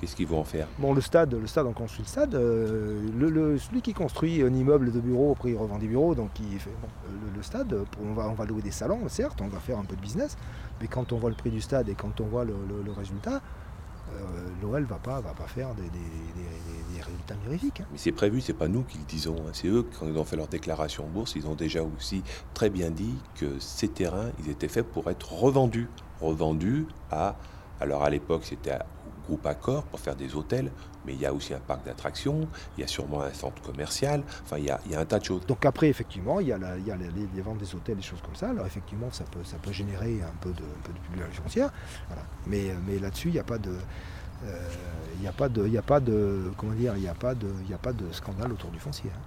qu'est-ce 0.00 0.16
qu'ils 0.16 0.26
vont 0.26 0.40
en 0.40 0.44
faire? 0.44 0.66
Bon, 0.78 0.94
le 0.94 1.00
stade, 1.00 1.34
le 1.34 1.46
stade, 1.46 1.66
on 1.66 1.72
construit 1.72 2.04
le 2.04 2.08
stade. 2.08 2.34
Euh, 2.34 3.00
le, 3.18 3.28
le, 3.30 3.58
celui 3.58 3.82
qui 3.82 3.92
construit 3.92 4.42
un 4.42 4.52
immeuble 4.52 4.92
de 4.92 5.00
bureau, 5.00 5.32
après 5.32 5.50
il 5.50 5.56
revend 5.56 5.78
des 5.78 5.86
bureaux, 5.86 6.14
donc 6.14 6.30
il 6.40 6.58
fait 6.58 6.70
bon, 6.80 6.88
le, 7.08 7.36
le, 7.36 7.42
stade, 7.42 7.74
on 8.02 8.14
va, 8.14 8.28
on 8.28 8.34
va 8.34 8.44
louer 8.44 8.62
des 8.62 8.70
salons, 8.70 9.00
certes, 9.08 9.40
on 9.40 9.48
va 9.48 9.58
faire 9.58 9.78
un 9.78 9.84
peu 9.84 9.96
de 9.96 10.00
business, 10.00 10.36
mais 10.80 10.86
quand 10.86 11.12
on 11.12 11.18
voit 11.18 11.30
le 11.30 11.36
prix 11.36 11.50
du 11.50 11.60
stade 11.60 11.88
et 11.88 11.94
quand 11.94 12.20
on 12.20 12.26
voit 12.26 12.44
le, 12.44 12.54
résultat, 12.96 13.40
euh, 14.12 14.22
l'OL 14.60 14.82
va 14.84 14.96
pas, 14.96 15.20
va 15.20 15.32
pas 15.34 15.46
faire 15.46 15.74
des, 15.74 15.82
des, 15.82 15.88
des, 15.88 16.94
des 16.96 17.00
résultats 17.00 17.36
mirifiques. 17.44 17.80
Hein. 17.80 17.86
Mais 17.92 17.98
c'est 17.98 18.12
prévu, 18.12 18.40
c'est 18.40 18.54
pas 18.54 18.66
nous 18.68 18.82
qui 18.82 18.98
le 18.98 19.04
disons. 19.04 19.36
Hein. 19.46 19.50
C'est 19.52 19.68
eux, 19.68 19.86
quand 19.98 20.06
ils 20.06 20.16
ont 20.16 20.24
fait 20.24 20.36
leur 20.36 20.48
déclaration 20.48 21.04
en 21.04 21.08
bourse, 21.08 21.34
ils 21.36 21.46
ont 21.46 21.54
déjà 21.54 21.82
aussi 21.82 22.22
très 22.54 22.70
bien 22.70 22.90
dit 22.90 23.14
que 23.36 23.58
ces 23.60 23.88
terrains, 23.88 24.30
ils 24.40 24.50
étaient 24.50 24.68
faits 24.68 24.86
pour 24.86 25.10
être 25.10 25.32
revendus. 25.32 25.88
Revendus 26.20 26.86
à. 27.10 27.36
Alors 27.80 28.04
à 28.04 28.10
l'époque, 28.10 28.42
c'était 28.44 28.74
au 28.74 29.26
groupe 29.26 29.46
Accor 29.46 29.84
pour 29.84 30.00
faire 30.00 30.14
des 30.14 30.34
hôtels, 30.34 30.70
mais 31.06 31.14
il 31.14 31.20
y 31.20 31.26
a 31.26 31.32
aussi 31.32 31.54
un 31.54 31.60
parc 31.60 31.84
d'attractions, 31.84 32.46
il 32.76 32.82
y 32.82 32.84
a 32.84 32.86
sûrement 32.86 33.22
un 33.22 33.32
centre 33.32 33.62
commercial, 33.62 34.22
enfin 34.42 34.58
il 34.58 34.64
y, 34.64 34.70
a, 34.70 34.78
il 34.84 34.92
y 34.92 34.94
a 34.94 35.00
un 35.00 35.06
tas 35.06 35.18
de 35.18 35.24
choses. 35.24 35.46
Donc 35.46 35.64
après, 35.64 35.88
effectivement, 35.88 36.40
il 36.40 36.48
y 36.48 36.52
a, 36.52 36.58
la, 36.58 36.76
il 36.76 36.86
y 36.86 36.90
a 36.90 36.96
les, 36.96 37.40
ventes 37.42 37.58
des 37.58 37.74
hôtels, 37.74 37.96
des 37.96 38.02
choses 38.02 38.20
comme 38.20 38.34
ça. 38.34 38.50
Alors 38.50 38.66
effectivement, 38.66 39.10
ça 39.12 39.24
peut, 39.24 39.44
ça 39.44 39.56
peut 39.56 39.72
générer 39.72 40.20
un 40.22 40.36
peu 40.40 40.50
de, 40.50 40.62
un 40.62 40.82
peu 40.84 40.92
de 40.92 40.98
publicité 40.98 41.42
foncière. 41.42 41.70
Voilà. 42.08 42.22
Mais, 42.46 42.74
mais 42.86 42.98
là-dessus, 42.98 43.28
il 43.28 43.34
n'y 43.34 43.40
a 43.40 43.44
pas 43.44 43.58
de. 43.58 43.72
Euh, 44.44 44.68
il 45.16 45.20
n'y 45.20 45.28
a 45.28 45.32
pas 45.32 45.48
de, 45.48 45.66
il 45.66 45.76
a 45.76 45.82
pas 45.82 46.00
de, 46.00 46.50
comment 46.56 46.72
dire, 46.72 46.96
il 46.96 47.06
a 47.08 47.14
pas 47.14 47.34
de, 47.34 47.48
il 47.66 47.74
a 47.74 47.78
pas 47.78 47.92
de 47.92 48.10
scandale 48.12 48.52
autour 48.52 48.70
du 48.70 48.78
foncier. 48.78 49.10
Hein. 49.14 49.20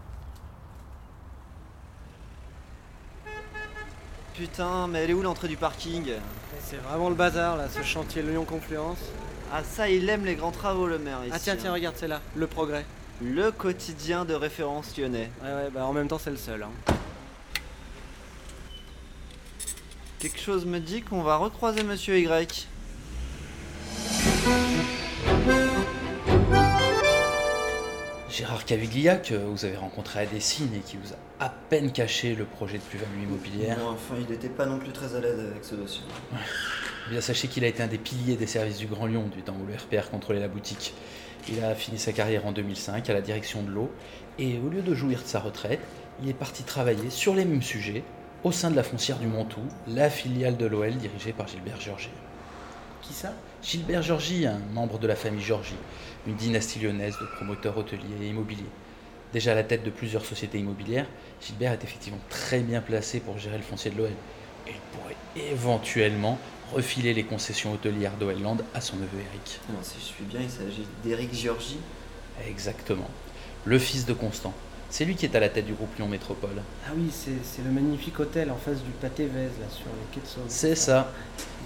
Putain, 4.33 4.87
mais 4.87 4.99
elle 4.99 5.11
est 5.11 5.13
où 5.13 5.21
l'entrée 5.21 5.47
du 5.47 5.57
parking 5.57 6.11
C'est 6.59 6.77
vraiment 6.77 7.09
le 7.09 7.15
bazar 7.15 7.55
là, 7.55 7.67
ce 7.69 7.83
chantier 7.83 8.23
Lyon 8.23 8.45
Confluence. 8.45 8.97
Ah 9.53 9.61
ça, 9.63 9.87
il 9.89 10.09
aime 10.09 10.25
les 10.25 10.33
grands 10.35 10.51
travaux 10.51 10.87
le 10.87 10.97
maire 10.97 11.19
ici. 11.23 11.31
Ah 11.35 11.39
tiens, 11.39 11.55
tiens, 11.55 11.69
hein. 11.69 11.73
regarde, 11.73 11.95
c'est 11.97 12.07
là, 12.07 12.19
le 12.35 12.47
progrès. 12.47 12.85
Le 13.21 13.51
quotidien 13.51 14.25
de 14.25 14.33
référence 14.33 14.97
lyonnais. 14.97 15.29
Ouais, 15.43 15.53
ouais, 15.53 15.69
bah 15.71 15.85
en 15.85 15.93
même 15.93 16.07
temps 16.07 16.17
c'est 16.17 16.31
le 16.31 16.37
seul. 16.37 16.63
Hein. 16.63 16.71
Quelque 20.17 20.39
chose 20.39 20.65
me 20.65 20.79
dit 20.79 21.03
qu'on 21.03 21.21
va 21.21 21.35
recroiser 21.35 21.83
Monsieur 21.83 22.17
Y. 22.17 22.67
Gérard 28.33 28.65
Caviglia, 28.65 29.17
que 29.17 29.35
vous 29.35 29.63
avez 29.63 29.77
rencontré 29.77 30.21
à 30.21 30.25
Dessine 30.25 30.73
et 30.73 30.79
qui 30.79 30.97
vous 30.97 31.13
a 31.13 31.45
à 31.45 31.49
peine 31.49 31.91
caché 31.91 32.33
le 32.33 32.45
projet 32.45 32.79
de 32.79 32.83
plus-value 32.83 33.25
immobilière. 33.25 33.77
Bon, 33.77 33.91
enfin, 33.91 34.15
il 34.19 34.27
n'était 34.27 34.49
pas 34.49 34.65
non 34.65 34.79
plus 34.79 34.91
très 34.91 35.15
à 35.15 35.19
l'aise 35.19 35.39
avec 35.39 35.63
ce 35.63 35.75
dossier. 35.75 36.01
Ouais. 36.31 36.39
Eh 37.05 37.11
bien, 37.11 37.21
sachez 37.21 37.47
qu'il 37.47 37.63
a 37.63 37.67
été 37.67 37.83
un 37.83 37.87
des 37.87 37.99
piliers 37.99 38.35
des 38.35 38.47
services 38.47 38.79
du 38.79 38.87
Grand 38.87 39.05
Lyon 39.05 39.29
du 39.31 39.43
temps 39.43 39.55
où 39.61 39.67
le 39.67 39.75
RPR 39.75 40.09
contrôlait 40.09 40.39
la 40.39 40.47
boutique. 40.47 40.95
Il 41.47 41.63
a 41.63 41.75
fini 41.75 41.99
sa 41.99 42.11
carrière 42.11 42.47
en 42.47 42.53
2005 42.53 43.07
à 43.07 43.13
la 43.13 43.21
direction 43.21 43.61
de 43.61 43.69
l'eau 43.69 43.91
et 44.39 44.57
au 44.57 44.67
lieu 44.67 44.81
de 44.81 44.95
jouir 44.95 45.21
de 45.21 45.27
sa 45.27 45.39
retraite, 45.39 45.81
il 46.23 46.27
est 46.27 46.33
parti 46.33 46.63
travailler 46.63 47.11
sur 47.11 47.35
les 47.35 47.45
mêmes 47.45 47.61
sujets 47.61 48.03
au 48.43 48.51
sein 48.51 48.71
de 48.71 48.75
la 48.75 48.83
foncière 48.83 49.19
du 49.19 49.27
Montou, 49.27 49.61
la 49.87 50.09
filiale 50.09 50.57
de 50.57 50.65
l'OL 50.65 50.95
dirigée 50.95 51.33
par 51.33 51.47
Gilbert 51.47 51.79
Georgie. 51.79 52.09
Qui 53.03 53.13
ça 53.13 53.33
Gilbert 53.61 54.01
Georgie, 54.01 54.45
un 54.45 54.59
membre 54.73 54.97
de 54.97 55.07
la 55.07 55.15
famille 55.15 55.43
Georgie, 55.43 55.75
une 56.25 56.35
dynastie 56.35 56.79
lyonnaise 56.79 57.17
de 57.19 57.25
promoteurs 57.35 57.77
hôteliers 57.77 58.15
et 58.21 58.27
immobiliers. 58.27 58.63
Déjà 59.33 59.51
à 59.51 59.55
la 59.55 59.63
tête 59.63 59.83
de 59.83 59.89
plusieurs 59.89 60.25
sociétés 60.25 60.59
immobilières, 60.59 61.07
Gilbert 61.41 61.73
est 61.73 61.83
effectivement 61.83 62.19
très 62.29 62.59
bien 62.59 62.81
placé 62.81 63.19
pour 63.19 63.37
gérer 63.37 63.57
le 63.57 63.63
foncier 63.63 63.91
de 63.91 63.97
l'OL. 63.97 64.11
Et 64.67 64.71
il 64.71 64.97
pourrait 64.97 65.49
éventuellement 65.51 66.37
refiler 66.71 67.13
les 67.13 67.23
concessions 67.23 67.73
hôtelières 67.73 68.15
d'Oelland 68.17 68.57
à 68.73 68.79
son 68.79 68.95
neveu 68.97 69.19
Eric. 69.19 69.59
Non, 69.69 69.79
si 69.81 69.95
je 69.99 70.05
suis 70.05 70.23
bien, 70.23 70.39
il 70.41 70.49
s'agit 70.49 70.85
d'Eric 71.03 71.33
Georgie. 71.33 71.79
Exactement. 72.47 73.09
Le 73.65 73.79
fils 73.79 74.05
de 74.05 74.13
Constant. 74.13 74.53
C'est 74.93 75.05
lui 75.05 75.15
qui 75.15 75.25
est 75.25 75.35
à 75.35 75.39
la 75.39 75.49
tête 75.49 75.65
du 75.65 75.73
groupe 75.73 75.89
Lyon 75.97 76.07
Métropole. 76.07 76.61
Ah 76.85 76.91
oui, 76.95 77.09
c'est 77.11 77.63
le 77.65 77.71
magnifique 77.71 78.19
hôtel 78.19 78.51
en 78.51 78.55
face 78.55 78.77
du 78.83 78.91
pâté 78.91 79.25
Vez, 79.25 79.45
là, 79.45 79.65
sur 79.67 79.85
les 79.87 80.05
quais 80.11 80.21
de 80.21 80.27
Sauve. 80.27 80.43
C'est 80.47 80.75
ça. 80.75 81.11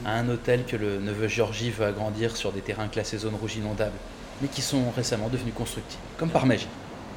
Un 0.06 0.30
hôtel 0.30 0.64
que 0.64 0.78
le 0.78 1.02
neveu 1.02 1.28
Georgie 1.28 1.70
veut 1.70 1.88
agrandir 1.88 2.38
sur 2.38 2.54
des 2.54 2.62
terrains 2.62 2.88
classés 2.88 3.18
zone 3.18 3.36
rouge 3.36 3.58
inondable, 3.58 3.98
mais 4.42 4.48
qui 4.48 4.62
sont 4.62 4.92
récemment 4.92 5.28
devenus 5.28 5.54
constructibles, 5.54 6.02
comme 6.18 6.30
par 6.30 6.46
magie. 6.46 6.70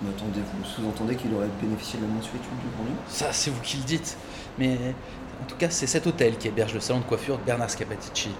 Mais 0.02 0.10
attendez, 0.10 0.40
vous 0.40 0.64
sous-entendez 0.64 1.14
qu'il 1.14 1.32
aurait 1.32 1.46
bénéficié 1.62 2.00
de 2.00 2.04
la 2.04 2.10
mensuétude 2.10 2.58
du 2.58 2.74
Grand 2.74 2.86
Lyon? 2.86 2.96
Ça, 3.06 3.32
c'est 3.32 3.52
vous 3.52 3.60
qui 3.60 3.76
le 3.76 3.84
dites. 3.84 4.16
Mais 4.58 4.78
en 5.40 5.46
tout 5.46 5.54
cas, 5.58 5.70
c'est 5.70 5.86
cet 5.86 6.08
hôtel 6.08 6.38
qui 6.38 6.48
héberge 6.48 6.74
le 6.74 6.80
salon 6.80 6.98
de 6.98 7.04
coiffure 7.04 7.38
de 7.38 7.44
Bernard 7.44 7.70
Scapatici. 7.70 8.30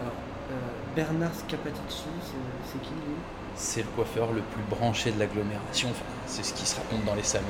Alors, 0.00 0.14
euh, 0.50 0.54
Bernard 0.96 1.34
Scapatici, 1.34 2.04
c'est 2.72 2.80
qui 2.80 2.94
lui? 2.94 3.16
C'est 3.54 3.82
le 3.82 3.88
coiffeur 3.94 4.32
le 4.32 4.40
plus 4.40 4.62
branché 4.70 5.12
de 5.12 5.18
l'agglomération, 5.18 5.90
enfin, 5.90 6.04
c'est 6.26 6.44
ce 6.44 6.52
qui 6.54 6.66
se 6.66 6.76
raconte 6.76 7.04
dans 7.04 7.14
les 7.14 7.22
salons. 7.22 7.46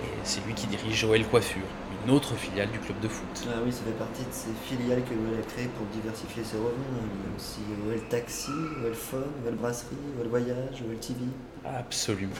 Et 0.00 0.08
c'est 0.22 0.44
lui 0.46 0.54
qui 0.54 0.66
dirige 0.66 0.94
Joël 0.94 1.26
Coiffure, 1.26 1.66
une 2.04 2.12
autre 2.12 2.34
filiale 2.34 2.70
du 2.70 2.78
club 2.78 3.00
de 3.00 3.08
foot. 3.08 3.48
Ah 3.48 3.58
oui, 3.64 3.72
ça 3.72 3.80
fait 3.84 3.98
partie 3.98 4.22
de 4.22 4.30
ces 4.30 4.50
filiales 4.68 5.02
que 5.02 5.14
l'OL 5.14 5.38
a 5.38 5.42
créées 5.52 5.68
pour 5.68 5.86
diversifier 5.86 6.44
ses 6.44 6.56
revenus. 6.56 6.86
Il 6.92 7.28
y 7.28 7.32
a 7.32 7.36
aussi 7.36 7.60
OL 7.88 8.08
Taxi, 8.08 8.52
OL 8.84 8.94
Phone, 8.94 9.32
OL 9.46 9.54
Brasserie, 9.54 9.96
OL 10.20 10.28
Voyage, 10.28 10.82
OL 10.88 10.96
TV. 10.98 11.20
Absolument. 11.64 12.34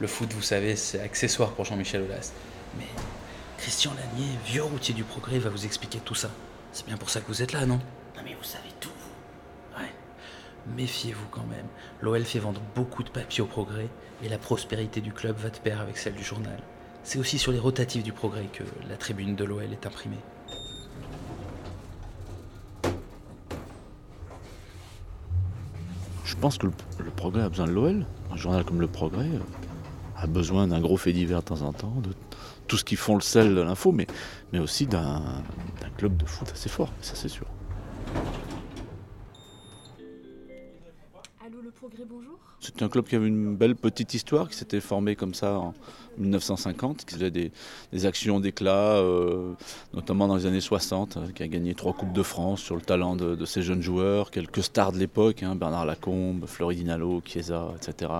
Le 0.00 0.06
foot, 0.08 0.32
vous 0.32 0.42
savez, 0.42 0.74
c'est 0.74 1.00
accessoire 1.00 1.52
pour 1.52 1.64
Jean-Michel 1.64 2.02
Aulas. 2.02 2.32
Mais 2.76 2.86
Christian 3.58 3.92
Lanier, 3.94 4.30
vieux 4.44 4.64
routier 4.64 4.94
du 4.94 5.04
progrès, 5.04 5.38
va 5.38 5.50
vous 5.50 5.64
expliquer 5.64 6.00
tout 6.04 6.16
ça. 6.16 6.30
C'est 6.72 6.86
bien 6.86 6.96
pour 6.96 7.10
ça 7.10 7.20
que 7.20 7.28
vous 7.28 7.42
êtes 7.42 7.52
là, 7.52 7.64
non? 7.64 7.76
Non 8.16 8.22
mais 8.24 8.34
vous 8.34 8.44
savez 8.44 8.70
tout. 8.80 8.90
Méfiez-vous 10.74 11.26
quand 11.30 11.46
même. 11.48 11.66
L'OL 12.00 12.24
fait 12.24 12.38
vendre 12.38 12.60
beaucoup 12.74 13.02
de 13.02 13.10
papiers 13.10 13.42
au 13.42 13.46
progrès 13.46 13.88
et 14.24 14.28
la 14.28 14.38
prospérité 14.38 15.00
du 15.00 15.12
club 15.12 15.36
va 15.36 15.50
de 15.50 15.58
pair 15.58 15.80
avec 15.80 15.96
celle 15.96 16.14
du 16.14 16.24
journal. 16.24 16.58
C'est 17.04 17.18
aussi 17.18 17.38
sur 17.38 17.52
les 17.52 17.58
rotatifs 17.58 18.02
du 18.02 18.12
progrès 18.12 18.46
que 18.52 18.64
la 18.88 18.96
tribune 18.96 19.36
de 19.36 19.44
l'OL 19.44 19.72
est 19.72 19.86
imprimée. 19.86 20.18
Je 26.24 26.34
pense 26.34 26.58
que 26.58 26.66
le, 26.66 27.10
progrès 27.14 27.42
a 27.42 27.48
besoin 27.48 27.66
de 27.66 27.72
l'OL. 27.72 28.06
Un 28.32 28.36
journal 28.36 28.64
comme 28.64 28.80
le 28.80 28.88
progrès 28.88 29.28
euh, 29.28 29.38
a 30.16 30.26
besoin 30.26 30.66
d'un 30.66 30.80
gros 30.80 30.96
fait 30.96 31.12
divers 31.12 31.40
de 31.40 31.44
temps 31.44 31.62
en 31.62 31.72
temps, 31.72 31.94
de 32.02 32.10
tout 32.66 32.76
ce 32.76 32.84
qui 32.84 32.96
font 32.96 33.14
le 33.14 33.20
sel 33.20 33.54
de 33.54 33.60
l'info, 33.60 33.92
mais, 33.92 34.06
mais 34.52 34.58
aussi 34.58 34.86
d'un 34.86 35.22
club 35.96 36.16
de 36.16 36.26
foot 36.26 36.50
assez 36.52 36.68
fort, 36.68 36.92
ça 37.00 37.14
c'est 37.14 37.28
sûr. 37.28 37.46
C'était 42.60 42.82
un 42.82 42.88
club 42.88 43.06
qui 43.06 43.16
avait 43.16 43.26
une 43.26 43.54
belle 43.54 43.76
petite 43.76 44.14
histoire, 44.14 44.48
qui 44.48 44.56
s'était 44.56 44.80
formé 44.80 45.14
comme 45.14 45.34
ça 45.34 45.58
en 45.58 45.74
1950, 46.18 47.04
qui 47.04 47.14
faisait 47.14 47.30
des, 47.30 47.52
actions 48.06 48.40
d'éclat, 48.40 48.96
euh, 48.96 49.52
notamment 49.92 50.26
dans 50.26 50.36
les 50.36 50.46
années 50.46 50.60
60, 50.60 51.16
euh, 51.16 51.26
qui 51.34 51.42
a 51.42 51.48
gagné 51.48 51.74
trois 51.74 51.92
Coupes 51.92 52.12
de 52.12 52.22
France 52.22 52.60
sur 52.60 52.74
le 52.74 52.80
talent 52.80 53.14
de, 53.14 53.44
ses 53.44 53.62
jeunes 53.62 53.82
joueurs, 53.82 54.30
quelques 54.30 54.62
stars 54.62 54.92
de 54.92 54.98
l'époque, 54.98 55.42
hein, 55.42 55.54
Bernard 55.54 55.84
Lacombe, 55.84 56.46
Floridinalo, 56.46 57.22
Chiesa, 57.24 57.68
etc. 57.76 58.10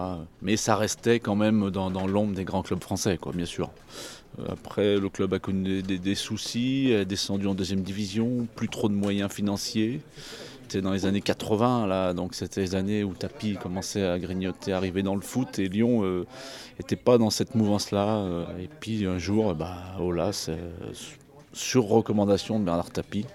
Mais 0.42 0.56
ça 0.56 0.76
restait 0.76 1.18
quand 1.18 1.36
même 1.36 1.70
dans, 1.70 2.06
l'ombre 2.06 2.34
des 2.34 2.44
grands 2.44 2.62
clubs 2.62 2.82
français, 2.82 3.18
quoi, 3.18 3.32
bien 3.32 3.46
sûr. 3.46 3.70
Euh, 4.38 4.44
Après, 4.50 4.98
le 4.98 5.08
club 5.08 5.32
a 5.32 5.38
connu 5.38 5.82
des- 5.82 5.98
des 5.98 6.14
soucis, 6.14 6.90
est 6.90 7.06
descendu 7.06 7.46
en 7.46 7.54
deuxième 7.54 7.80
division, 7.80 8.46
plus 8.54 8.68
trop 8.68 8.88
de 8.88 8.94
moyens 8.94 9.32
financiers. 9.32 10.02
C'était 10.68 10.80
dans 10.82 10.90
les 10.90 11.06
années 11.06 11.20
80, 11.20 11.86
là, 11.86 12.12
donc 12.12 12.34
c'était 12.34 12.60
les 12.60 12.74
années 12.74 13.04
où 13.04 13.14
Tapi 13.14 13.54
commençait 13.54 14.04
à 14.04 14.18
grignoter, 14.18 14.72
arriver 14.72 15.04
dans 15.04 15.14
le 15.14 15.20
foot, 15.20 15.60
et 15.60 15.68
Lyon 15.68 16.24
n'était 16.80 16.96
pas 16.96 17.18
dans 17.18 17.30
cette 17.30 17.54
mouvance-là. 17.54 18.16
euh, 18.16 18.44
et 18.58 18.68
puis 18.80 19.06
un 19.06 19.16
jour, 19.16 19.54
bah, 19.54 19.76
Olas, 20.00 20.46
euh, 20.48 20.56
sur 21.52 21.84
recommandation 21.84 22.58
de 22.58 22.64
Bernard 22.64 22.90
Tapie, 22.90 23.26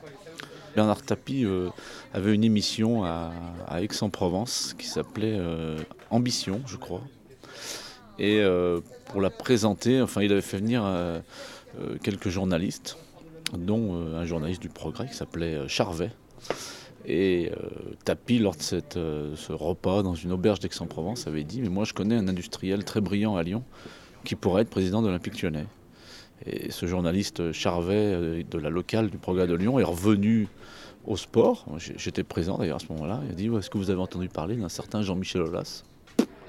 Bernard 0.76 1.04
Tapie 1.04 1.46
euh, 1.46 1.70
avait 2.14 2.36
une 2.36 2.44
émission 2.44 3.06
à, 3.06 3.32
à 3.66 3.82
Aix-en-Provence 3.82 4.76
qui 4.78 4.88
s'appelait 4.88 5.38
euh, 5.40 5.78
Ambition, 6.10 6.62
je 6.66 6.76
crois. 6.76 7.02
Et 8.20 8.42
euh, 8.42 8.82
pour 9.06 9.22
la 9.22 9.30
présenter, 9.30 10.02
enfin, 10.02 10.22
il 10.22 10.34
avait 10.34 10.42
fait 10.42 10.58
venir 10.58 10.84
euh, 10.86 11.22
euh, 11.80 11.96
quelques 12.04 12.28
journalistes, 12.28 12.98
dont 13.58 13.96
euh, 13.96 14.20
un 14.20 14.26
journaliste 14.26 14.62
du 14.62 14.70
Progrès 14.70 15.08
qui 15.08 15.16
s'appelait 15.16 15.56
euh, 15.56 15.68
Charvet. 15.70 16.12
Et 17.06 17.52
euh, 17.52 17.96
Tapi, 18.06 18.40
lors 18.40 18.56
de 18.56 18.62
cette, 18.62 18.98
euh, 18.98 19.36
ce 19.36 19.54
repas 19.54 20.04
dans 20.04 20.16
une 20.16 20.32
auberge 20.32 20.60
d'Aix-en-Provence, 20.60 21.28
avait 21.28 21.44
dit 21.44 21.62
Mais 21.62 21.70
moi, 21.70 21.84
je 21.84 21.94
connais 21.94 22.16
un 22.16 22.28
industriel 22.28 22.84
très 22.84 23.02
brillant 23.02 23.36
à 23.36 23.44
Lyon 23.44 23.64
qui 24.24 24.36
pourrait 24.36 24.64
être 24.64 24.70
président 24.70 25.02
de 25.02 25.08
l'Olympique 25.08 25.42
lyonnais. 25.42 25.66
Et 26.46 26.72
ce 26.72 26.86
journaliste 26.86 27.52
Charvet, 27.52 27.96
euh, 27.96 28.44
de 28.50 28.58
la 28.58 28.70
locale 28.70 29.10
du 29.10 29.18
Progrès 29.18 29.48
de 29.48 29.56
Lyon, 29.56 29.80
est 29.80 29.84
revenu 29.84 30.48
au 31.06 31.18
sport. 31.18 31.66
J'étais 31.78 32.24
présent 32.24 32.58
d'ailleurs 32.58 32.78
à 32.78 32.80
ce 32.80 32.92
moment-là. 32.94 33.22
Il 33.26 33.32
a 33.32 33.34
dit 33.34 33.48
Est-ce 33.48 33.70
que 33.70 33.78
vous 33.78 33.90
avez 33.90 34.02
entendu 34.02 34.30
parler 34.30 34.56
d'un 34.56 34.70
certain 34.70 35.02
Jean-Michel 35.02 35.42
Aulas? 35.42 35.84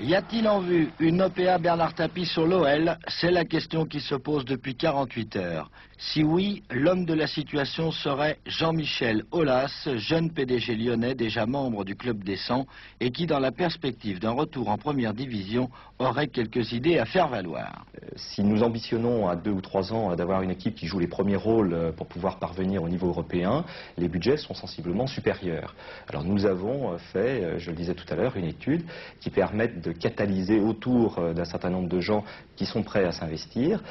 Y 0.01 0.17
a-t-il 0.17 0.49
en 0.49 0.61
vue 0.61 0.91
une 0.99 1.23
OPA 1.23 1.59
Bernard 1.59 1.95
Tapie 1.95 2.27
sur 2.27 2.45
l'OL 2.45 2.99
C'est 3.21 3.31
la 3.31 3.45
question 3.45 3.87
qui 3.87 4.01
se 4.01 4.17
pose 4.17 4.45
depuis 4.45 4.75
48 4.75 5.37
heures. 5.37 5.71
Si 6.11 6.25
oui, 6.25 6.65
l'homme 6.69 7.05
de 7.05 7.15
la 7.15 7.29
situation 7.29 7.93
serait 7.93 8.39
Jean-Michel 8.45 9.23
Aulas, 9.31 9.89
jeune 9.97 10.33
PDG 10.33 10.75
lyonnais 10.75 11.15
déjà 11.15 11.47
membre 11.47 11.85
du 11.85 11.95
club 11.95 12.25
des 12.25 12.37
100 12.37 12.67
et 13.01 13.13
qui, 13.13 13.27
dans 13.27 13.39
la 13.39 13.53
perspective 13.53 14.19
d'un 14.19 14.33
retour 14.33 14.69
en 14.69 14.77
première 14.77 15.15
division, 15.15 15.71
aurait 16.01 16.27
quelques 16.27 16.73
idées 16.73 16.99
à 16.99 17.05
faire 17.05 17.29
valoir. 17.29 17.87
Si 18.17 18.43
nous 18.43 18.65
ambitionnons 18.65 19.29
à 19.29 19.37
deux 19.37 19.53
ou 19.53 19.61
trois 19.61 19.93
ans 19.93 20.11
euh, 20.11 20.17
d'avoir 20.17 20.43
une 20.43 20.51
équipe 20.51 20.75
qui 20.75 20.87
joue 20.87 20.99
les 20.99 21.07
premiers 21.07 21.37
rôles 21.37 21.73
euh, 21.73 21.93
pour 21.93 22.09
pouvoir 22.09 22.41
parvenir 22.41 22.83
au 22.83 22.89
niveau 22.89 23.07
européen, 23.07 23.65
les 23.97 24.09
budgets 24.09 24.37
sont 24.37 24.55
sensiblement 24.55 25.07
supérieurs. 25.07 25.75
Alors 26.09 26.25
nous 26.25 26.47
avons 26.47 26.93
euh, 26.95 26.99
fait, 27.13 27.45
euh, 27.45 27.59
je 27.59 27.71
le 27.71 27.77
disais 27.77 27.95
tout 27.95 28.13
à 28.13 28.17
l'heure, 28.17 28.37
une 28.37 28.47
étude 28.47 28.83
qui 29.21 29.31
permet 29.31 29.69
de 29.69 29.93
catalyser 29.93 30.59
autour 30.59 31.21
euh, 31.21 31.33
d'un 31.33 31.45
certain 31.45 31.71
nombre 31.71 31.89
de 31.89 32.01
gens 32.01 32.25
qui 32.57 32.67
sont 32.67 32.83
prêts 32.83 33.05
à 33.05 33.13
s'investir 33.13 33.83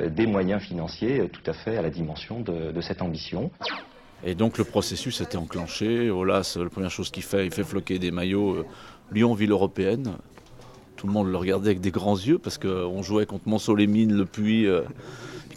euh, 0.00 0.08
des 0.08 0.26
moyens 0.26 0.62
financiers 0.62 1.20
euh, 1.20 1.28
tout 1.28 1.42
à 1.46 1.52
fait 1.52 1.57
à 1.66 1.82
la 1.82 1.90
dimension 1.90 2.40
de, 2.40 2.80
cette 2.80 3.02
ambition. 3.02 3.50
Et 4.24 4.34
donc 4.34 4.58
le 4.58 4.64
processus 4.64 5.20
était 5.20 5.36
enclenché. 5.36 6.10
Olas, 6.10 6.56
la 6.60 6.68
première 6.68 6.90
chose 6.90 7.10
qu'il 7.10 7.22
fait, 7.22 7.46
il 7.46 7.52
fait 7.52 7.64
floquer 7.64 7.98
des 7.98 8.10
maillots 8.10 8.56
euh, 8.56 8.66
Lyon-Ville 9.12 9.52
européenne. 9.52 10.16
Tout 10.96 11.06
le 11.06 11.12
monde 11.12 11.30
le 11.30 11.36
regardait 11.36 11.70
avec 11.70 11.80
des 11.80 11.92
grands 11.92 12.16
yeux 12.16 12.38
parce 12.38 12.58
qu'on 12.58 13.02
jouait 13.02 13.26
contre 13.26 13.48
Monceau-les-Mines, 13.48 14.16
Le 14.16 14.24
Puy. 14.24 14.66
euh, 14.66 14.82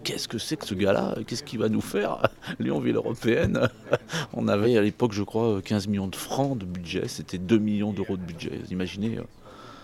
Qu'est-ce 0.03 0.27
que 0.27 0.39
c'est 0.39 0.57
que 0.57 0.65
ce 0.65 0.73
gars-là? 0.73 1.15
Qu'est-ce 1.27 1.43
qu'il 1.43 1.59
va 1.59 1.69
nous 1.69 1.81
faire? 1.81 2.27
Lyon-Ville 2.59 2.95
européenne 2.95 3.69
On 4.33 4.47
avait 4.47 4.77
à 4.77 4.81
l'époque, 4.81 5.13
je 5.13 5.23
crois, 5.23 5.61
15 5.63 5.87
millions 5.87 6.07
de 6.07 6.15
francs 6.15 6.57
de 6.57 6.65
budget. 6.65 7.07
C'était 7.07 7.37
2 7.37 7.57
millions 7.57 7.93
d'euros 7.93 8.17
de 8.17 8.23
budget. 8.23 8.61
Imaginez 8.69 9.17
euh, 9.17 9.23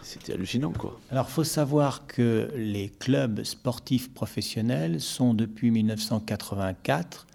C'était 0.07 0.31
hallucinant, 0.31 0.71
quoi. 0.71 0.97
Alors, 1.11 1.29
faut 1.29 1.43
savoir 1.43 2.07
que 2.07 2.49
les 2.55 2.87
clubs 2.87 3.43
sportifs 3.43 4.13
professionnels 4.13 5.01
sont 5.01 5.33
depuis 5.33 5.69
1984 5.69 7.27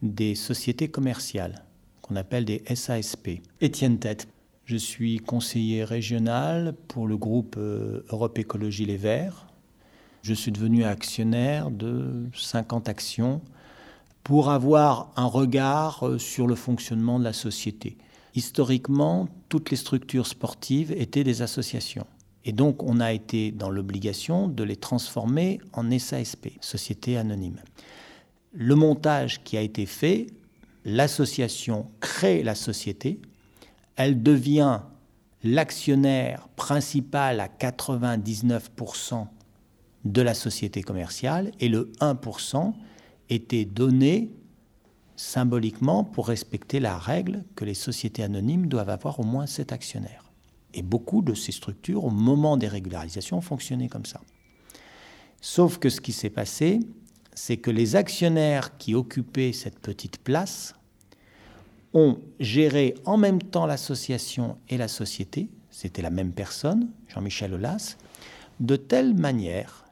des 0.00 0.34
sociétés 0.34 0.88
commerciales 0.88 1.64
qu'on 2.00 2.16
appelle 2.16 2.46
des 2.46 2.62
SASP. 2.74 3.42
Étienne 3.60 3.98
Tête, 3.98 4.26
je 4.64 4.78
suis 4.78 5.18
conseiller 5.18 5.84
régional 5.84 6.74
pour 6.88 7.06
le 7.06 7.18
groupe 7.18 7.56
euh, 7.58 8.06
Europe 8.08 8.38
Écologie 8.38 8.86
Les 8.86 8.96
Verts. 8.96 9.46
Je 10.22 10.32
suis 10.32 10.50
devenu 10.50 10.84
actionnaire 10.84 11.70
de 11.70 12.24
50 12.34 12.88
actions 12.88 13.42
pour 14.22 14.48
avoir 14.48 15.12
un 15.16 15.26
regard 15.26 16.08
euh, 16.08 16.18
sur 16.18 16.46
le 16.46 16.54
fonctionnement 16.54 17.18
de 17.18 17.24
la 17.24 17.34
société. 17.34 17.98
Historiquement, 18.34 19.28
toutes 19.50 19.70
les 19.70 19.76
structures 19.76 20.26
sportives 20.26 20.90
étaient 20.90 21.22
des 21.22 21.42
associations. 21.42 22.06
Et 22.44 22.52
donc, 22.52 22.82
on 22.82 23.00
a 23.00 23.12
été 23.12 23.52
dans 23.52 23.70
l'obligation 23.70 24.48
de 24.48 24.62
les 24.64 24.76
transformer 24.76 25.60
en 25.72 25.90
SASP, 25.98 26.48
Société 26.60 27.16
Anonyme. 27.16 27.60
Le 28.52 28.74
montage 28.74 29.42
qui 29.42 29.56
a 29.56 29.60
été 29.60 29.86
fait, 29.86 30.26
l'association 30.84 31.90
crée 32.00 32.42
la 32.42 32.54
société, 32.54 33.20
elle 33.96 34.22
devient 34.22 34.80
l'actionnaire 35.42 36.48
principal 36.56 37.40
à 37.40 37.48
99% 37.48 39.26
de 40.04 40.22
la 40.22 40.34
société 40.34 40.82
commerciale 40.82 41.50
et 41.60 41.68
le 41.68 41.92
1% 42.00 42.74
était 43.30 43.64
donné 43.64 44.30
symboliquement 45.16 46.04
pour 46.04 46.28
respecter 46.28 46.80
la 46.80 46.98
règle 46.98 47.44
que 47.54 47.64
les 47.64 47.74
sociétés 47.74 48.22
anonymes 48.22 48.66
doivent 48.66 48.90
avoir 48.90 49.20
au 49.20 49.24
moins 49.24 49.46
7 49.46 49.72
actionnaires. 49.72 50.23
Et 50.74 50.82
beaucoup 50.82 51.22
de 51.22 51.34
ces 51.34 51.52
structures, 51.52 52.04
au 52.04 52.10
moment 52.10 52.56
des 52.56 52.68
régularisations, 52.68 53.40
fonctionnaient 53.40 53.88
comme 53.88 54.04
ça. 54.04 54.20
Sauf 55.40 55.78
que 55.78 55.88
ce 55.88 56.00
qui 56.00 56.12
s'est 56.12 56.30
passé, 56.30 56.80
c'est 57.34 57.56
que 57.56 57.70
les 57.70 57.96
actionnaires 57.96 58.76
qui 58.76 58.94
occupaient 58.94 59.52
cette 59.52 59.78
petite 59.78 60.18
place 60.18 60.74
ont 61.92 62.18
géré 62.40 62.94
en 63.04 63.16
même 63.16 63.40
temps 63.40 63.66
l'association 63.66 64.58
et 64.68 64.76
la 64.76 64.88
société, 64.88 65.48
c'était 65.70 66.02
la 66.02 66.10
même 66.10 66.32
personne, 66.32 66.90
Jean-Michel 67.08 67.54
Aulas, 67.54 67.96
de 68.58 68.76
telle 68.76 69.14
manière 69.14 69.84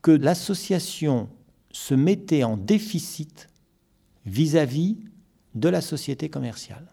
que 0.00 0.10
l'association 0.10 1.28
se 1.70 1.94
mettait 1.94 2.44
en 2.44 2.56
déficit 2.56 3.48
vis-à-vis 4.24 4.96
de 5.54 5.68
la 5.68 5.80
société 5.80 6.28
commerciale. 6.28 6.86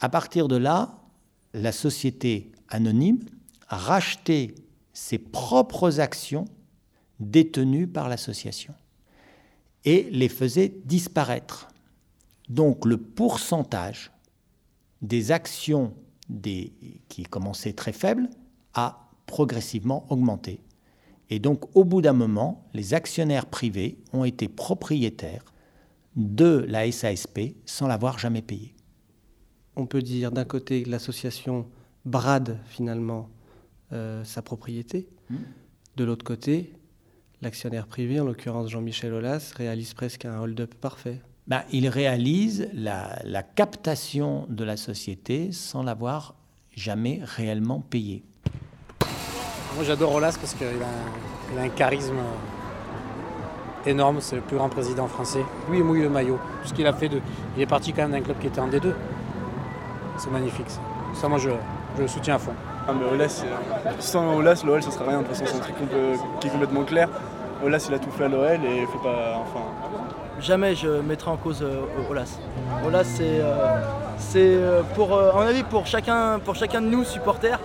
À 0.00 0.08
partir 0.08 0.48
de 0.48 0.56
là, 0.56 0.99
la 1.54 1.72
société 1.72 2.52
anonyme 2.68 3.20
rachetait 3.68 4.54
ses 4.92 5.18
propres 5.18 6.00
actions 6.00 6.44
détenues 7.18 7.86
par 7.86 8.08
l'association 8.08 8.74
et 9.84 10.08
les 10.10 10.28
faisait 10.28 10.74
disparaître. 10.84 11.68
Donc 12.48 12.84
le 12.84 12.96
pourcentage 12.96 14.10
des 15.02 15.32
actions 15.32 15.94
qui 17.08 17.22
commençaient 17.24 17.72
très 17.72 17.92
faibles 17.92 18.28
a 18.74 19.08
progressivement 19.26 20.04
augmenté. 20.10 20.60
Et 21.30 21.38
donc 21.38 21.64
au 21.76 21.84
bout 21.84 22.02
d'un 22.02 22.12
moment, 22.12 22.68
les 22.74 22.94
actionnaires 22.94 23.46
privés 23.46 23.98
ont 24.12 24.24
été 24.24 24.48
propriétaires 24.48 25.44
de 26.16 26.64
la 26.68 26.90
SASP 26.90 27.54
sans 27.66 27.86
l'avoir 27.86 28.18
jamais 28.18 28.42
payé. 28.42 28.74
On 29.76 29.86
peut 29.86 30.02
dire 30.02 30.32
d'un 30.32 30.44
côté 30.44 30.82
que 30.82 30.90
l'association 30.90 31.66
brade 32.04 32.58
finalement 32.66 33.28
euh, 33.92 34.22
sa 34.24 34.42
propriété, 34.42 35.08
Mm. 35.30 35.36
de 35.96 36.04
l'autre 36.04 36.24
côté, 36.24 36.72
l'actionnaire 37.42 37.86
privé, 37.86 38.18
en 38.20 38.24
l'occurrence 38.24 38.68
Jean-Michel 38.68 39.12
Aulas, 39.14 39.52
réalise 39.56 39.94
presque 39.94 40.24
un 40.24 40.40
hold-up 40.40 40.74
parfait. 40.74 41.20
Ben, 41.46 41.62
il 41.72 41.88
réalise 41.88 42.68
la, 42.74 43.18
la 43.24 43.42
captation 43.42 44.46
de 44.48 44.64
la 44.64 44.76
société 44.76 45.52
sans 45.52 45.82
l'avoir 45.82 46.34
jamais 46.74 47.20
réellement 47.22 47.80
payé. 47.80 48.24
Moi 49.76 49.84
j'adore 49.84 50.14
Olas 50.14 50.36
parce 50.40 50.54
qu'il 50.54 50.66
a, 50.66 50.70
un- 50.70 51.52
il 51.52 51.58
a 51.58 51.62
un 51.62 51.68
charisme 51.68 52.16
énorme, 53.86 54.20
c'est 54.20 54.36
le 54.36 54.42
plus 54.42 54.56
grand 54.56 54.68
président 54.68 55.06
français. 55.08 55.44
Lui, 55.70 55.78
il 55.78 55.84
mouille 55.84 56.02
le 56.02 56.10
maillot. 56.10 56.38
Tout 56.62 56.68
ce 56.68 56.74
qu'il 56.74 56.86
a 56.86 56.92
fait, 56.92 57.08
de... 57.08 57.20
il 57.56 57.62
est 57.62 57.66
parti 57.66 57.92
quand 57.92 58.02
même 58.02 58.12
d'un 58.12 58.20
club 58.20 58.38
qui 58.38 58.48
était 58.48 58.60
en 58.60 58.68
D2. 58.68 58.92
C'est 60.20 60.30
magnifique. 60.30 60.68
Ça, 60.68 60.80
ça 61.22 61.28
moi, 61.28 61.38
je, 61.38 61.48
je, 61.96 62.02
le 62.02 62.08
soutiens 62.08 62.34
à 62.34 62.38
fond. 62.38 62.52
Ah, 62.86 62.92
mais 62.92 63.06
Olas, 63.10 63.42
sans 64.00 64.36
Olas, 64.36 64.62
l'OL, 64.66 64.82
ça 64.82 64.90
serait 64.90 65.08
rien. 65.08 65.22
De 65.22 65.26
toute 65.26 65.34
façon, 65.34 65.46
c'est 65.46 65.56
un 65.56 65.60
truc 65.60 65.76
qui 66.40 66.46
est 66.46 66.50
complètement 66.50 66.84
clair. 66.84 67.08
Olas, 67.64 67.86
il 67.88 67.94
a 67.94 67.98
tout 67.98 68.10
fait 68.10 68.24
à 68.24 68.28
l'OL 68.28 68.64
et 68.64 68.80
il 68.82 68.86
faut 68.86 68.98
pas. 68.98 69.36
Enfin. 69.38 69.64
Jamais 70.38 70.74
je 70.74 70.88
mettrai 70.88 71.30
en 71.30 71.38
cause 71.38 71.62
euh, 71.62 71.84
Olas. 72.10 72.38
Olas, 72.86 73.04
c'est. 73.04 73.40
Euh, 73.40 73.80
c'est 74.18 74.54
euh, 74.54 74.82
pour, 74.94 75.18
à 75.18 75.32
mon 75.32 75.40
avis, 75.40 75.62
pour 75.62 75.86
chacun, 75.86 76.38
pour 76.38 76.54
chacun 76.54 76.82
de 76.82 76.88
nous, 76.88 77.04
supporters, 77.04 77.58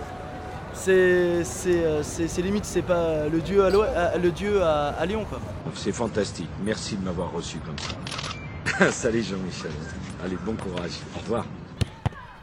c'est 0.72 1.42
limite, 2.38 2.64
c'est 2.64 2.80
pas 2.80 3.28
le 3.30 3.40
dieu 3.40 3.62
à, 3.66 4.16
le 4.16 4.30
dieu 4.30 4.62
à, 4.62 4.94
à 4.98 5.04
Lyon. 5.04 5.26
quoi. 5.28 5.38
C'est 5.74 5.92
fantastique. 5.92 6.48
Merci 6.64 6.96
de 6.96 7.04
m'avoir 7.04 7.30
reçu 7.32 7.58
comme 7.58 7.76
ça. 7.78 8.90
Salut 8.90 9.22
Jean-Michel. 9.22 9.72
Allez, 10.24 10.38
bon 10.46 10.54
courage. 10.54 11.00
Au 11.14 11.18
revoir. 11.20 11.44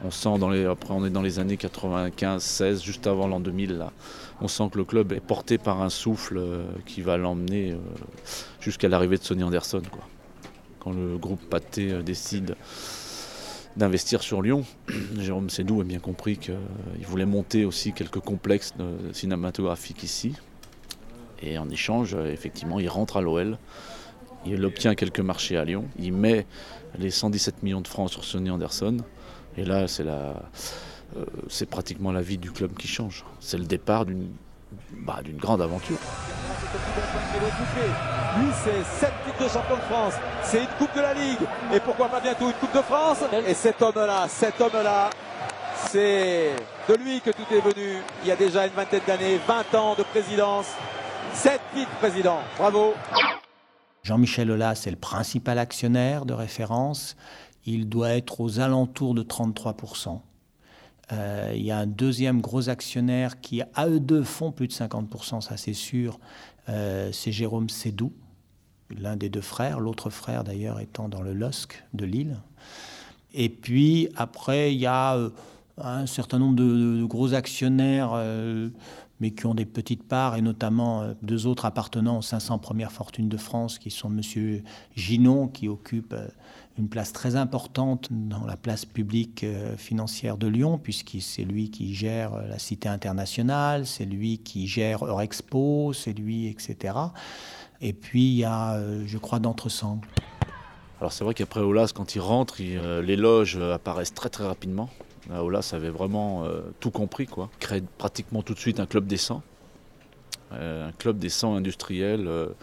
On 0.04 0.10
sent 0.10 0.38
dans 0.38 0.50
les, 0.50 0.66
après 0.66 0.92
on 0.92 1.04
est 1.06 1.10
dans 1.10 1.22
les 1.22 1.38
années 1.38 1.56
95, 1.56 2.42
16, 2.42 2.82
juste 2.82 3.06
avant 3.06 3.26
l'an 3.26 3.40
2000 3.40 3.78
là. 3.78 3.92
On 4.40 4.48
sent 4.48 4.64
que 4.70 4.78
le 4.78 4.84
club 4.84 5.12
est 5.12 5.20
porté 5.20 5.56
par 5.58 5.80
un 5.80 5.88
souffle 5.88 6.40
qui 6.84 7.00
va 7.00 7.16
l'emmener 7.16 7.76
jusqu'à 8.60 8.88
l'arrivée 8.88 9.16
de 9.16 9.22
Sonny 9.22 9.44
Anderson. 9.44 9.80
Quand 10.80 10.92
le 10.92 11.16
groupe 11.16 11.40
Pathé 11.48 12.02
décide 12.02 12.56
d'investir 13.76 14.22
sur 14.22 14.42
Lyon. 14.42 14.64
Jérôme 15.18 15.50
Sédou 15.50 15.80
a 15.80 15.84
bien 15.84 15.98
compris 15.98 16.36
qu'il 16.36 16.54
voulait 17.02 17.26
monter 17.26 17.64
aussi 17.64 17.92
quelques 17.92 18.20
complexes 18.20 18.74
cinématographiques 19.12 20.02
ici. 20.02 20.34
Et 21.42 21.58
en 21.58 21.68
échange, 21.68 22.14
effectivement, 22.14 22.80
il 22.80 22.88
rentre 22.88 23.16
à 23.16 23.20
l'OL. 23.20 23.58
Il 24.46 24.64
obtient 24.64 24.94
quelques 24.94 25.20
marchés 25.20 25.56
à 25.56 25.64
Lyon. 25.64 25.86
Il 25.98 26.12
met 26.12 26.46
les 26.98 27.10
117 27.10 27.62
millions 27.62 27.80
de 27.80 27.88
francs 27.88 28.10
sur 28.10 28.24
Sonny 28.24 28.50
Anderson. 28.50 28.98
Et 29.56 29.64
là, 29.64 29.86
c'est 29.88 30.04
la, 30.04 30.34
euh, 31.16 31.24
c'est 31.48 31.68
pratiquement 31.68 32.12
la 32.12 32.22
vie 32.22 32.38
du 32.38 32.50
club 32.50 32.74
qui 32.74 32.88
change. 32.88 33.24
C'est 33.40 33.58
le 33.58 33.64
départ 33.64 34.04
d'une 34.04 34.28
bah, 34.92 35.20
d'une 35.22 35.36
grande 35.36 35.62
aventure. 35.62 35.98
Lui, 38.38 38.48
c'est 38.64 38.84
7 39.00 39.12
titres 39.24 39.44
de 39.44 39.48
champion 39.48 39.76
de 39.76 39.80
France, 39.82 40.14
c'est 40.42 40.60
une 40.60 40.66
Coupe 40.78 40.94
de 40.96 41.00
la 41.00 41.14
Ligue, 41.14 41.38
et 41.72 41.80
pourquoi 41.80 42.08
pas 42.08 42.20
bientôt 42.20 42.46
une 42.46 42.54
Coupe 42.54 42.74
de 42.74 42.82
France? 42.82 43.18
Et 43.46 43.54
cet 43.54 43.80
homme-là, 43.80 44.26
cet 44.28 44.60
homme-là, 44.60 45.10
c'est 45.88 46.50
de 46.88 46.94
lui 46.94 47.20
que 47.20 47.30
tout 47.30 47.46
est 47.52 47.60
venu. 47.60 47.98
Il 48.22 48.28
y 48.28 48.32
a 48.32 48.36
déjà 48.36 48.66
une 48.66 48.72
vingtaine 48.72 49.02
d'années, 49.06 49.38
20 49.46 49.74
ans 49.78 49.94
de 49.96 50.02
présidence, 50.02 50.66
7 51.34 51.60
titres 51.74 51.90
président. 52.00 52.40
Bravo 52.58 52.94
Jean-Michel 54.02 54.50
Aulas 54.50 54.82
est 54.86 54.90
le 54.90 54.96
principal 54.96 55.58
actionnaire 55.58 56.26
de 56.26 56.34
référence. 56.34 57.16
Il 57.66 57.88
doit 57.88 58.10
être 58.10 58.40
aux 58.40 58.60
alentours 58.60 59.14
de 59.14 59.22
33%. 59.22 60.20
Euh, 61.12 61.52
il 61.54 61.62
y 61.62 61.70
a 61.70 61.78
un 61.78 61.86
deuxième 61.86 62.40
gros 62.40 62.68
actionnaire 62.68 63.40
qui, 63.40 63.62
à 63.74 63.88
eux 63.88 64.00
deux, 64.00 64.22
font 64.22 64.52
plus 64.52 64.68
de 64.68 64.72
50%, 64.72 65.40
ça 65.40 65.56
c'est 65.56 65.74
sûr. 65.74 66.18
Euh, 66.68 67.10
c'est 67.12 67.32
Jérôme 67.32 67.68
Sédou, 67.68 68.12
l'un 68.90 69.16
des 69.16 69.28
deux 69.28 69.42
frères, 69.42 69.80
l'autre 69.80 70.08
frère 70.08 70.44
d'ailleurs 70.44 70.80
étant 70.80 71.08
dans 71.08 71.20
le 71.20 71.34
LOSC 71.34 71.84
de 71.92 72.06
Lille. 72.06 72.36
Et 73.34 73.48
puis 73.48 74.08
après, 74.16 74.72
il 74.72 74.78
y 74.78 74.86
a 74.86 75.16
euh, 75.16 75.30
un 75.76 76.06
certain 76.06 76.38
nombre 76.38 76.56
de, 76.56 77.04
gros 77.04 77.34
actionnaires, 77.34 78.14
mais 79.18 79.32
qui 79.32 79.46
ont 79.46 79.56
des 79.56 79.66
petites 79.66 80.04
parts, 80.04 80.36
et 80.36 80.40
notamment 80.40 81.02
deux 81.22 81.46
autres 81.48 81.64
appartenant 81.64 82.18
aux 82.18 82.22
500 82.22 82.60
premières 82.60 82.92
fortunes 82.92 83.28
de 83.28 83.36
France, 83.36 83.80
qui 83.80 83.90
sont 83.90 84.08
M. 84.08 84.62
Ginon, 84.94 85.48
qui 85.48 85.66
occupe 85.66 86.14
une 86.78 86.88
place 86.88 87.12
très 87.12 87.36
importante 87.36 88.08
dans 88.10 88.44
la 88.44 88.56
place 88.56 88.84
publique 88.84 89.44
euh, 89.44 89.76
financière 89.76 90.36
de 90.36 90.48
Lyon, 90.48 90.78
puisque 90.78 91.16
c'est 91.20 91.44
lui 91.44 91.70
qui 91.70 91.94
gère 91.94 92.34
euh, 92.34 92.48
la 92.48 92.58
Cité 92.58 92.88
internationale, 92.88 93.86
c'est 93.86 94.04
lui 94.04 94.38
qui 94.38 94.66
gère 94.66 95.06
Eurexpo, 95.06 95.92
c'est 95.92 96.12
lui, 96.12 96.48
etc. 96.48 96.94
Et 97.80 97.92
puis 97.92 98.24
il 98.24 98.36
y 98.36 98.44
a, 98.44 98.74
euh, 98.74 99.04
je 99.06 99.18
crois, 99.18 99.38
d'entresemble. 99.38 100.06
Alors 101.00 101.12
c'est 101.12 101.22
vrai 101.22 101.34
qu'après 101.34 101.60
Olas, 101.60 101.92
quand 101.94 102.14
il 102.16 102.20
rentre, 102.20 102.56
les 102.60 103.16
loges 103.16 103.58
apparaissent 103.58 104.14
très 104.14 104.30
très 104.30 104.46
rapidement. 104.46 104.88
Olas 105.30 105.70
avait 105.74 105.90
vraiment 105.90 106.44
tout 106.80 106.90
compris, 106.90 107.26
quoi. 107.26 107.50
Il 107.54 107.58
crée 107.58 107.82
pratiquement 107.98 108.42
tout 108.42 108.54
de 108.54 108.58
suite 108.58 108.80
un 108.80 108.86
club 108.86 109.06
des 109.06 109.18
un 110.52 110.92
club 110.98 111.18
des 111.18 111.28
100 111.28 111.56
industriels 111.56 112.24
de 112.24 112.54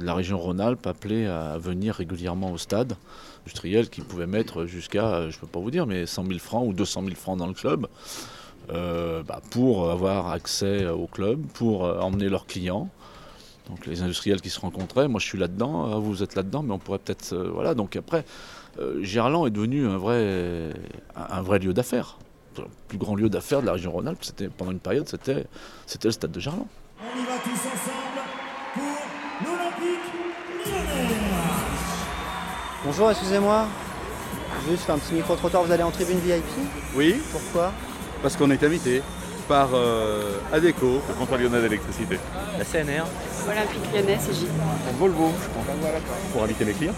la 0.00 0.14
région 0.14 0.38
Rhône-Alpes 0.38 0.86
appelé 0.86 1.26
à 1.26 1.58
venir 1.58 1.94
régulièrement 1.94 2.50
au 2.50 2.58
stade 2.58 2.96
industriel 3.48 3.88
qui 3.88 4.02
pouvaient 4.02 4.26
mettre 4.26 4.66
jusqu'à, 4.66 5.30
je 5.30 5.36
ne 5.36 5.40
peux 5.40 5.46
pas 5.46 5.58
vous 5.58 5.70
dire, 5.70 5.86
mais 5.86 6.04
100 6.04 6.26
000 6.26 6.38
francs 6.38 6.66
ou 6.66 6.74
200 6.74 7.02
000 7.04 7.14
francs 7.14 7.38
dans 7.38 7.46
le 7.46 7.54
club 7.54 7.86
euh, 8.70 9.22
bah, 9.22 9.40
pour 9.50 9.90
avoir 9.90 10.28
accès 10.28 10.86
au 10.86 11.06
club, 11.06 11.40
pour 11.54 11.86
euh, 11.86 11.98
emmener 12.00 12.28
leurs 12.28 12.46
clients. 12.46 12.90
Donc 13.70 13.86
les 13.86 14.02
industriels 14.02 14.40
qui 14.40 14.50
se 14.50 14.60
rencontraient, 14.60 15.08
moi 15.08 15.20
je 15.20 15.26
suis 15.26 15.38
là-dedans, 15.38 15.92
euh, 15.92 15.98
vous 15.98 16.22
êtes 16.22 16.34
là-dedans, 16.34 16.62
mais 16.62 16.72
on 16.72 16.78
pourrait 16.78 16.98
peut-être... 16.98 17.34
voilà, 17.34 17.74
donc 17.74 17.96
après, 17.96 18.24
Gerland 19.00 19.46
est 19.46 19.50
devenu 19.50 19.86
un 19.86 19.98
vrai, 19.98 20.72
un 21.16 21.42
vrai 21.42 21.58
lieu 21.58 21.72
d'affaires. 21.72 22.18
Le 22.56 22.64
plus 22.88 22.98
grand 22.98 23.14
lieu 23.14 23.28
d'affaires 23.28 23.60
de 23.60 23.66
la 23.66 23.72
région 23.72 23.92
Rhône-Alpes, 23.92 24.24
pendant 24.56 24.72
une 24.72 24.80
période, 24.80 25.08
c'était, 25.08 25.46
c'était 25.86 26.08
le 26.08 26.12
stade 26.12 26.32
de 26.32 26.40
Gerland. 26.40 26.66
Bonjour, 32.88 33.10
excusez-moi. 33.10 33.66
Juste 34.66 34.84
faire 34.84 34.94
un 34.94 34.98
petit 34.98 35.12
micro-trottoir, 35.12 35.62
vous 35.62 35.70
allez 35.70 35.82
en 35.82 35.90
tribune 35.90 36.20
VIP 36.20 36.42
Oui. 36.96 37.20
Pourquoi? 37.32 37.70
Parce 38.22 38.34
qu'on 38.34 38.50
est 38.50 38.64
invité 38.64 39.02
par 39.46 39.68
euh, 39.74 40.38
ADECO, 40.54 41.02
le 41.06 41.14
contrat 41.14 41.36
lyonnais 41.36 41.60
d'électricité. 41.60 42.18
La 42.58 42.64
CNR. 42.64 43.04
Olympique 43.46 43.92
lyonnais, 43.92 44.16
c'est 44.18 44.32
J. 44.32 44.46
Volvo, 44.98 45.28
je 45.42 45.48
pense. 45.50 46.32
Pour 46.32 46.42
inviter 46.44 46.64
mes 46.64 46.72
clients. 46.72 46.94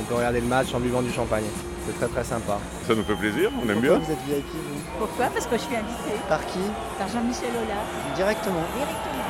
On 0.00 0.02
peut 0.02 0.14
regarder 0.16 0.40
le 0.40 0.48
match 0.48 0.74
en 0.74 0.80
buvant 0.80 1.02
du 1.02 1.12
champagne. 1.12 1.44
C'est 1.86 1.96
très 1.96 2.08
très 2.08 2.24
sympa. 2.24 2.58
Ça 2.88 2.96
nous 2.96 3.04
fait 3.04 3.14
plaisir, 3.14 3.52
on 3.64 3.68
aime 3.68 3.80
Pourquoi 3.80 3.96
bien. 3.96 4.06
vous 4.06 4.12
êtes 4.12 4.24
VIP 4.26 4.44
vous? 4.52 4.80
Pourquoi? 4.98 5.26
Parce 5.26 5.46
que 5.46 5.56
je 5.56 5.62
suis 5.62 5.76
invitée. 5.76 6.18
Par 6.28 6.44
qui? 6.46 6.58
Par 6.98 7.06
Jean-Michel 7.06 7.50
Aulas. 7.54 8.16
Directement 8.16 8.64
Directement. 8.74 9.27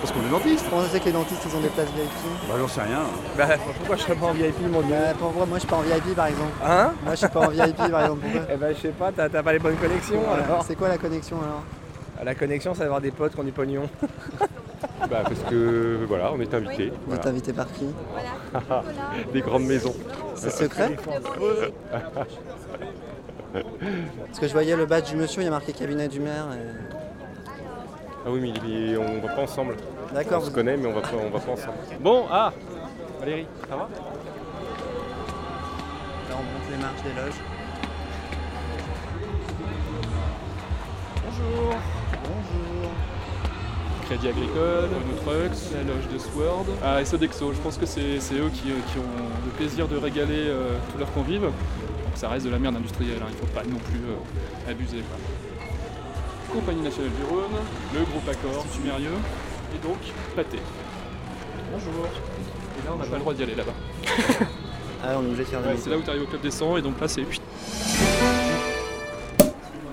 Parce 0.00 0.12
qu'on 0.12 0.20
est 0.26 0.30
dentiste. 0.30 0.66
Comment 0.68 0.82
ça 0.82 0.88
se 0.88 0.92
fait 0.94 1.00
que 1.00 1.04
les 1.06 1.12
dentistes 1.12 1.42
ils 1.48 1.56
ont 1.56 1.60
des 1.60 1.68
places 1.68 1.88
VIP? 1.88 2.10
Bah 2.48 2.54
j'en 2.58 2.68
sais 2.68 2.82
rien. 2.82 3.00
Bah 3.36 3.44
pourquoi 3.78 3.96
je 3.96 4.02
serais 4.02 4.14
pas 4.14 4.26
en 4.26 4.32
VIP 4.32 4.60
mon 4.70 4.80
dieu? 4.82 4.96
Pourquoi 5.18 5.46
moi 5.46 5.56
je 5.56 5.60
suis 5.60 5.68
pas 5.68 5.76
en 5.76 5.82
VIP 5.82 6.14
par 6.14 6.26
exemple 6.26 6.52
Hein? 6.64 6.92
Moi 7.04 7.12
je 7.12 7.16
suis 7.16 7.28
pas 7.28 7.40
en 7.40 7.48
VIP 7.50 7.76
par 7.76 8.00
exemple. 8.02 8.20
Pourquoi 8.22 8.40
Eh 8.52 8.56
ben 8.56 8.74
je 8.74 8.80
sais 8.80 8.88
pas, 8.88 9.12
t'as 9.12 9.28
pas 9.28 9.52
les 9.52 9.58
bonnes 9.58 9.76
connexions 9.76 10.20
alors. 10.32 10.64
C'est 10.66 10.76
quoi 10.76 10.88
la 10.88 10.98
connexion 10.98 11.36
alors? 11.42 11.62
La 12.24 12.34
connexion, 12.34 12.72
c'est 12.74 12.80
d'avoir 12.80 13.00
des 13.02 13.10
potes 13.10 13.34
qui 13.34 13.40
ont 13.40 13.44
du 13.44 13.52
pognon. 13.52 13.88
bah 15.10 15.22
parce 15.22 15.42
que 15.50 16.00
voilà, 16.08 16.32
on 16.32 16.40
est 16.40 16.54
invité. 16.54 16.90
Vous 17.06 17.14
êtes 17.14 17.26
invité 17.26 17.52
par 17.52 17.66
qui? 17.72 17.86
Des 19.32 19.42
grandes 19.42 19.64
maisons. 19.66 19.94
C'est 20.34 20.50
secret? 20.50 20.96
Parce 23.52 24.38
que 24.38 24.48
je 24.48 24.52
voyais 24.52 24.76
le 24.76 24.84
badge 24.84 25.10
du 25.10 25.16
monsieur, 25.16 25.40
il 25.40 25.46
y 25.46 25.48
a 25.48 25.50
marqué 25.50 25.72
cabinet 25.72 26.08
du 26.08 26.20
maire. 26.20 26.46
Ah 28.26 28.30
oui, 28.30 28.40
mais 28.40 28.48
il- 28.68 28.98
on 28.98 29.20
va 29.24 29.32
pas 29.34 29.42
ensemble. 29.42 29.76
D'accord, 30.12 30.42
On 30.42 30.46
se 30.46 30.50
connaît, 30.50 30.76
mais 30.76 30.86
on 30.88 30.92
va 30.92 31.00
pas, 31.00 31.10
on 31.16 31.30
va 31.30 31.38
pas 31.38 31.52
ensemble. 31.52 31.78
Bon, 32.00 32.24
ah 32.30 32.52
Valérie, 33.20 33.46
ça 33.68 33.76
va? 33.76 33.82
Là 33.82 33.88
on 36.32 36.42
monte 36.42 36.70
les 36.70 36.76
marches 36.76 37.02
des 37.02 37.12
loges. 37.20 37.40
Bonjour. 41.24 41.74
Bonjour. 42.24 42.90
Crédit 44.06 44.28
Agricole, 44.28 44.88
Trucks, 45.24 45.72
la 45.74 45.82
loge 45.82 46.08
de 46.12 46.18
Sword. 46.18 46.66
Ah, 46.84 47.00
et 47.00 47.04
Sodexo, 47.04 47.52
je 47.52 47.58
pense 47.60 47.76
que 47.78 47.86
c'est 47.86 48.20
c'est 48.20 48.34
eux 48.34 48.50
qui, 48.52 48.62
qui 48.62 48.98
ont 48.98 49.16
le 49.44 49.50
plaisir 49.56 49.88
de 49.88 49.96
régaler 49.96 50.46
euh, 50.48 50.76
tous 50.92 50.98
leurs 50.98 51.12
convives. 51.12 51.42
Donc 51.42 51.52
ça 52.14 52.28
reste 52.28 52.46
de 52.46 52.50
la 52.50 52.58
merde 52.58 52.76
industrielle, 52.76 53.18
hein, 53.22 53.26
il 53.30 53.34
ne 53.34 53.38
faut 53.40 53.46
pas 53.54 53.64
non 53.64 53.78
plus 53.78 54.00
euh, 54.08 54.70
abuser. 54.70 54.98
quoi. 54.98 55.16
Compagnie 56.56 56.80
nationale 56.80 57.10
du 57.12 57.22
Rhône, 57.24 57.52
le 57.92 58.00
groupe 58.00 58.26
Accor, 58.26 58.64
Sumérieux, 58.72 59.18
et 59.74 59.86
donc 59.86 59.98
Pâté. 60.34 60.56
Bonjour. 61.70 62.06
Et 62.06 62.86
là, 62.86 62.92
on 62.94 62.96
n'a 62.96 63.04
pas 63.04 63.16
le 63.16 63.20
droit 63.20 63.34
d'y 63.34 63.42
aller 63.42 63.54
là-bas. 63.54 63.74
Ah 65.04 65.16
on 65.18 65.24
est 65.24 65.26
obligé 65.26 65.44
de 65.44 65.48
faire 65.48 65.60
des 65.60 65.68
Ouais, 65.68 65.76
c'est 65.76 65.90
là 65.90 65.98
où 65.98 66.02
tu 66.02 66.08
arrives 66.08 66.22
au 66.22 66.26
Club 66.26 66.40
des 66.40 66.50
100, 66.50 66.78
et 66.78 66.82
donc 66.82 66.98
là, 66.98 67.06
c'est 67.06 67.20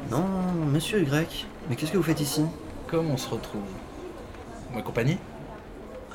Non, 0.09 0.23
monsieur 0.71 1.01
Y, 1.01 1.45
mais 1.69 1.75
qu'est-ce 1.75 1.91
que 1.91 1.97
vous 1.97 2.03
faites 2.03 2.21
ici? 2.21 2.45
Comment 2.87 3.11
on 3.11 3.17
se 3.17 3.29
retrouve? 3.29 3.61
Ma 4.73 4.81
compagnie 4.81 5.17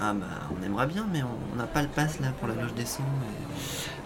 Ah 0.00 0.14
bah 0.14 0.26
on 0.58 0.64
aimerait 0.64 0.86
bien, 0.86 1.06
mais 1.12 1.20
on 1.22 1.56
n'a 1.56 1.66
pas 1.66 1.82
le 1.82 1.88
pass 1.88 2.20
là 2.20 2.28
pour 2.38 2.48
la 2.48 2.54
loge 2.54 2.72
des 2.72 2.86
100. 2.86 3.02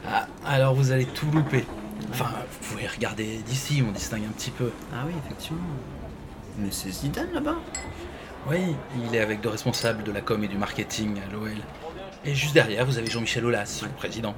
Ah, 0.09 0.26
alors 0.44 0.74
vous 0.74 0.90
allez 0.90 1.07
tout 1.07 1.31
louper. 1.31 1.64
Enfin, 2.11 2.31
vous 2.50 2.68
pouvez 2.68 2.88
regarder 2.88 3.38
d'ici, 3.46 3.85
on 3.88 3.92
distingue 3.92 4.24
un 4.24 4.33
petit 4.33 4.50
peu. 4.50 4.72
Ah 4.92 5.05
oui, 5.07 5.12
effectivement. 5.24 5.62
Mais 6.58 6.70
c'est 6.70 6.90
Zidane 6.90 7.32
là-bas 7.32 7.56
Oui, 8.48 8.76
il 8.96 9.14
est 9.14 9.20
avec 9.20 9.40
deux 9.40 9.48
responsables 9.48 10.02
de 10.02 10.12
la 10.12 10.20
com 10.20 10.42
et 10.44 10.48
du 10.48 10.58
marketing 10.58 11.16
à 11.18 11.32
l'OL. 11.32 11.50
Et 12.24 12.34
juste 12.34 12.54
derrière, 12.54 12.86
vous 12.86 12.98
avez 12.98 13.10
Jean-Michel 13.10 13.44
Aulas, 13.44 13.80
le 13.82 13.88
président. 13.88 14.34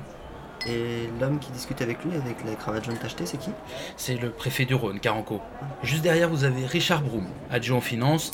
Et 0.67 1.09
l'homme 1.21 1.39
qui 1.39 1.51
discute 1.53 1.83
avec 1.83 2.03
lui, 2.05 2.17
avec 2.17 2.37
la 2.47 2.55
cravate 2.55 2.85
jaune 2.85 2.97
tachetée, 2.97 3.27
c'est 3.27 3.37
qui? 3.37 3.51
C'est 3.97 4.17
le 4.17 4.31
préfet 4.31 4.65
du 4.65 4.75
Rhône, 4.75 4.99
Caranco. 4.99 5.43
Juste 5.83 6.03
derrière, 6.03 6.31
vous 6.31 6.45
avez 6.45 6.65
Richard 6.65 7.03
Broum, 7.03 7.27
adjoint 7.51 7.79
en 7.79 7.83
finance 7.83 8.33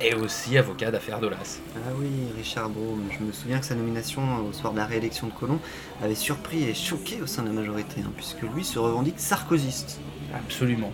et 0.00 0.14
aussi 0.14 0.56
avocat 0.58 0.90
d'affaires 0.90 1.18
d'Olas. 1.18 1.58
Ah 1.74 1.90
oui, 1.98 2.08
Richard 2.36 2.68
Broum. 2.68 3.08
Je 3.10 3.24
me 3.24 3.32
souviens 3.32 3.58
que 3.58 3.64
sa 3.64 3.74
nomination 3.74 4.22
au 4.48 4.52
soir 4.52 4.72
de 4.72 4.78
la 4.78 4.86
réélection 4.86 5.26
de 5.26 5.32
Colomb 5.32 5.58
avait 6.02 6.14
surpris 6.14 6.62
et 6.64 6.74
choqué 6.74 7.20
au 7.20 7.26
sein 7.26 7.42
de 7.42 7.48
la 7.48 7.54
majorité, 7.54 8.02
hein, 8.04 8.12
puisque 8.14 8.42
lui 8.42 8.64
se 8.64 8.78
revendique 8.78 9.18
sarkozyste. 9.18 9.98
Absolument. 10.34 10.92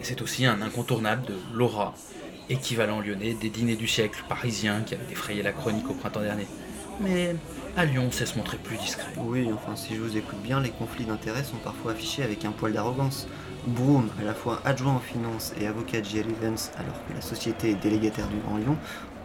Et 0.00 0.04
c'est 0.04 0.22
aussi 0.22 0.46
un 0.46 0.62
incontournable 0.62 1.24
de 1.26 1.34
Laura, 1.54 1.94
équivalent 2.48 3.00
lyonnais 3.00 3.34
des 3.34 3.50
dîners 3.50 3.76
du 3.76 3.88
siècle 3.88 4.22
parisiens 4.28 4.82
qui 4.82 4.94
avaient 4.94 5.06
défrayé 5.06 5.42
la 5.42 5.52
chronique 5.52 5.88
au 5.90 5.94
printemps 5.94 6.22
dernier. 6.22 6.46
Mais 7.00 7.34
à 7.76 7.84
Lyon, 7.84 8.06
on 8.08 8.10
sait 8.10 8.26
se 8.26 8.36
montrer 8.36 8.56
plus 8.56 8.76
discret. 8.76 9.12
Oui, 9.16 9.48
enfin, 9.52 9.76
si 9.76 9.94
je 9.94 10.00
vous 10.00 10.16
écoute 10.16 10.40
bien, 10.42 10.60
les 10.60 10.70
conflits 10.70 11.04
d'intérêts 11.04 11.44
sont 11.44 11.56
parfois 11.56 11.92
affichés 11.92 12.22
avec 12.22 12.44
un 12.44 12.50
poil 12.50 12.72
d'arrogance. 12.72 13.28
Broom, 13.66 14.08
à 14.20 14.24
la 14.24 14.34
fois 14.34 14.60
adjoint 14.64 14.94
en 14.94 15.00
finance 15.00 15.52
et 15.60 15.66
avocat 15.66 16.00
de 16.00 16.06
JL 16.06 16.26
Evans, 16.30 16.58
alors 16.76 17.06
que 17.06 17.14
la 17.14 17.20
société 17.20 17.70
est 17.70 17.74
délégataire 17.74 18.26
du 18.28 18.36
Grand 18.38 18.56
Lyon, 18.56 18.76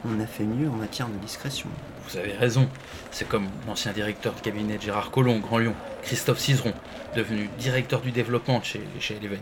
on 0.06 0.20
a 0.20 0.26
fait 0.26 0.44
mieux 0.44 0.70
en 0.70 0.76
matière 0.76 1.08
de 1.08 1.18
discrétion. 1.18 1.70
Vous 2.10 2.18
avez 2.18 2.34
raison. 2.34 2.68
C'est 3.12 3.28
comme 3.28 3.48
l'ancien 3.68 3.94
directeur 3.94 4.34
de 4.34 4.42
cabinet 4.42 4.78
de 4.78 4.82
Gérard 4.82 5.12
Collomb, 5.12 5.40
Grand 5.40 5.60
Lyon, 5.60 5.76
Christophe 6.02 6.40
Cizeron, 6.40 6.74
devenu 7.16 7.50
directeur 7.58 8.02
du 8.02 8.12
développement 8.12 8.62
chez, 8.62 8.82
chez 9.00 9.16
Evans. 9.24 9.40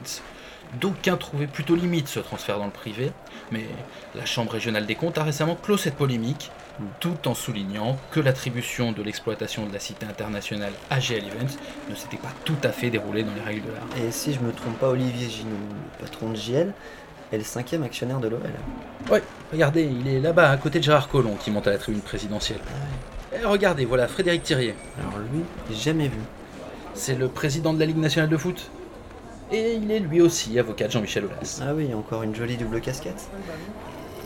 D'aucuns 0.80 1.18
trouvaient 1.18 1.48
plutôt 1.48 1.76
limite 1.76 2.08
ce 2.08 2.20
transfert 2.20 2.58
dans 2.58 2.66
le 2.66 2.72
privé, 2.72 3.12
mais 3.52 3.66
la 4.16 4.26
Chambre 4.26 4.54
régionale 4.54 4.86
des 4.86 4.96
comptes 4.96 5.18
a 5.18 5.24
récemment 5.24 5.56
clos 5.56 5.78
cette 5.78 5.96
polémique, 5.96 6.50
tout 7.00 7.28
en 7.28 7.34
soulignant 7.34 7.98
que 8.12 8.22
l'attribution 8.22 8.94
de 8.94 9.04
l'exploitation 9.04 9.66
de 9.66 9.74
la 9.74 9.80
cité 9.80 10.06
internationale 10.06 10.72
à 10.90 11.00
GL 11.00 11.26
Events 11.26 11.58
ne 11.90 11.96
s'était 11.96 12.18
pas 12.18 12.32
tout 12.46 12.56
à 12.64 12.70
fait 12.70 12.90
déroulée 12.90 13.24
dans 13.24 13.34
les 13.36 13.42
règles 13.42 13.68
de 13.68 13.72
l'art. 13.74 14.08
Et 14.08 14.12
si 14.12 14.34
je 14.34 14.40
me 14.40 14.54
trompe 14.54 14.80
pas, 14.80 14.90
Olivier 14.90 15.30
Ginoux, 15.30 15.50
le 16.00 16.06
patron 16.06 16.30
de 16.30 16.36
JL, 16.38 16.74
est 17.34 17.38
le 17.38 17.44
cinquième 17.44 17.84
actionnaire 17.84 18.20
de 18.20 18.30
l'OL. 18.30 18.42
Oui, 19.12 19.20
regardez, 19.52 19.84
il 19.84 20.08
est 20.08 20.20
là-bas, 20.20 20.50
à 20.50 20.58
côté 20.58 20.80
de 20.80 20.84
Gérard 20.84 21.10
Collomb, 21.10 21.36
qui 21.36 21.52
monte 21.52 21.68
à 21.68 21.72
la 21.72 21.78
tribune 21.78 22.02
présidentielle. 22.02 22.60
Et 23.34 23.46
regardez, 23.46 23.86
voilà, 23.86 24.08
Frédéric 24.08 24.44
Thirier. 24.44 24.76
Alors 25.00 25.20
lui, 25.20 25.44
jamais 25.76 26.08
vu. 26.08 26.20
C'est 26.94 27.16
le 27.16 27.28
président 27.28 27.74
de 27.74 27.80
la 27.80 27.86
Ligue 27.86 27.98
nationale 27.98 28.30
de 28.30 28.38
foot. 28.38 28.70
Et 29.52 29.76
il 29.76 29.92
est 29.92 30.00
lui 30.00 30.22
aussi 30.22 30.58
avocat 30.58 30.88
de 30.88 30.92
Jean-Michel 30.92 31.26
Aulas. 31.26 31.62
Ah 31.62 31.74
oui, 31.76 31.94
encore 31.94 32.24
une 32.24 32.34
jolie 32.34 32.56
double 32.56 32.80
casquette. 32.80 33.30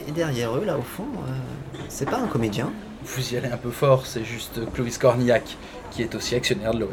Et 0.08 0.12
derrière 0.12 0.56
eux, 0.56 0.66
là 0.66 0.78
au 0.78 0.84
fond, 0.84 1.08
euh, 1.28 1.78
c'est 1.90 2.08
pas 2.08 2.20
un 2.20 2.28
comédien 2.28 2.72
Vous 3.04 3.34
y 3.34 3.38
allez 3.38 3.48
un 3.48 3.58
peu 3.58 3.72
fort, 3.72 4.06
c'est 4.06 4.24
juste 4.24 4.60
Clovis 4.74 5.00
Cornillac, 5.00 5.58
qui 5.90 6.04
est 6.04 6.14
aussi 6.14 6.36
actionnaire 6.36 6.74
de 6.76 6.82
l'OL. 6.82 6.90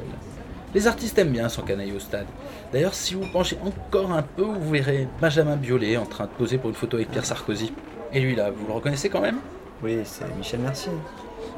Les 0.74 0.86
artistes 0.86 1.18
aiment 1.18 1.32
bien 1.32 1.50
s'encanailler 1.50 1.92
au 1.92 1.98
stade. 1.98 2.26
D'ailleurs, 2.72 2.94
si 2.94 3.14
vous 3.14 3.26
penchez 3.30 3.58
encore 3.62 4.10
un 4.12 4.22
peu, 4.22 4.44
vous 4.44 4.70
verrez 4.70 5.06
Benjamin 5.20 5.56
Biolay 5.56 5.98
en 5.98 6.06
train 6.06 6.24
de 6.24 6.30
poser 6.30 6.56
pour 6.56 6.70
une 6.70 6.76
photo 6.76 6.96
avec 6.96 7.10
Pierre 7.10 7.26
Sarkozy. 7.26 7.74
Et 8.14 8.20
lui 8.20 8.34
là, 8.34 8.50
vous 8.50 8.66
le 8.66 8.72
reconnaissez 8.72 9.10
quand 9.10 9.20
même? 9.20 9.40
Oui, 9.82 9.98
c'est 10.04 10.34
Michel 10.38 10.60
Mercier. 10.60 10.92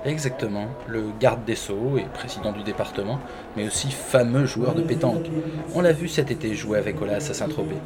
Exactement, 0.05 0.67
le 0.87 1.05
garde 1.19 1.45
des 1.47 1.55
Sceaux 1.55 1.97
et 1.97 2.05
président 2.12 2.53
du 2.53 2.62
département, 2.62 3.19
mais 3.57 3.67
aussi 3.67 3.90
fameux 3.90 4.45
joueur 4.45 4.75
de 4.75 4.83
pétanque. 4.83 5.27
On 5.75 5.81
l'a 5.81 5.93
vu 5.93 6.09
cet 6.09 6.31
été 6.31 6.55
jouer 6.55 6.79
avec 6.79 7.01
Olas 7.01 7.29
à 7.31 7.35
Saint-Tropez. 7.35 7.77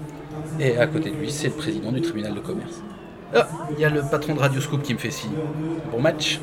Et 0.59 0.77
à 0.79 0.87
côté 0.89 1.11
de 1.11 1.17
lui, 1.17 1.31
c'est 1.31 1.49
le 1.49 1.55
président 1.55 1.93
du 1.93 2.01
tribunal 2.01 2.35
de 2.35 2.41
commerce. 2.41 2.83
Ah, 3.35 3.47
il 3.71 3.79
y 3.79 3.85
a 3.85 3.91
le 3.91 4.03
patron 4.03 4.35
de 4.35 4.41
Radio 4.41 4.61
Scoop 4.61 4.83
qui 4.83 4.95
me 4.95 4.99
fait 4.99 5.11
signe. 5.11 5.31
Bon 5.93 6.01
match. 6.01 6.41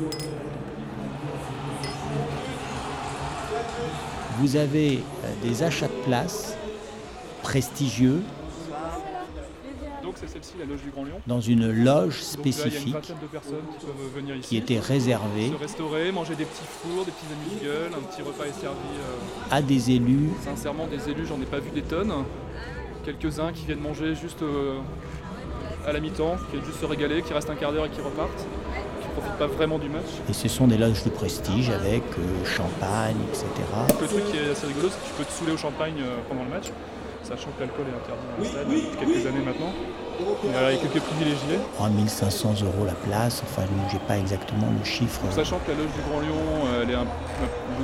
Vous 4.38 4.56
avez 4.56 5.00
euh, 5.24 5.32
des 5.42 5.62
achats 5.62 5.88
de 5.88 6.04
places 6.04 6.56
prestigieux 7.42 8.22
c'est 10.16 10.28
celle-ci, 10.28 10.54
la 10.58 10.64
loge 10.64 10.82
du 10.82 10.90
Grand 10.90 11.04
Lyon. 11.04 11.20
dans 11.26 11.40
une 11.40 11.66
loge 11.70 11.74
Donc 11.74 11.84
là, 11.84 11.86
il 11.86 11.94
y 11.94 11.96
a 11.96 12.04
une 12.06 12.12
spécifique 12.12 12.94
de 12.94 13.38
qui 13.38 13.86
peuvent 13.86 14.14
venir 14.14 14.36
ici. 14.36 14.48
qui 14.48 14.56
était 14.56 14.78
réservée 14.80 15.50
Se 15.50 15.56
restaurer, 15.62 16.12
manger 16.12 16.34
des 16.34 16.44
petits 16.44 16.64
fours, 16.66 17.04
des 17.04 17.12
petits 17.12 17.26
amuse-gueules, 17.32 17.92
un 17.94 18.02
petit 18.10 18.22
repas 18.22 18.44
est 18.44 18.60
servi. 18.60 18.76
euh, 18.76 19.54
à 19.54 19.62
des 19.62 19.90
élus 19.92 20.30
Sincèrement, 20.42 20.86
des 20.86 21.10
élus, 21.10 21.26
j'en 21.26 21.40
ai 21.40 21.46
pas 21.46 21.58
vu 21.58 21.70
des 21.70 21.82
tonnes. 21.82 22.12
Quelques-uns 23.04 23.52
qui 23.52 23.66
viennent 23.66 23.80
manger 23.80 24.14
juste 24.14 24.42
euh, 24.42 24.78
à 25.86 25.92
la 25.92 26.00
mi-temps, 26.00 26.36
qui 26.46 26.56
viennent 26.56 26.66
juste 26.66 26.80
se 26.80 26.86
régaler, 26.86 27.22
qui 27.22 27.32
restent 27.32 27.50
un 27.50 27.54
quart 27.54 27.72
d'heure 27.72 27.86
et 27.86 27.90
qui 27.90 28.00
repartent, 28.00 28.44
qui 29.00 29.08
profitent 29.14 29.38
pas 29.38 29.46
vraiment 29.46 29.78
du 29.78 29.88
match. 29.88 30.10
et 30.28 30.32
ce 30.32 30.48
sont 30.48 30.66
des 30.66 30.76
loges 30.76 31.04
de 31.04 31.10
prestige 31.10 31.70
avec 31.70 32.02
euh, 32.18 32.44
champagne, 32.44 33.16
etc. 33.28 33.46
Le 34.00 34.06
truc 34.08 34.24
qui 34.32 34.38
est 34.38 34.50
assez 34.50 34.66
rigolo, 34.66 34.88
c'est 34.90 34.98
que 35.00 35.06
tu 35.06 35.12
peux 35.18 35.24
te 35.24 35.32
saouler 35.32 35.52
au 35.52 35.56
champagne 35.56 35.94
euh, 36.00 36.16
pendant 36.28 36.42
le 36.42 36.50
match, 36.50 36.66
sachant 37.22 37.50
que 37.56 37.60
l'alcool 37.60 37.86
est 37.86 37.96
interdit 37.96 38.26
dans 38.26 38.42
le 38.42 38.44
stade 38.44 38.66
depuis 38.68 38.98
quelques 39.14 39.26
années 39.26 39.44
maintenant. 39.44 39.72
Voilà, 40.42 40.72
il 40.72 40.76
y 40.76 40.80
a 40.80 40.82
quelques 40.82 41.02
privilégiés. 41.04 41.58
3500 41.76 42.54
euros 42.64 42.86
la 42.86 42.92
place, 42.94 43.42
enfin 43.44 43.62
j'ai 43.92 43.98
pas 43.98 44.16
exactement 44.18 44.66
le 44.78 44.84
chiffre. 44.84 45.20
Sachant 45.30 45.58
que 45.66 45.70
la 45.72 45.76
loge 45.78 45.92
du 45.92 46.00
Grand 46.08 46.20
Lyon, 46.20 46.42
euh, 46.66 46.82
elle 46.82 46.90
est 46.90 46.94
un- 46.94 47.06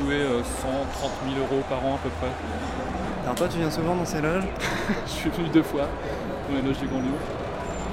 louée 0.00 0.22
euh, 0.22 0.40
130 0.62 1.10
000 1.28 1.36
euros 1.44 1.62
par 1.68 1.84
an 1.84 1.96
à 1.96 1.98
peu 1.98 2.08
près. 2.20 2.30
Alors 3.24 3.34
toi 3.34 3.48
tu 3.48 3.58
viens 3.58 3.70
souvent 3.70 3.94
dans 3.94 4.04
ces 4.06 4.20
loges? 4.20 4.44
Je 5.06 5.10
suis 5.12 5.30
venu 5.30 5.48
deux 5.48 5.62
fois 5.62 5.82
dans 6.48 6.54
la 6.56 6.62
loge 6.62 6.78
du 6.78 6.86
Grand 6.86 7.00
Lyon. 7.00 7.18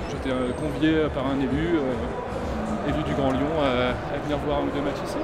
J'étais 0.10 0.32
euh, 0.32 0.52
convié 0.54 1.08
par 1.14 1.28
un 1.28 1.40
élu, 1.40 1.76
euh, 1.78 2.90
élu 2.90 3.04
du 3.04 3.14
Grand 3.14 3.32
Lyon, 3.32 3.52
à, 3.62 3.92
à 4.16 4.18
venir 4.24 4.38
voir 4.46 4.60
un 4.60 4.64
ou 4.64 4.72
deux 4.74 4.82
matchs 4.82 5.04
ici. 5.06 5.18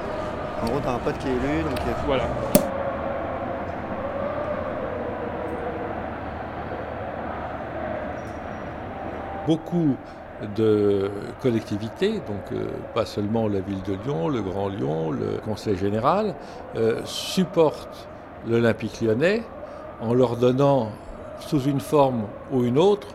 En 0.62 0.66
gros 0.66 0.80
t'as 0.80 0.92
un 0.94 0.98
pote 0.98 1.18
qui 1.18 1.28
est 1.28 1.32
élu 1.32 1.62
donc 1.64 1.78
il 1.84 1.88
y 1.88 1.94
a- 1.94 2.04
Voilà. 2.06 2.24
Beaucoup 9.46 9.96
de 10.56 11.10
collectivités, 11.40 12.14
donc 12.14 12.52
euh, 12.52 12.66
pas 12.94 13.06
seulement 13.06 13.48
la 13.48 13.60
ville 13.60 13.82
de 13.82 13.94
Lyon, 14.04 14.28
le 14.28 14.42
Grand 14.42 14.68
Lyon, 14.68 15.10
le 15.10 15.38
Conseil 15.44 15.76
général, 15.76 16.34
euh, 16.76 17.00
supportent 17.04 18.08
l'Olympique 18.46 19.00
lyonnais 19.00 19.42
en 20.00 20.12
leur 20.12 20.36
donnant, 20.36 20.90
sous 21.40 21.62
une 21.62 21.80
forme 21.80 22.24
ou 22.52 22.64
une 22.64 22.78
autre, 22.78 23.08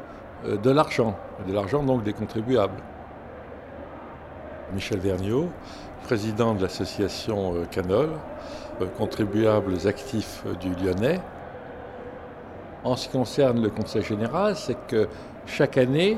euh, 0.46 0.58
de 0.58 0.72
l'argent, 0.72 1.16
de 1.48 1.54
l'argent 1.54 1.84
donc 1.84 2.04
des 2.04 2.14
contribuables. 2.14 2.82
Michel 4.74 5.00
Vergniaud, 5.00 5.50
président 6.04 6.56
de 6.56 6.64
l'association 6.64 7.54
Canol, 7.70 8.10
contribuables 8.98 9.76
actifs 9.86 10.44
du 10.60 10.74
Lyonnais. 10.74 11.20
En 12.84 12.96
ce 12.96 13.08
qui 13.08 13.12
concerne 13.12 13.62
le 13.62 13.70
Conseil 13.70 14.02
général, 14.02 14.56
c'est 14.56 14.78
que 14.88 15.08
chaque 15.46 15.78
année, 15.78 16.18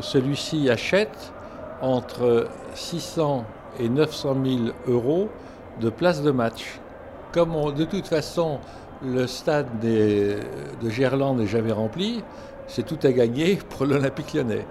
celui-ci 0.00 0.68
achète 0.70 1.32
entre 1.80 2.48
600 2.74 3.44
et 3.80 3.88
900 3.88 4.36
000 4.44 4.58
euros 4.88 5.28
de 5.80 5.90
places 5.90 6.22
de 6.22 6.30
match. 6.30 6.80
Comme 7.32 7.54
on- 7.56 7.70
de 7.72 7.84
toute 7.84 8.06
façon 8.06 8.58
le 9.04 9.26
stade 9.26 9.66
de 9.80 10.38
Gerland 10.88 11.38
n'est 11.38 11.46
jamais 11.46 11.72
rempli, 11.72 12.22
c'est 12.66 12.86
tout 12.86 12.98
à 13.02 13.12
gagner 13.12 13.56
pour 13.70 13.86
l'Olympique 13.86 14.32
lyonnais. 14.34 14.66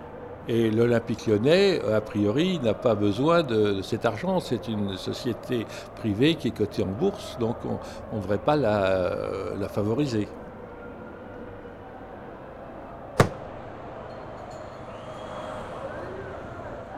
Et 0.47 0.69
l'Olympique 0.71 1.25
lyonnais, 1.27 1.79
a 1.93 2.01
priori, 2.01 2.59
n'a 2.61 2.73
pas 2.73 2.95
besoin 2.95 3.43
de, 3.43 3.81
cet 3.81 4.05
argent. 4.05 4.39
C'est 4.41 4.67
une 4.67 4.97
société 4.97 5.65
privée 5.95 6.35
qui 6.35 6.49
est 6.49 6.51
cotée 6.51 6.83
en 6.83 6.87
bourse, 6.87 7.37
donc 7.39 7.57
on 8.11 8.15
ne 8.17 8.21
devrait 8.21 8.39
pas 8.39 8.57
la 8.57 9.69
favoriser. 9.69 10.27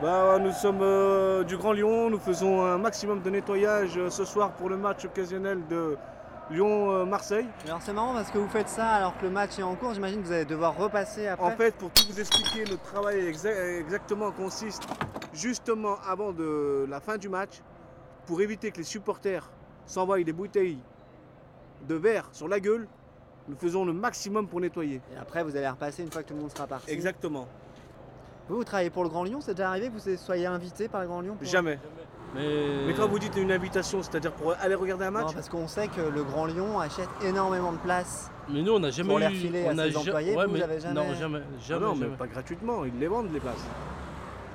Bah, 0.02 0.38
nous 0.38 0.52
sommes 0.52 0.80
euh, 0.82 1.42
du 1.42 1.56
Grand 1.56 1.72
Lyon, 1.72 2.10
nous 2.10 2.18
faisons 2.18 2.62
un 2.64 2.76
maximum 2.76 3.22
de 3.22 3.30
nettoyage 3.30 3.96
euh, 3.96 4.10
ce 4.10 4.24
soir 4.26 4.52
pour 4.52 4.68
le 4.68 4.76
match 4.76 5.04
occasionnel 5.06 5.66
de 5.68 5.96
Lyon-Marseille. 6.50 7.46
Alors 7.66 7.80
c'est 7.80 7.94
marrant 7.94 8.12
parce 8.12 8.30
que 8.30 8.36
vous 8.38 8.48
faites 8.48 8.68
ça 8.68 8.86
alors 8.88 9.16
que 9.16 9.24
le 9.24 9.30
match 9.30 9.58
est 9.58 9.62
en 9.62 9.74
cours, 9.74 9.94
j'imagine 9.94 10.20
que 10.20 10.26
vous 10.26 10.32
allez 10.32 10.44
devoir 10.44 10.76
repasser 10.76 11.26
après. 11.28 11.46
En 11.46 11.50
fait, 11.56 11.74
pour 11.76 11.90
tout 11.90 12.04
vous 12.10 12.20
expliquer, 12.20 12.66
le 12.66 12.76
travail 12.76 13.20
exa- 13.22 13.78
exactement 13.80 14.30
consiste 14.32 14.82
justement 15.32 15.96
avant 16.06 16.32
de 16.32 16.86
la 16.88 17.00
fin 17.00 17.16
du 17.16 17.28
match, 17.30 17.62
pour 18.26 18.40
éviter 18.42 18.70
que 18.72 18.78
les 18.78 18.84
supporters 18.84 19.48
s'envoient 19.86 20.22
des 20.22 20.32
bouteilles 20.32 20.78
de 21.88 21.94
verre 21.94 22.28
sur 22.32 22.48
la 22.48 22.60
gueule, 22.60 22.86
nous 23.48 23.56
faisons 23.56 23.84
le 23.86 23.92
maximum 23.94 24.46
pour 24.46 24.60
nettoyer. 24.60 25.00
Et 25.14 25.18
après 25.18 25.42
vous 25.42 25.56
allez 25.56 25.68
repasser 25.68 26.02
une 26.02 26.10
fois 26.12 26.22
que 26.22 26.28
tout 26.28 26.34
le 26.34 26.40
monde 26.40 26.50
sera 26.50 26.66
parti. 26.66 26.90
Exactement. 26.90 27.48
Vous, 28.48 28.56
vous 28.56 28.64
travaillez 28.64 28.90
pour 28.90 29.02
le 29.02 29.08
Grand 29.08 29.24
Lyon, 29.24 29.38
c'est 29.40 29.54
déjà 29.54 29.68
arrivé 29.70 29.88
que 29.88 29.98
vous 29.98 30.16
soyez 30.16 30.46
invité 30.46 30.88
par 30.88 31.00
le 31.00 31.06
Grand 31.08 31.20
Lyon 31.20 31.34
pour- 31.38 31.46
Jamais. 31.48 31.78
Mais... 32.34 32.92
quand 32.96 33.08
vous 33.08 33.18
dites 33.18 33.36
une 33.36 33.50
invitation, 33.50 34.02
c'est-à-dire 34.02 34.32
pour 34.32 34.52
aller 34.60 34.74
regarder 34.74 35.06
un 35.06 35.10
match 35.10 35.26
Non, 35.28 35.32
parce 35.32 35.48
qu'on 35.48 35.66
sait 35.68 35.88
que 35.88 36.00
le 36.02 36.22
Grand 36.22 36.44
Lyon 36.46 36.78
achète 36.78 37.08
énormément 37.24 37.72
de 37.72 37.78
places. 37.78 38.30
Mais 38.48 38.62
nous, 38.62 38.72
on 38.74 38.78
n'a 38.78 38.90
jamais 38.90 39.08
pour 39.08 39.18
les 39.18 39.44
eu- 39.46 39.50
on 39.66 39.78
à 39.78 39.82
a 39.82 39.84
ses 39.86 39.90
ja- 39.92 39.98
employés. 40.00 40.36
ouais, 40.36 40.44
vous, 40.44 40.50
vous 40.50 40.56
mais- 40.58 40.62
avez 40.62 40.80
jamais. 40.80 40.94
non, 40.94 41.14
jamais, 41.14 41.38
Ah 41.42 41.54
jamais, 41.66 41.86
non, 41.86 41.94
mais 41.94 42.00
jamais. 42.04 42.16
pas 42.16 42.26
gratuitement, 42.26 42.84
ils 42.84 42.98
les 42.98 43.08
vendent 43.08 43.32
les 43.32 43.40
places. 43.40 43.64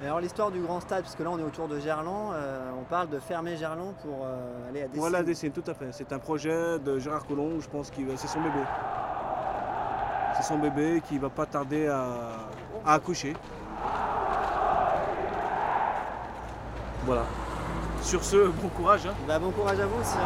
Et 0.04 0.06
alors 0.06 0.20
l'histoire 0.20 0.52
du 0.52 0.60
grand 0.62 0.80
stade, 0.80 1.02
puisque 1.04 1.20
là 1.20 1.30
on 1.32 1.38
est 1.40 1.44
autour 1.44 1.68
de 1.68 1.80
Gerland, 1.80 2.34
euh, 2.34 2.70
on 2.80 2.84
parle 2.84 3.10
de 3.10 3.20
fermer 3.20 3.56
Gerland 3.58 3.94
pour 4.04 4.26
euh, 4.26 4.70
aller 4.70 4.82
à 4.84 4.88
Dessines. 4.88 5.00
Voilà, 5.00 5.22
Dessines, 5.24 5.52
tout 5.52 5.64
à 5.68 5.74
fait. 5.74 5.88
C'est 5.92 6.12
un 6.14 6.20
projet 6.20 6.80
de 6.80 6.98
Gérard 7.00 7.26
Collomb, 7.26 7.60
je 7.60 7.70
pense 7.70 7.90
que 7.92 7.98
c'est 8.16 8.28
son 8.28 8.40
bébé. 8.42 8.60
C'est 10.38 10.44
son 10.44 10.58
bébé 10.60 11.02
qui 11.08 11.18
va 11.20 11.30
pas 11.30 11.46
tarder 11.46 11.88
à, 11.88 12.06
à 12.86 12.94
accoucher. 12.94 13.34
Voilà. 17.06 17.24
Sur 18.02 18.24
ce, 18.24 18.48
bon 18.48 18.68
courage. 18.70 19.06
Hein. 19.08 19.14
Bah, 19.28 19.40
bon 19.40 19.52
courage 19.52 19.80
à 19.80 19.86
vous 19.86 20.00
aussi. 20.00 20.18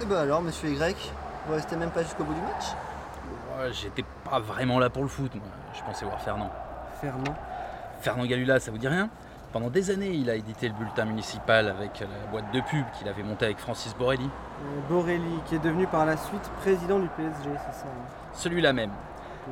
Et 0.00 0.04
bah 0.04 0.20
alors, 0.20 0.42
monsieur 0.42 0.70
Y, 0.70 1.12
vous 1.46 1.54
restez 1.54 1.76
même 1.76 1.90
pas 1.90 2.02
jusqu'au 2.02 2.24
bout 2.24 2.34
du 2.34 2.40
match? 2.40 2.74
J'étais 3.70 4.04
pas 4.28 4.40
vraiment 4.40 4.78
là 4.78 4.90
pour 4.90 5.02
le 5.02 5.08
foot, 5.08 5.34
moi. 5.34 5.44
Je 5.74 5.82
pensais 5.82 6.04
voir 6.04 6.20
Fernand. 6.20 6.50
Fernand 7.00 7.34
Fernand 8.00 8.26
Galula, 8.26 8.58
ça 8.58 8.70
vous 8.70 8.78
dit 8.78 8.88
rien? 8.88 9.08
Pendant 9.52 9.70
des 9.70 9.90
années, 9.90 10.10
il 10.10 10.28
a 10.30 10.34
édité 10.34 10.66
le 10.66 10.74
bulletin 10.74 11.04
municipal 11.04 11.68
avec 11.68 12.00
la 12.00 12.06
boîte 12.30 12.50
de 12.52 12.60
pub 12.60 12.84
qu'il 12.98 13.06
avait 13.06 13.22
montée 13.22 13.44
avec 13.44 13.58
Francis 13.58 13.94
Borelli. 13.94 14.24
Euh, 14.24 14.80
Borelli, 14.88 15.38
qui 15.46 15.56
est 15.56 15.58
devenu 15.58 15.86
par 15.86 16.06
la 16.06 16.16
suite 16.16 16.50
président 16.60 16.98
du 16.98 17.08
PSG, 17.08 17.50
c'est 17.66 17.80
ça 17.80 17.86
hein? 17.86 18.06
Celui-là 18.32 18.72
même. 18.72 18.90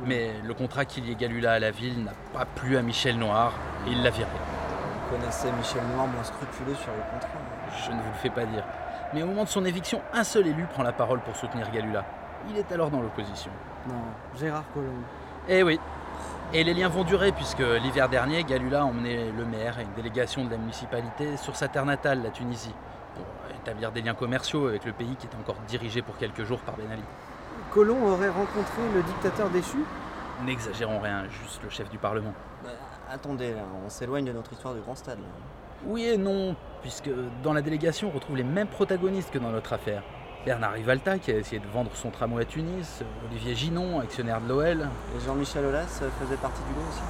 Mais 0.05 0.31
le 0.43 0.53
contrat 0.53 0.85
qui 0.85 1.01
liait 1.01 1.15
Galula 1.15 1.53
à 1.53 1.59
la 1.59 1.71
ville 1.71 2.03
n'a 2.03 2.13
pas 2.33 2.45
plu 2.45 2.77
à 2.77 2.81
Michel 2.81 3.17
Noir 3.17 3.53
et 3.87 3.91
il 3.91 4.01
l'a 4.01 4.09
viré. 4.09 4.29
Vous 4.31 5.17
connaissez 5.17 5.51
Michel 5.51 5.83
Noir 5.93 6.07
moins 6.07 6.23
scrupuleux 6.23 6.75
sur 6.75 6.91
le 6.91 7.03
contrat. 7.13 7.39
Je 7.85 7.91
ne 7.91 7.97
vous 7.97 8.09
le 8.09 8.17
fais 8.21 8.29
pas 8.29 8.45
dire. 8.45 8.63
Mais 9.13 9.21
au 9.23 9.27
moment 9.27 9.43
de 9.43 9.49
son 9.49 9.65
éviction, 9.65 10.01
un 10.13 10.23
seul 10.23 10.47
élu 10.47 10.65
prend 10.73 10.83
la 10.83 10.93
parole 10.93 11.19
pour 11.19 11.35
soutenir 11.35 11.69
Galula. 11.71 12.05
Il 12.49 12.57
est 12.57 12.71
alors 12.71 12.89
dans 12.89 13.01
l'opposition. 13.01 13.51
Non, 13.87 13.95
Gérard 14.39 14.63
Collomb. 14.73 15.03
Eh 15.49 15.63
oui. 15.63 15.79
Et 16.53 16.63
les 16.63 16.73
liens 16.73 16.89
vont 16.89 17.03
durer 17.03 17.31
puisque 17.31 17.63
l'hiver 17.81 18.09
dernier, 18.09 18.43
Galula 18.43 18.81
a 18.81 18.83
emmené 18.83 19.31
le 19.31 19.45
maire 19.45 19.79
et 19.79 19.83
une 19.83 19.93
délégation 19.93 20.43
de 20.45 20.51
la 20.51 20.57
municipalité 20.57 21.37
sur 21.37 21.55
sa 21.55 21.67
terre 21.67 21.85
natale, 21.85 22.21
la 22.21 22.29
Tunisie, 22.29 22.75
pour 23.15 23.25
établir 23.55 23.91
des 23.91 24.01
liens 24.01 24.13
commerciaux 24.13 24.67
avec 24.67 24.85
le 24.85 24.91
pays 24.91 25.15
qui 25.17 25.27
est 25.27 25.35
encore 25.39 25.55
dirigé 25.67 26.01
pour 26.01 26.17
quelques 26.17 26.43
jours 26.43 26.59
par 26.59 26.75
Ben 26.75 26.91
Ali. 26.91 27.03
Collomb 27.71 28.03
aurait 28.03 28.29
rencontré 28.29 28.81
le 28.93 29.01
dictateur 29.01 29.49
déchu? 29.49 29.77
N'exagérons 30.45 30.99
rien, 30.99 31.23
juste 31.29 31.63
le 31.63 31.69
chef 31.69 31.89
du 31.89 31.97
Parlement. 31.97 32.33
Bah, 32.63 32.69
attendez, 33.09 33.53
là, 33.53 33.61
on 33.85 33.89
s'éloigne 33.89 34.25
de 34.25 34.33
notre 34.33 34.51
histoire 34.51 34.73
du 34.73 34.81
grand 34.81 34.95
stade. 34.95 35.19
là. 35.19 35.25
Oui 35.85 36.05
et 36.05 36.17
non, 36.17 36.55
puisque 36.81 37.09
dans 37.43 37.53
la 37.53 37.61
délégation, 37.61 38.09
on 38.09 38.11
retrouve 38.11 38.35
les 38.35 38.43
mêmes 38.43 38.67
protagonistes 38.67 39.31
que 39.31 39.39
dans 39.39 39.51
notre 39.51 39.73
affaire. 39.73 40.03
Bernard 40.45 40.73
Rivalta, 40.73 41.19
qui 41.19 41.31
a 41.31 41.37
essayé 41.37 41.59
de 41.59 41.67
vendre 41.67 41.91
son 41.93 42.09
tramway 42.09 42.41
à 42.41 42.45
Tunis, 42.45 43.03
Olivier 43.29 43.53
Ginon, 43.55 43.99
actionnaire 43.99 44.41
de 44.41 44.49
l'OL. 44.49 44.89
Et 45.15 45.25
Jean-Michel 45.25 45.65
Aulas 45.65 45.99
euh, 46.01 46.09
faisait 46.19 46.35
partie 46.37 46.61
du 46.63 46.73
lot 46.73 46.87
aussi 46.89 47.01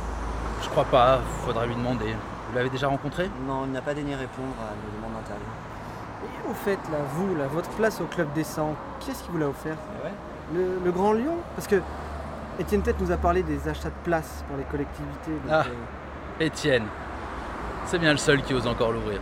Je 0.63 0.69
crois 0.69 0.83
pas, 0.85 1.19
faudra 1.45 1.65
lui 1.65 1.75
demander. 1.75 2.13
Vous 2.49 2.55
l'avez 2.57 2.69
déjà 2.69 2.87
rencontré? 2.87 3.29
Non, 3.47 3.63
il 3.65 3.71
n'a 3.71 3.81
pas 3.81 3.93
daigné 3.93 4.15
répondre 4.15 4.53
à 4.59 4.73
nos 4.75 4.97
demandes 4.97 5.21
d'interview. 5.21 5.45
Et 6.25 6.49
au 6.51 6.53
fait, 6.53 6.79
là, 6.91 6.97
vous, 7.15 7.33
là, 7.35 7.47
votre 7.47 7.69
place 7.71 8.01
au 8.01 8.05
club 8.05 8.27
des 8.33 8.43
100, 8.43 8.75
qui 8.99 9.11
est-ce 9.11 9.23
qui 9.23 9.29
vous 9.31 9.37
l'a 9.37 9.47
offert? 9.47 9.77
Ah 10.03 10.09
le, 10.53 10.79
le 10.83 10.91
Grand 10.91 11.13
Lyon? 11.13 11.37
Parce 11.55 11.67
que 11.67 11.81
Étienne 12.59 12.81
Tête 12.81 12.99
nous 12.99 13.11
a 13.13 13.17
parlé 13.17 13.43
des 13.43 13.65
achats 13.69 13.89
de 13.89 14.03
places 14.03 14.43
pour 14.49 14.57
les 14.57 14.65
collectivités. 14.65 15.31
donc, 15.31 15.49
Ah. 15.49 15.63
euh, 15.67 16.43
Étienne. 16.45 16.83
C'est 17.85 17.97
bien 17.97 18.11
le 18.11 18.17
seul 18.17 18.41
qui 18.43 18.53
ose 18.53 18.67
encore 18.67 18.91
l'ouvrir. 18.91 19.19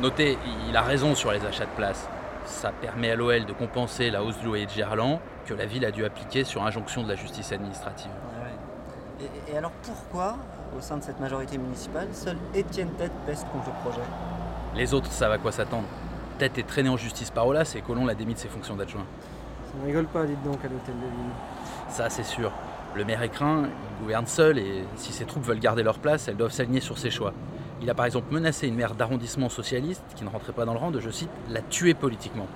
Notez, 0.00 0.38
il 0.68 0.76
a 0.76 0.82
raison 0.82 1.16
sur 1.16 1.32
les 1.32 1.44
achats 1.44 1.64
de 1.64 1.70
places. 1.76 2.08
Ça 2.44 2.72
permet 2.72 3.10
à 3.10 3.16
l'OL 3.16 3.46
de 3.46 3.52
compenser 3.52 4.10
la 4.10 4.22
hausse 4.22 4.38
du 4.38 4.46
loyer 4.46 4.66
de 4.66 4.70
Gerland 4.70 5.18
que 5.46 5.54
la 5.54 5.66
ville 5.66 5.84
a 5.84 5.90
dû 5.90 6.04
appliquer 6.04 6.44
sur 6.44 6.64
injonction 6.64 7.02
de 7.02 7.08
la 7.08 7.14
justice 7.14 7.52
administrative. 7.52 8.10
Ouais, 8.38 9.24
ouais. 9.24 9.30
Et, 9.48 9.52
et 9.52 9.58
alors 9.58 9.72
pourquoi, 9.82 10.36
au 10.76 10.80
sein 10.80 10.96
de 10.98 11.02
cette 11.02 11.20
majorité 11.20 11.58
municipale, 11.58 12.08
seul 12.12 12.36
Étienne 12.54 12.90
Tête 12.98 13.12
pèse 13.26 13.44
contre 13.52 13.66
le 13.68 13.90
projet? 13.90 14.06
Les 14.74 14.92
autres 14.92 15.10
savent 15.12 15.32
à 15.32 15.38
quoi 15.38 15.52
s'attendre. 15.52 15.86
Tête 16.38 16.58
est 16.58 16.66
traîné 16.66 16.88
en 16.88 16.96
justice 16.96 17.30
par 17.30 17.46
Olas 17.46 17.74
et 17.76 17.80
Colomb 17.80 18.06
l'a 18.06 18.14
démis 18.14 18.34
de 18.34 18.38
ses 18.38 18.48
fonctions 18.48 18.74
d'adjoint. 18.74 19.06
ça 19.66 19.78
ne 19.80 19.86
rigole 19.86 20.06
pas, 20.06 20.24
dites 20.24 20.42
donc, 20.42 20.58
à 20.64 20.68
l'hôtel 20.68 20.94
de 20.96 21.06
ville. 21.06 21.32
Ça, 21.88 22.10
c'est 22.10 22.24
sûr. 22.24 22.50
Le 22.94 23.04
maire 23.04 23.22
est 23.22 23.28
craint, 23.28 23.62
il 23.64 24.02
gouverne 24.02 24.26
seul 24.26 24.58
et 24.58 24.84
si 24.96 25.12
ses 25.12 25.24
troupes 25.24 25.44
veulent 25.44 25.60
garder 25.60 25.82
leur 25.82 25.98
place, 25.98 26.28
elles 26.28 26.36
doivent 26.36 26.52
s'aligner 26.52 26.80
sur 26.80 26.98
ses 26.98 27.10
choix. 27.10 27.32
Il 27.84 27.90
a 27.90 27.94
par 27.94 28.06
exemple 28.06 28.32
menacé 28.32 28.66
une 28.66 28.76
maire 28.76 28.94
d'arrondissement 28.94 29.50
socialiste 29.50 30.02
qui 30.16 30.24
ne 30.24 30.30
rentrait 30.30 30.54
pas 30.54 30.64
dans 30.64 30.72
le 30.72 30.78
rang 30.78 30.90
de, 30.90 31.00
je 31.00 31.10
cite, 31.10 31.28
la 31.50 31.60
tuer 31.60 31.92
politiquement. 31.92 32.46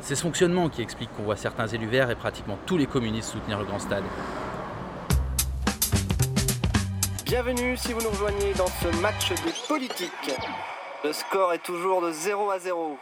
C'est 0.00 0.14
ce 0.14 0.22
fonctionnement 0.22 0.70
qui 0.70 0.80
explique 0.80 1.12
qu'on 1.14 1.24
voit 1.24 1.36
certains 1.36 1.66
élus 1.66 1.88
verts 1.88 2.08
et 2.08 2.14
pratiquement 2.14 2.56
tous 2.64 2.78
les 2.78 2.86
communistes 2.86 3.32
soutenir 3.32 3.58
le 3.58 3.66
grand 3.66 3.78
stade. 3.78 4.02
Bienvenue 7.26 7.76
si 7.76 7.92
vous 7.92 8.00
nous 8.00 8.08
rejoignez 8.08 8.54
dans 8.54 8.66
ce 8.66 8.88
match 9.02 9.34
des 9.44 9.52
politiques. 9.68 10.10
Le 11.04 11.12
score 11.12 11.52
est 11.52 11.62
toujours 11.62 12.00
de 12.00 12.10
0 12.10 12.50
à 12.50 12.58
0. 12.58 12.96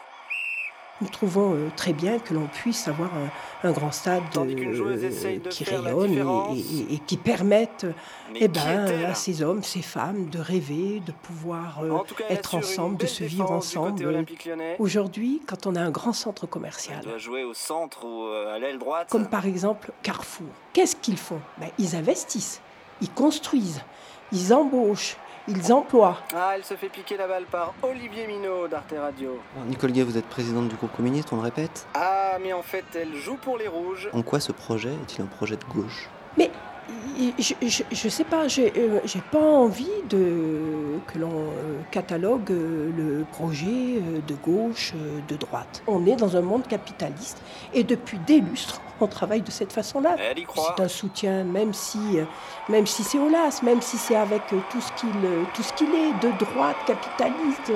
Nous 1.00 1.08
trouvons 1.08 1.54
euh, 1.54 1.68
très 1.76 1.92
bien 1.94 2.18
que 2.18 2.34
l'on 2.34 2.46
puisse 2.46 2.86
avoir 2.86 3.08
un, 3.14 3.68
un 3.68 3.72
grand 3.72 3.90
stade 3.90 4.22
euh, 4.36 4.44
de 4.44 5.48
qui 5.48 5.64
rayonne 5.64 6.54
et- 6.90 6.98
qui 7.06 7.16
permette 7.16 7.86
eh 8.34 8.48
ben, 8.48 9.04
à 9.06 9.14
ces 9.14 9.42
hommes, 9.42 9.62
ces 9.62 9.80
femmes 9.82 10.28
de 10.28 10.38
rêver, 10.38 11.00
de 11.04 11.12
pouvoir 11.12 11.80
euh, 11.82 11.90
En 11.90 12.00
cas, 12.00 12.24
être 12.28 12.54
ensemble, 12.54 12.98
de 12.98 13.06
se 13.06 13.24
vivre 13.24 13.50
ensemble. 13.50 14.24
Aujourd'hui, 14.78 15.40
quand 15.46 15.66
on 15.66 15.74
a 15.74 15.80
un 15.80 15.90
grand 15.90 16.12
centre 16.12 16.46
commercial, 16.46 16.98
Elle 17.02 17.08
doit 17.08 17.18
jouer 17.18 17.44
au 17.44 17.54
centre 17.54 18.04
ou 18.04 18.26
à 18.26 18.58
l'aile 18.58 18.78
droite. 18.78 19.08
comme 19.10 19.26
par 19.26 19.46
exemple 19.46 19.92
Carrefour, 20.02 20.46
qu'est-ce 20.72 20.96
qu'ils 20.96 21.16
font? 21.18 21.40
Ben, 21.58 21.68
Ils 21.78 21.96
investissent, 21.96 22.60
ils 23.00 23.10
construisent, 23.10 23.80
ils 24.32 24.52
embauchent, 24.52 25.16
ils 25.50 25.72
emploient. 25.72 26.18
Ah, 26.34 26.52
elle 26.54 26.64
se 26.64 26.74
fait 26.74 26.88
piquer 26.88 27.16
la 27.16 27.26
balle 27.26 27.44
par 27.50 27.74
Olivier 27.82 28.26
Minot 28.26 28.68
d'Arte 28.68 28.94
Radio. 28.98 29.38
Alors, 29.56 29.66
Nicole 29.68 29.92
Gay, 29.92 30.02
vous 30.02 30.16
êtes 30.16 30.26
présidente 30.26 30.68
du 30.68 30.76
groupe 30.76 30.94
communiste, 30.96 31.32
on 31.32 31.36
le 31.36 31.42
répète. 31.42 31.86
Ah, 31.94 32.38
mais 32.42 32.52
en 32.52 32.62
fait, 32.62 32.84
elle 32.94 33.14
joue 33.14 33.36
pour 33.36 33.58
les 33.58 33.68
rouges. 33.68 34.08
En 34.12 34.22
quoi 34.22 34.40
ce 34.40 34.52
projet 34.52 34.90
est-il 34.90 35.22
un 35.22 35.26
projet 35.26 35.56
de 35.56 35.64
gauche? 35.64 36.08
Mais 36.38 36.50
je, 37.38 37.54
je, 37.62 37.82
je 37.90 38.08
sais 38.08 38.24
pas, 38.24 38.48
j'ai 38.48 38.72
euh, 38.76 39.00
j'ai 39.04 39.20
pas 39.20 39.38
envie 39.38 39.90
de 40.08 40.98
que 41.06 41.18
l'on 41.18 41.30
euh, 41.30 41.80
catalogue 41.90 42.50
euh, 42.50 42.90
le 42.96 43.24
projet 43.32 43.66
euh, 43.98 44.20
de 44.26 44.34
gauche, 44.34 44.92
euh, 44.96 45.20
de 45.28 45.36
droite. 45.36 45.82
On 45.86 46.06
est 46.06 46.16
dans 46.16 46.36
un 46.36 46.40
monde 46.40 46.66
capitaliste 46.66 47.42
et 47.74 47.84
depuis 47.84 48.18
des 48.18 48.40
lustres, 48.40 48.80
on 49.00 49.06
travaille 49.06 49.42
de 49.42 49.50
cette 49.50 49.72
façon-là. 49.72 50.16
C'est 50.16 50.82
un 50.82 50.88
soutien, 50.88 51.44
même 51.44 51.72
si, 51.72 51.98
euh, 52.18 52.24
même 52.68 52.86
si 52.86 53.02
c'est 53.02 53.18
Olas, 53.18 53.60
même 53.62 53.80
si 53.80 53.96
c'est 53.96 54.16
avec 54.16 54.42
euh, 54.52 54.58
tout 54.70 54.80
ce 54.80 54.92
qu'il 54.92 55.24
euh, 55.24 55.44
tout 55.54 55.62
ce 55.62 55.72
qu'il 55.74 55.94
est, 55.94 56.12
de 56.20 56.30
droite, 56.44 56.76
capitaliste. 56.86 57.72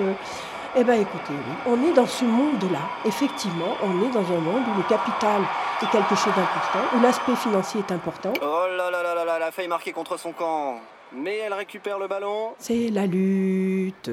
eh 0.77 0.85
bien 0.85 0.95
écoutez, 0.95 1.33
oui, 1.33 1.55
on 1.66 1.83
est 1.85 1.93
dans 1.93 2.07
ce 2.07 2.25
monde-là. 2.25 2.81
Effectivement, 3.05 3.77
on 3.83 4.03
est 4.05 4.11
dans 4.11 4.27
un 4.33 4.41
monde 4.41 4.62
où 4.68 4.77
le 4.77 4.89
capital 4.89 5.43
est 5.83 5.91
quelque 5.91 6.14
chose 6.14 6.35
d'important, 6.35 6.97
où 6.97 7.01
l'aspect 7.01 7.37
financier 7.37 7.81
est 7.81 7.93
important. 7.93 8.33
Oh 8.43 8.66
là 8.77 8.91
là 8.91 9.03
là 9.03 9.14
là 9.14 9.25
là, 9.25 9.35
elle 9.37 9.43
a 9.43 9.51
failli 9.51 9.68
marquer 9.68 9.93
contre 9.93 10.18
son 10.18 10.33
camp. 10.33 10.81
Mais 11.17 11.37
elle 11.39 11.55
récupère 11.55 11.99
le 11.99 12.09
ballon. 12.09 12.55
C'est 12.59 12.91
la 12.91 13.07
lutte 13.07 14.11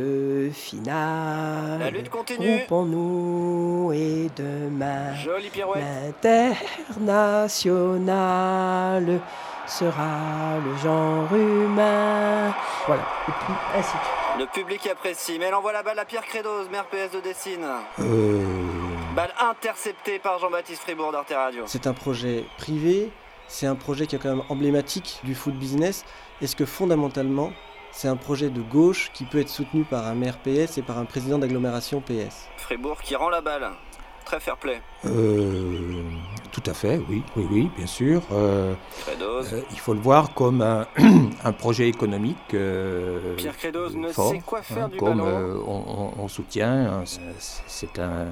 finale. 0.53 1.79
La 1.79 1.89
lutte 1.89 2.09
continue. 2.09 2.57
Groupons-nous 2.57 3.91
et 3.93 4.29
demain. 4.35 5.15
Jolie 5.15 5.49
pirouette. 5.49 5.83
L'international 6.23 9.19
sera 9.67 10.57
le 10.63 10.77
genre 10.77 11.33
humain. 11.33 12.53
Voilà, 12.85 13.01
et 13.27 13.31
puis 13.31 13.53
ainsi 13.75 13.97
de 13.97 14.03
suite. 14.03 14.11
Le 14.39 14.45
public 14.45 14.87
apprécie, 14.87 15.37
mais 15.39 15.45
elle 15.45 15.55
envoie 15.55 15.73
la 15.73 15.83
balle 15.83 15.99
à 15.99 16.05
Pierre 16.05 16.25
Crédose, 16.25 16.69
maire 16.69 16.85
PS 16.85 17.11
de 17.13 17.19
Dessine. 17.21 17.65
Euh. 17.99 18.45
Balle 19.15 19.33
interceptée 19.39 20.19
par 20.19 20.39
Jean-Baptiste 20.39 20.81
Fribourg 20.83 21.11
d'Arte 21.11 21.33
Radio. 21.33 21.63
C'est 21.67 21.85
un 21.85 21.93
projet 21.93 22.45
privé, 22.57 23.11
c'est 23.51 23.67
un 23.67 23.75
projet 23.75 24.07
qui 24.07 24.15
est 24.15 24.19
quand 24.19 24.29
même 24.29 24.45
emblématique 24.47 25.19
du 25.25 25.35
foot 25.35 25.53
business. 25.53 26.05
Est-ce 26.41 26.55
que 26.55 26.65
fondamentalement, 26.65 27.51
c'est 27.91 28.07
un 28.07 28.15
projet 28.15 28.49
de 28.49 28.61
gauche 28.61 29.11
qui 29.13 29.25
peut 29.25 29.39
être 29.39 29.49
soutenu 29.49 29.83
par 29.83 30.07
un 30.07 30.15
maire 30.15 30.39
PS 30.39 30.77
et 30.77 30.81
par 30.81 30.97
un 30.97 31.05
président 31.05 31.37
d'agglomération 31.37 31.99
PS 31.99 32.47
Fribourg 32.55 33.01
qui 33.01 33.15
rend 33.15 33.29
la 33.29 33.41
balle. 33.41 33.69
Très 34.23 34.39
fair 34.39 34.55
play. 34.55 34.81
Euh, 35.05 36.03
tout 36.51 36.63
à 36.65 36.73
fait, 36.73 37.01
oui, 37.09 37.23
oui, 37.37 37.47
oui, 37.49 37.69
bien 37.77 37.87
sûr. 37.87 38.21
Euh, 38.31 38.73
Credos. 39.05 39.53
euh, 39.53 39.61
il 39.71 39.79
faut 39.79 39.93
le 39.93 39.99
voir 40.01 40.33
comme 40.33 40.61
un, 40.61 40.85
un 41.45 41.51
projet 41.53 41.87
économique 41.87 42.37
euh, 42.53 43.35
Pierre 43.37 43.57
Credos 43.57 43.91
ne 43.91 44.09
fort, 44.09 44.31
sait 44.31 44.41
quoi 44.45 44.61
faire 44.61 44.85
hein, 44.85 44.89
du 44.89 44.97
comme 44.97 45.19
ballon. 45.19 45.27
euh, 45.27 45.55
on, 45.65 46.11
on- 46.19 46.23
on 46.23 46.27
soutient. 46.27 46.99
hein, 46.99 47.03
c'est- 47.05 47.97
un, 47.99 48.27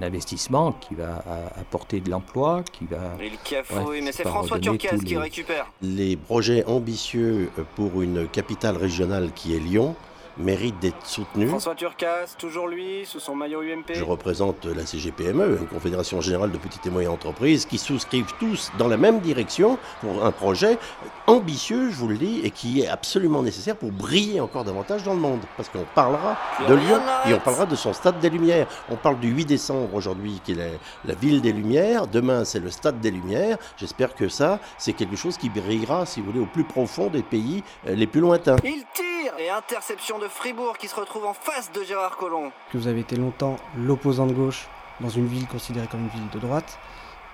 un 0.00 0.02
investissement 0.02 0.72
qui 0.72 0.94
va 0.94 1.22
apporter 1.60 2.00
de 2.00 2.10
l'emploi, 2.10 2.62
qui 2.72 2.86
va. 2.86 2.98
Il 3.22 3.36
cafouille, 3.38 3.84
Ouais, 3.84 4.00
mais 4.02 4.12
c'est 4.12 4.26
François 4.26 4.58
Turcas 4.58 4.96
qui 4.98 5.14
les- 5.14 5.18
récupère. 5.18 5.66
Les 5.82 6.16
projets 6.16 6.64
ambitieux 6.66 7.50
pour 7.76 8.02
une 8.02 8.28
capitale 8.28 8.76
régionale 8.76 9.30
qui 9.34 9.54
est 9.54 9.58
Lyon 9.60 9.94
méritent 10.40 10.78
d'être 10.80 11.06
soutenus. 11.06 11.48
François 11.48 11.74
Turcas, 11.74 12.34
toujours 12.38 12.68
lui, 12.68 13.04
sous 13.04 13.20
son 13.20 13.34
maillot 13.34 13.62
UMP. 13.62 13.92
Je 13.94 14.04
représente 14.04 14.64
la 14.64 14.86
CGPME, 14.86 15.58
une 15.60 15.68
confédération 15.68 16.20
générale 16.20 16.50
de 16.50 16.58
petites 16.58 16.84
et 16.86 16.90
moyennes 16.90 17.12
entreprises, 17.12 17.66
qui 17.66 17.78
souscrivent 17.78 18.32
tous 18.38 18.70
dans 18.78 18.88
la 18.88 18.96
même 18.96 19.20
direction 19.20 19.78
pour 20.00 20.24
un 20.24 20.32
projet 20.32 20.78
ambitieux, 21.26 21.90
je 21.90 21.96
vous 21.96 22.08
le 22.08 22.16
dis, 22.16 22.40
et 22.42 22.50
qui 22.50 22.82
est 22.82 22.88
absolument 22.88 23.42
nécessaire 23.42 23.76
pour 23.76 23.92
briller 23.92 24.40
encore 24.40 24.64
davantage 24.64 25.04
dans 25.04 25.14
le 25.14 25.20
monde. 25.20 25.40
Parce 25.56 25.68
qu'on 25.68 25.84
parlera 25.94 26.36
de 26.68 26.74
Lyon 26.74 27.00
et 27.26 27.34
on 27.34 27.38
parlera 27.38 27.66
de 27.66 27.76
son 27.76 27.92
stade 27.92 28.18
des 28.20 28.30
Lumières. 28.30 28.66
On 28.90 28.96
parle 28.96 29.20
du 29.20 29.28
8 29.28 29.44
décembre 29.44 29.94
aujourd'hui, 29.94 30.40
qui 30.44 30.52
est 30.52 30.56
la, 30.56 30.64
la 31.04 31.14
ville 31.14 31.40
des 31.40 31.52
Lumières. 31.52 32.06
Demain, 32.06 32.44
c'est 32.44 32.60
le 32.60 32.70
stade 32.70 33.00
des 33.00 33.10
Lumières. 33.10 33.58
J'espère 33.76 34.14
que 34.14 34.28
ça, 34.28 34.58
c'est 34.78 34.92
quelque 34.92 35.16
chose 35.16 35.36
qui 35.36 35.48
brillera, 35.48 36.06
si 36.06 36.20
vous 36.20 36.26
voulez, 36.26 36.40
au 36.40 36.46
plus 36.46 36.64
profond 36.64 37.08
des 37.08 37.22
pays 37.22 37.62
euh, 37.86 37.94
les 37.94 38.06
plus 38.06 38.20
lointains. 38.20 38.56
Il 38.64 38.84
tire 38.94 39.32
Et 39.38 39.50
interception 39.50 40.18
de 40.18 40.28
Fribourg 40.30 40.78
qui 40.78 40.88
se 40.88 40.94
retrouve 40.94 41.26
en 41.26 41.34
face 41.34 41.70
de 41.72 41.82
Gérard 41.82 42.16
Collomb. 42.16 42.50
que 42.72 42.78
vous 42.78 42.86
avez 42.86 43.00
été 43.00 43.16
longtemps 43.16 43.56
l'opposant 43.76 44.26
de 44.26 44.32
gauche 44.32 44.68
dans 45.00 45.08
une 45.08 45.26
ville 45.26 45.46
considérée 45.46 45.86
comme 45.90 46.00
une 46.00 46.08
ville 46.08 46.30
de 46.32 46.38
droite. 46.38 46.78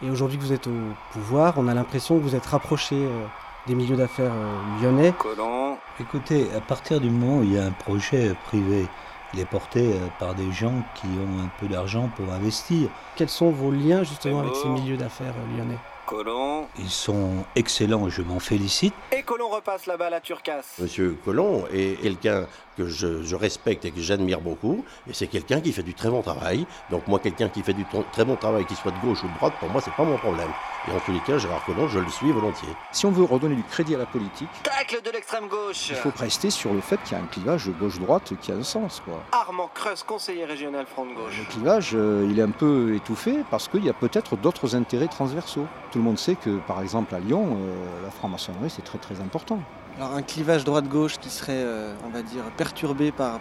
Et 0.03 0.11
aujourd'hui 0.11 0.39
que 0.39 0.43
vous 0.43 0.53
êtes 0.53 0.67
au 0.67 0.95
pouvoir, 1.13 1.55
on 1.57 1.69
a 1.69 1.75
l'impression 1.75 2.17
que 2.19 2.23
vous 2.23 2.35
êtes 2.35 2.47
rapproché 2.47 2.97
euh, 2.97 3.27
des 3.67 3.75
milieux 3.75 3.97
d'affaires 3.97 4.33
euh, 4.33 4.83
lyonnais. 4.83 5.13
Collomb. 5.19 5.77
Écoutez, 6.01 6.47
à 6.57 6.61
partir 6.61 7.01
du 7.01 7.11
moment 7.11 7.39
où 7.39 7.43
il 7.43 7.55
y 7.55 7.59
a 7.59 7.65
un 7.65 7.71
projet 7.71 8.35
privé, 8.47 8.87
il 9.35 9.41
est 9.41 9.47
porté 9.47 9.93
euh, 9.93 10.07
par 10.19 10.35
des 10.35 10.51
gens 10.53 10.75
qui 10.95 11.07
ont 11.07 11.45
un 11.45 11.51
peu 11.61 11.67
d'argent 11.67 12.11
pour 12.17 12.33
investir. 12.33 12.89
Quels 13.17 13.29
sont 13.29 13.51
vos 13.51 13.71
liens 13.71 14.05
justement 14.05 14.41
avec 14.41 14.55
ces 14.57 14.69
milieux 14.69 14.97
d'affaires 14.97 15.35
lyonnais? 15.57 15.79
Collomb. 16.07 16.67
Ils 16.79 16.89
sont 16.91 17.45
excellents, 17.57 18.09
je 18.09 18.23
m'en 18.23 18.39
félicite. 18.39 18.95
Et 19.13 19.23
Collomb 19.23 19.49
repasse 19.51 19.87
la 19.87 19.97
balle 19.97 20.15
à 20.15 20.21
Turcas. 20.21 20.63
Monsieur 20.79 21.17
Collomb 21.25 21.65
est 21.73 22.01
quelqu'un 22.01 22.47
que 22.77 22.87
je, 22.87 23.23
je 23.23 23.35
respecte 23.35 23.85
et 23.87 23.91
que 23.91 24.01
j'admire 24.01 24.41
beaucoup, 24.41 24.85
et 25.09 25.15
c'est 25.15 25.27
quelqu'un 25.29 25.61
qui 25.63 25.73
fait 25.73 25.83
du 25.83 25.95
très 25.95 26.11
bon 26.11 26.21
travail. 26.23 26.67
Donc 26.91 27.09
moi, 27.09 27.19
quelqu'un 27.19 27.49
qui 27.49 27.63
fait 27.63 27.73
du 27.73 27.85
tr- 27.85 28.05
très 28.13 28.25
bon 28.25 28.37
travail, 28.37 28.67
qu'il 28.67 28.77
soit 28.77 28.91
de 28.93 28.99
gauche 29.05 29.25
ou 29.25 29.29
de 29.29 29.35
droite, 29.35 29.55
pour 29.59 29.69
moi, 29.71 29.81
c'est 29.81 29.95
pas 29.95 30.05
mon 30.05 30.19
problème. 30.19 30.51
Et 30.87 30.93
en 30.93 31.01
tous 31.01 31.13
les 31.13 31.21
cas, 31.21 31.39
Gérard 31.39 31.65
Collomb, 31.65 31.89
je 31.89 31.99
le 31.99 32.09
suis 32.11 32.31
volontiers. 32.31 32.69
Si 32.93 33.07
on 33.07 33.11
veut 33.11 33.25
redonner 33.25 33.57
du 33.57 33.65
crédit 33.65 33.95
à 33.95 33.99
la 33.99 34.07
politique, 34.07 34.49
Tacle 34.63 35.01
de 35.03 35.11
l'extrême 35.11 35.49
gauche. 35.49 35.89
il 35.91 35.97
faut 35.97 36.13
rester 36.17 36.51
sur 36.51 36.73
le 36.75 36.81
fait 36.83 36.99
qu'il 37.03 37.17
y 37.17 37.21
a 37.21 37.23
un 37.25 37.27
clivage 37.27 37.69
gauche-droite 37.81 38.35
qui 38.43 38.53
a 38.53 38.55
un 38.57 38.63
sens. 38.63 39.03
Quoi. 39.05 39.23
Armand 39.33 39.71
Creus, 39.75 40.03
conseiller 40.03 40.45
régional 40.45 40.87
Front 40.87 41.07
de 41.07 41.15
Gauche. 41.15 41.39
Le 41.39 41.45
clivage, 41.51 41.93
euh, 41.95 42.29
il 42.31 42.39
est 42.39 42.43
un 42.43 42.51
peu 42.51 42.95
étouffé 42.95 43.37
parce 43.51 43.69
qu'il 43.69 43.85
y 43.85 43.89
a 43.91 43.95
peut-être 43.95 44.37
d'autres 44.37 44.77
intérêts 44.77 45.09
transversaux. 45.09 45.67
Tout 45.97 46.03
le 46.03 46.09
monde 46.09 46.19
sait 46.19 46.35
que, 46.35 46.59
par 46.59 46.83
exemple, 46.83 47.15
à 47.15 47.21
Lyon, 47.21 47.57
euh, 47.57 48.03
la 48.05 48.11
franc-maçonnerie, 48.11 48.69
c'est 48.69 48.85
très 48.85 48.99
très 48.99 49.19
important. 49.23 49.61
Alors 49.97 50.13
un 50.13 50.21
clivage 50.21 50.63
droite-gauche 50.63 51.17
qui 51.17 51.31
serait, 51.31 51.55
euh, 51.55 51.95
on 52.07 52.11
va 52.11 52.21
dire, 52.21 52.43
perturbé 52.59 53.13
par 53.13 53.41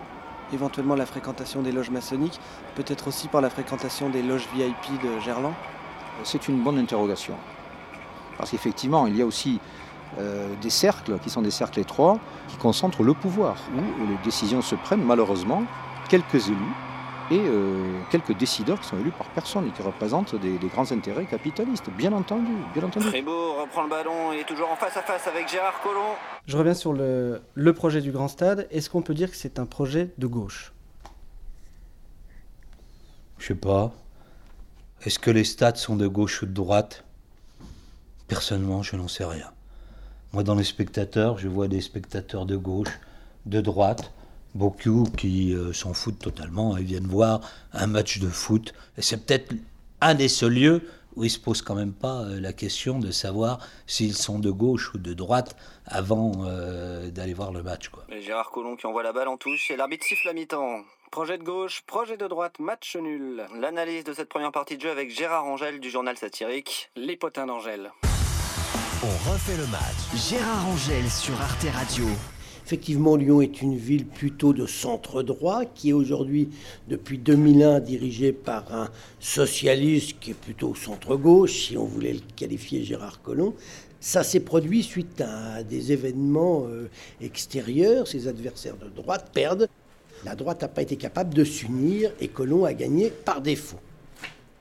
éventuellement 0.53 0.95
la 0.95 1.05
fréquentation 1.05 1.61
des 1.61 1.73
loges 1.73 1.89
maçonniques, 1.89 2.39
peut-être 2.75 3.09
aussi 3.09 3.27
par 3.27 3.41
la 3.41 3.49
fréquentation 3.49 4.09
des 4.09 4.21
loges 4.21 4.47
VIP 4.55 5.03
de 5.03 5.19
Gerland? 5.19 5.51
C'est 6.23 6.47
une 6.47 6.63
bonne 6.63 6.77
interrogation. 6.77 7.33
Parce 8.37 8.51
qu'effectivement, 8.51 9.05
il 9.05 9.17
y 9.17 9.21
a 9.21 9.25
aussi 9.25 9.59
euh, 10.17 10.47
des 10.61 10.69
cercles 10.69 11.19
qui 11.19 11.29
sont 11.29 11.41
des 11.41 11.51
cercles 11.51 11.81
étroits 11.81 12.19
qui 12.47 12.55
concentrent 12.55 13.03
le 13.03 13.13
pouvoir, 13.13 13.57
où 13.75 14.07
les 14.07 14.17
décisions 14.23 14.61
se 14.61 14.75
prennent 14.75 15.03
malheureusement 15.03 15.63
quelques 16.07 16.47
élus 16.47 16.73
et 17.31 17.39
euh, 17.39 17.99
quelques 18.11 18.37
décideurs 18.37 18.79
qui 18.79 18.87
sont 18.87 18.99
élus 18.99 19.11
par 19.11 19.27
personne 19.29 19.67
et 19.67 19.71
qui 19.71 19.81
représentent 19.81 20.35
des, 20.35 20.57
des 20.57 20.67
grands 20.67 20.91
intérêts 20.91 21.25
capitalistes, 21.25 21.89
bien 21.89 22.13
entendu, 22.13 22.51
bien 22.73 22.83
entendu. 22.83 23.07
Fribourg 23.07 23.61
reprend 23.61 23.83
le 23.83 23.89
ballon 23.89 24.33
et 24.33 24.39
est 24.39 24.43
toujours 24.45 24.69
en 24.69 24.75
face 24.75 24.95
à 24.97 25.01
face 25.01 25.27
avec 25.27 25.49
Gérard 25.49 25.81
Collomb. 25.81 26.15
Je 26.45 26.57
reviens 26.57 26.73
sur 26.73 26.93
le, 26.93 27.41
le 27.53 27.73
projet 27.73 28.01
du 28.01 28.11
Grand 28.11 28.27
Stade. 28.27 28.67
Est-ce 28.71 28.89
qu'on 28.89 29.01
peut 29.01 29.13
dire 29.13 29.29
que 29.31 29.37
c'est 29.37 29.59
un 29.59 29.65
projet 29.65 30.13
de 30.17 30.27
gauche? 30.27 30.73
Je 33.37 33.47
sais 33.47 33.55
pas. 33.55 33.91
Est-ce 35.03 35.19
que 35.19 35.31
les 35.31 35.43
stades 35.43 35.77
sont 35.77 35.95
de 35.95 36.07
gauche 36.07 36.41
ou 36.41 36.45
de 36.45 36.53
droite? 36.53 37.03
Personnellement, 38.27 38.81
je 38.81 38.95
n'en 38.95 39.07
sais 39.07 39.25
rien. 39.25 39.51
Moi, 40.33 40.43
dans 40.43 40.55
les 40.55 40.63
spectateurs, 40.63 41.37
je 41.37 41.47
vois 41.47 41.67
des 41.67 41.81
spectateurs 41.81 42.45
de 42.45 42.55
gauche, 42.55 42.99
de 43.45 43.61
droite, 43.61 44.11
beaucoup 44.55 45.03
qui 45.17 45.53
euh, 45.53 45.73
s'en 45.73 45.93
foutent 45.93 46.19
totalement 46.19 46.77
et 46.77 46.83
viennent 46.83 47.07
voir 47.07 47.41
un 47.73 47.87
match 47.87 48.19
de 48.19 48.29
foot. 48.29 48.73
Et 48.97 49.01
c'est 49.01 49.25
peut-être 49.25 49.53
un 50.01 50.15
des 50.15 50.29
seuls 50.29 50.53
lieux 50.53 50.89
où 51.15 51.23
ils 51.23 51.29
se 51.29 51.39
posent 51.39 51.61
quand 51.61 51.75
même 51.75 51.93
pas 51.93 52.23
euh, 52.23 52.39
la 52.39 52.53
question 52.53 52.99
de 52.99 53.11
savoir 53.11 53.59
s'ils 53.87 54.15
sont 54.15 54.39
de 54.39 54.51
gauche 54.51 54.93
ou 54.93 54.97
de 54.97 55.13
droite 55.13 55.55
avant 55.85 56.31
euh, 56.45 57.09
d'aller 57.09 57.33
voir 57.33 57.51
le 57.51 57.63
match. 57.63 57.89
Quoi. 57.89 58.05
Et 58.09 58.21
Gérard 58.21 58.51
Collomb 58.51 58.75
qui 58.75 58.87
envoie 58.87 59.03
la 59.03 59.13
balle 59.13 59.27
en 59.27 59.37
touche 59.37 59.69
et 59.71 59.77
l'arbitre 59.77 60.05
siffle 60.05 60.29
à 60.29 60.33
mi-temps. 60.33 60.81
Projet 61.11 61.37
de 61.37 61.43
gauche, 61.43 61.83
projet 61.85 62.17
de 62.17 62.27
droite, 62.27 62.59
match 62.59 62.95
nul. 62.95 63.45
L'analyse 63.59 64.03
de 64.03 64.13
cette 64.13 64.27
première 64.27 64.51
partie 64.51 64.75
de 64.75 64.81
jeu 64.81 64.91
avec 64.91 65.09
Gérard 65.11 65.45
Angèle 65.45 65.79
du 65.79 65.89
journal 65.89 66.17
satirique 66.17 66.89
Les 66.95 67.15
Potins 67.15 67.45
d'Angèle. 67.45 67.91
On 69.03 69.31
refait 69.31 69.55
le 69.55 69.67
match. 69.67 70.29
Gérard 70.29 70.67
Angèle 70.67 71.09
sur 71.09 71.39
Arte 71.39 71.67
Radio. 71.73 72.05
Effectivement, 72.65 73.15
Lyon 73.15 73.41
est 73.41 73.61
une 73.61 73.77
ville 73.77 74.07
plutôt 74.07 74.51
de 74.51 74.65
centre 74.65 75.21
droit 75.21 75.65
qui 75.65 75.91
est 75.91 75.93
aujourd'hui, 75.93 76.49
depuis 76.89 77.19
2001, 77.19 77.79
dirigée 77.79 78.31
par 78.31 78.73
un 78.73 78.89
socialiste 79.19 80.15
qui 80.19 80.31
est 80.31 80.33
plutôt 80.33 80.73
centre 80.73 81.15
gauche, 81.15 81.67
si 81.67 81.77
on 81.77 81.85
voulait 81.85 82.13
le 82.13 82.21
qualifier 82.35 82.83
Gérard 82.83 83.21
Collomb. 83.21 83.53
Ça 83.99 84.23
s'est 84.23 84.39
produit 84.39 84.81
suite 84.81 85.21
à 85.21 85.61
des 85.61 85.91
événements 85.91 86.65
euh, 86.67 86.89
extérieurs. 87.21 88.07
Ses 88.07 88.27
adversaires 88.27 88.77
de 88.77 88.89
droite 88.89 89.29
perdent. 89.31 89.69
La 90.23 90.33
droite 90.33 90.63
n'a 90.63 90.67
pas 90.67 90.81
été 90.81 90.95
capable 90.95 91.35
de 91.35 91.43
s'unir 91.43 92.11
et 92.19 92.29
Collomb 92.29 92.65
a 92.65 92.73
gagné 92.73 93.11
par 93.11 93.41
défaut. 93.41 93.79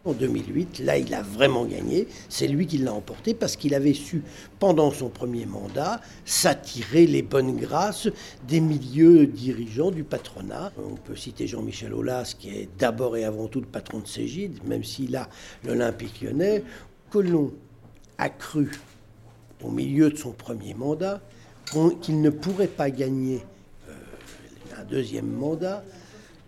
En 0.07 0.12
2008, 0.12 0.80
là, 0.80 0.98
il 0.98 1.14
a 1.14 1.22
vraiment 1.22 1.64
gagné. 1.64 2.07
C'est 2.28 2.46
lui 2.46 2.66
qui 2.66 2.76
l'a 2.76 2.92
emporté 2.92 3.32
parce 3.32 3.57
qu'il 3.57 3.74
avait 3.74 3.94
su, 3.94 4.22
pendant 4.59 4.90
son 4.90 5.09
premier 5.09 5.46
mandat, 5.46 6.00
s'attirer 6.26 7.07
les 7.07 7.22
bonnes 7.22 7.57
grâces 7.57 8.09
des 8.46 8.61
milieux 8.61 9.26
dirigeants 9.26 9.90
du 9.90 10.05
patronat. 10.05 10.72
On 10.76 10.96
peut 10.96 11.16
citer 11.16 11.46
Jean-Michel 11.46 11.94
Aulas, 11.94 12.34
qui 12.38 12.50
est 12.50 12.68
d'abord 12.78 13.16
et 13.16 13.24
avant 13.24 13.46
tout 13.46 13.61
le 13.61 13.66
patron 13.66 14.00
de 14.00 14.07
Ségide, 14.07 14.62
même 14.66 14.84
s'il 14.84 15.16
a 15.16 15.28
l'Olympique 15.64 16.20
lyonnais. 16.20 16.62
Collomb 17.09 17.52
a 18.18 18.28
cru, 18.28 18.70
au 19.62 19.70
milieu 19.70 20.11
de 20.11 20.16
son 20.16 20.32
premier 20.32 20.74
mandat, 20.74 21.22
qu'il 22.02 22.20
ne 22.20 22.28
pourrait 22.28 22.66
pas 22.66 22.90
gagner 22.90 23.42
euh, 23.88 23.92
un 24.78 24.84
deuxième 24.84 25.30
mandat 25.30 25.82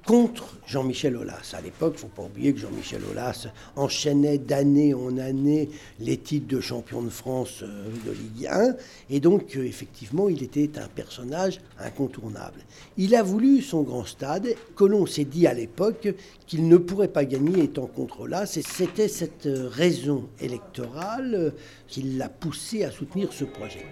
contre 0.06 0.56
Jean-Michel 0.68 1.16
Aulas. 1.16 1.52
À 1.56 1.60
l'époque, 1.60 1.94
il 1.94 1.96
ne 1.96 2.00
faut 2.10 2.14
pas 2.16 2.22
oublier 2.22 2.52
que 2.54 2.60
Jean-Michel 2.60 3.02
Aulas 3.10 3.48
enchaînait 3.74 4.38
d'année 4.38 4.94
en 4.94 5.18
année 5.18 5.68
les 5.98 6.16
titres 6.16 6.46
de 6.46 6.60
champion 6.60 7.02
de 7.02 7.08
France 7.10 7.60
euh, 7.62 7.88
de 8.06 8.12
Ligue 8.12 8.46
1, 8.46 8.76
et 9.10 9.18
donc 9.20 9.56
euh, 9.56 9.64
effectivement, 9.64 10.28
il 10.28 10.42
était 10.44 10.78
un 10.78 10.86
personnage 10.86 11.60
incontournable. 11.80 12.60
Il 12.96 13.14
a 13.16 13.22
voulu 13.24 13.60
son 13.62 13.82
grand 13.82 14.04
stade, 14.06 14.54
que 14.76 14.84
l'on 14.84 15.06
s'est 15.06 15.24
dit 15.24 15.46
à 15.48 15.54
l'époque 15.54 16.14
qu'il 16.46 16.68
ne 16.68 16.76
pourrait 16.76 17.08
pas 17.08 17.24
gagner 17.24 17.64
étant 17.64 17.86
contre 17.86 18.20
Aulas, 18.20 18.54
et 18.56 18.62
c'était 18.62 19.08
cette 19.08 19.46
euh, 19.46 19.68
raison 19.68 20.28
électorale 20.40 21.52
qui 21.88 22.02
l'a 22.02 22.28
poussé 22.28 22.84
à 22.84 22.92
soutenir 22.92 23.32
ce 23.32 23.44
projet. 23.44 23.84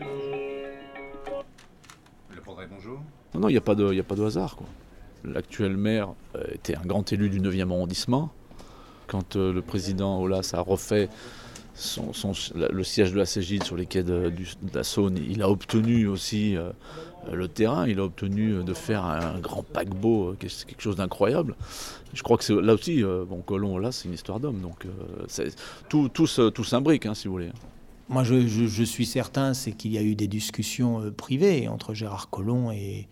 Le 2.34 2.40
progrès, 2.40 2.68
bonjour? 2.70 3.00
Non, 3.34 3.40
non, 3.40 3.48
il 3.48 3.52
n'y 3.52 3.58
a, 3.58 3.62
pas 3.62 3.74
de- 3.74 3.90
il 3.90 3.96
y 3.96 4.00
a 4.00 4.04
pas 4.04 4.14
de 4.14 4.22
hasard. 4.24 4.54
quoi. 4.54 4.66
L'actuel 5.24 5.76
maire 5.76 6.14
euh, 6.36 6.44
était 6.52 6.76
un 6.76 6.84
grand 6.84 7.12
élu 7.12 7.30
du 7.30 7.40
9e 7.40 7.70
arrondissement. 7.70 8.30
Quand 9.06 9.36
euh, 9.36 9.52
le 9.52 9.62
président 9.62 10.20
Aulas 10.20 10.50
a 10.54 10.60
refait 10.60 11.08
le 12.06 12.84
siège 12.84 13.12
de 13.12 13.18
la 13.18 13.26
Cégide 13.26 13.64
sur 13.64 13.76
les 13.76 13.86
quais 13.86 14.04
de, 14.04 14.32
la 14.72 14.84
Saône, 14.84 15.18
il 15.28 15.42
a 15.42 15.50
obtenu 15.50 16.06
aussi 16.06 16.56
euh, 16.56 16.70
le 17.32 17.48
terrain, 17.48 17.88
il 17.88 17.98
a 17.98 18.04
obtenu 18.04 18.62
de 18.62 18.74
faire 18.74 19.04
un, 19.04 19.40
grand 19.40 19.64
paquebot, 19.64 20.36
quelque 20.38 20.80
chose 20.80 20.94
d'incroyable. 20.94 21.56
Je 22.12 22.22
crois 22.22 22.36
que 22.36 22.52
là 22.52 22.74
aussi, 22.74 23.02
bon, 23.02 23.40
Colomb, 23.40 23.78
là, 23.78 23.90
c'est 23.90 24.06
une 24.06 24.14
histoire 24.14 24.38
d'homme. 24.38 24.60
Donc, 24.60 24.86
tout, 25.88 26.08
tout, 26.10 26.28
tout 26.50 26.64
s'imbrique, 26.64 27.06
hein, 27.06 27.14
si 27.14 27.26
vous 27.26 27.34
voulez. 27.34 27.50
Moi, 28.08 28.22
je, 28.22 28.84
suis 28.84 29.06
certain, 29.06 29.54
c'est 29.54 29.72
qu'il 29.72 29.90
y 29.90 29.98
a 29.98 30.02
eu 30.02 30.14
des 30.14 30.28
discussions 30.28 31.10
privées 31.16 31.66
entre 31.66 31.94
Gérard 31.94 32.28
Collomb 32.30 32.70
et, 32.70 33.08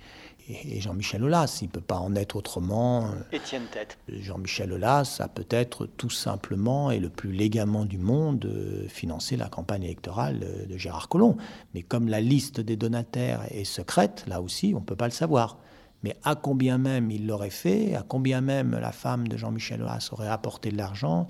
et, 0.65 0.81
Jean-Michel 0.81 1.25
Aulas. 1.25 1.59
Il 1.63 1.67
ne 1.67 1.71
peut 1.71 1.81
pas 1.81 1.97
en 1.97 2.15
être 2.15 2.37
autrement. 2.37 3.11
Étienne 3.33 3.65
Tête. 3.73 3.99
Jean-Michel 4.09 4.73
Aulas 4.73 5.19
a 5.21 5.29
peut-être 5.29 5.87
tout 5.87 6.11
simplement 6.11 6.91
et 6.91 6.99
le 6.99 7.09
plus 7.09 7.33
légamment 7.33 7.85
du 7.85 7.99
monde 7.99 8.87
financé 8.89 9.37
la 9.37 9.49
campagne 9.49 9.85
électorale 9.85 10.47
de 10.69 10.77
Gérard 10.77 11.09
Collomb. 11.09 11.37
Mais 11.75 11.83
comme 11.83 12.09
la 12.09 12.21
liste 12.21 12.61
des 12.61 12.77
donataires 12.77 13.43
est 13.51 13.65
secrète, 13.65 14.25
là 14.27 14.41
aussi, 14.41 14.73
on 14.75 14.81
ne 14.81 14.85
peut 14.85 14.97
pas 14.97 15.07
le 15.07 15.13
savoir. 15.13 15.59
Mais 16.03 16.17
à 16.25 16.35
combien 16.35 16.79
même 16.79 17.11
il 17.11 17.27
l'aurait 17.27 17.51
fait, 17.51 17.95
à 17.95 18.03
combien 18.03 18.41
même 18.41 18.73
la 18.73 18.93
femme 18.93 19.29
de 19.29 19.37
Jean-Michel 19.37 19.83
Aulas 19.83 20.09
aurait 20.13 20.29
apporté 20.29 20.71
de 20.71 20.77
l'argent, 20.77 21.29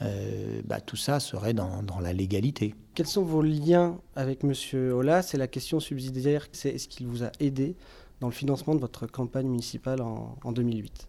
euh, 0.00 0.62
bah, 0.64 0.80
tout 0.80 0.96
ça 0.96 1.20
serait 1.20 1.54
dans, 1.54 1.82
la 2.00 2.12
légalité. 2.12 2.74
Quels 2.94 3.06
sont 3.06 3.24
vos 3.24 3.42
liens 3.42 3.98
avec 4.16 4.44
M. 4.44 4.52
Aulas? 4.92 5.22
C'est 5.22 5.38
la 5.38 5.48
question 5.48 5.80
subsidiaire, 5.80 6.46
c'est 6.52 6.70
est-ce 6.70 6.88
qu'il 6.88 7.06
vous 7.06 7.24
a 7.24 7.30
aidé 7.40 7.76
dans 8.20 8.28
le 8.28 8.32
financement 8.32 8.74
de 8.74 8.80
votre 8.80 9.06
campagne 9.06 9.46
municipale 9.46 10.00
en, 10.00 10.52
2008 10.52 11.08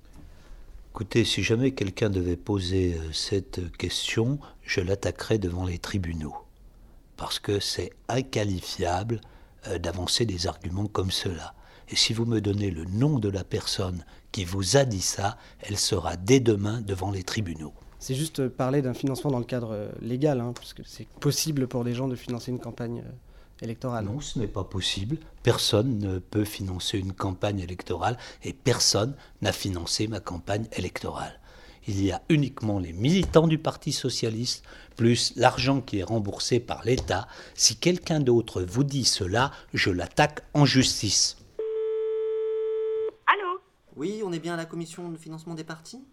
Écoutez, 0.92 1.24
si 1.24 1.44
jamais 1.44 1.72
quelqu'un 1.72 2.10
devait 2.10 2.36
poser 2.36 2.96
euh, 2.96 3.14
cette 3.14 3.76
question, 3.78 4.40
je 4.64 4.82
l'attaquerais 4.82 5.38
devant 5.38 5.66
les 5.66 5.78
tribunaux. 5.78 6.36
Parce 7.16 7.40
que 7.40 7.60
c'est 7.60 7.92
inqualifiable 8.10 9.22
euh, 9.68 9.78
d'avancer 9.78 10.26
des 10.26 10.48
arguments 10.48 10.88
comme 10.88 11.12
cela. 11.12 11.54
Et 11.90 11.96
si 11.96 12.14
vous 12.14 12.26
me 12.26 12.42
donnez 12.42 12.70
le 12.72 12.86
nom 12.86 13.20
de 13.20 13.30
la 13.30 13.44
personne 13.44 14.04
qui 14.32 14.46
vous 14.46 14.78
a 14.78 14.86
dit 14.86 15.02
ça, 15.02 15.38
elle 15.62 15.78
sera 15.78 16.18
dès 16.18 16.40
demain 16.40 16.82
devant 16.82 17.12
les 17.12 17.24
tribunaux. 17.24 17.74
C'est 18.00 18.16
juste 18.16 18.48
parler 18.48 18.82
d'un 18.82 18.94
financement 18.94 19.32
dans 19.32 19.40
le 19.40 19.46
cadre 19.46 19.72
euh, 19.74 19.90
légal, 20.02 20.42
hein, 20.42 20.54
parce 20.54 20.74
que 20.74 20.84
c'est 20.86 21.08
possible 21.20 21.68
pour 21.68 21.84
des 21.84 21.94
gens 21.94 22.08
de 22.08 22.16
financer 22.16 22.52
une 22.52 22.60
campagne 22.60 23.04
électorale. 23.62 24.06
Non, 24.06 24.20
ce 24.20 24.40
n'est 24.40 24.48
pas 24.48 24.64
possible. 24.64 25.18
Personne 25.44 26.00
ne 26.00 26.20
peut 26.20 26.46
financer 26.46 26.98
une 26.98 27.14
campagne 27.14 27.60
électorale 27.60 28.18
et 28.44 28.54
personne 28.54 29.16
n'a 29.42 29.52
financé 29.52 30.08
ma 30.08 30.20
campagne 30.20 30.68
électorale. 30.74 31.40
Il 31.88 32.06
y 32.06 32.12
a 32.12 32.22
uniquement 32.30 32.78
les 32.78 32.94
militants 32.94 33.48
du 33.48 33.58
Parti 33.58 33.92
socialiste, 33.92 34.64
plus 34.96 35.34
l'argent 35.36 35.82
qui 35.82 36.00
est 36.00 36.04
remboursé 36.04 36.60
par 36.60 36.84
l'État. 36.84 37.28
Si 37.56 37.80
quelqu'un 37.80 38.20
d'autre 38.20 38.62
vous 38.62 38.84
dit 38.84 39.06
cela, 39.06 39.52
je 39.74 39.90
l'attaque 39.90 40.42
en 40.54 40.66
justice. 40.66 41.38
Allô? 43.26 43.60
Oui, 43.96 44.22
on 44.24 44.34
est 44.34 44.40
bien 44.40 44.54
à 44.54 44.58
la 44.58 44.66
commission 44.66 45.10
de 45.10 45.18
financement 45.18 45.56
des 45.56 45.64
partis? 45.64 46.04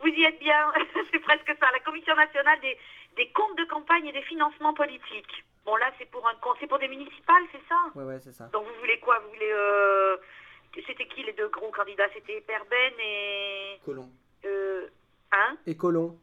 Vous 0.00 0.08
y 0.08 0.24
êtes 0.24 0.38
bien, 0.38 0.72
c'est 1.12 1.18
presque 1.20 1.56
ça, 1.58 1.66
la 1.72 1.80
Commission 1.80 2.14
nationale 2.14 2.60
des, 2.60 2.76
des, 3.16 3.30
comptes 3.32 3.58
de 3.58 3.64
campagne 3.64 4.06
et 4.06 4.12
des 4.12 4.22
financements 4.22 4.74
politiques. 4.74 5.44
Bon 5.64 5.76
là 5.76 5.90
c'est 5.98 6.10
pour 6.10 6.26
un 6.26 6.32
c'est 6.58 6.66
pour 6.66 6.78
des 6.78 6.88
municipales, 6.88 7.42
c'est 7.52 7.62
ça 7.68 7.76
Ouais 7.94 8.04
ouais 8.04 8.18
c'est 8.20 8.32
ça. 8.32 8.48
Donc 8.52 8.64
vous 8.66 8.80
voulez 8.80 8.98
quoi? 9.00 9.18
Vous 9.20 9.28
voulez 9.28 9.52
euh... 9.52 10.16
c'était 10.86 11.06
qui 11.06 11.22
les 11.22 11.32
deux 11.32 11.48
gros 11.48 11.70
candidats? 11.70 12.08
C'était 12.14 12.40
Perben 12.40 12.92
et 12.98 13.80
Colomb. 13.84 14.08
Euh... 14.44 14.88
Hein? 15.32 15.56
Et 15.66 15.76
Colomb. 15.76 16.18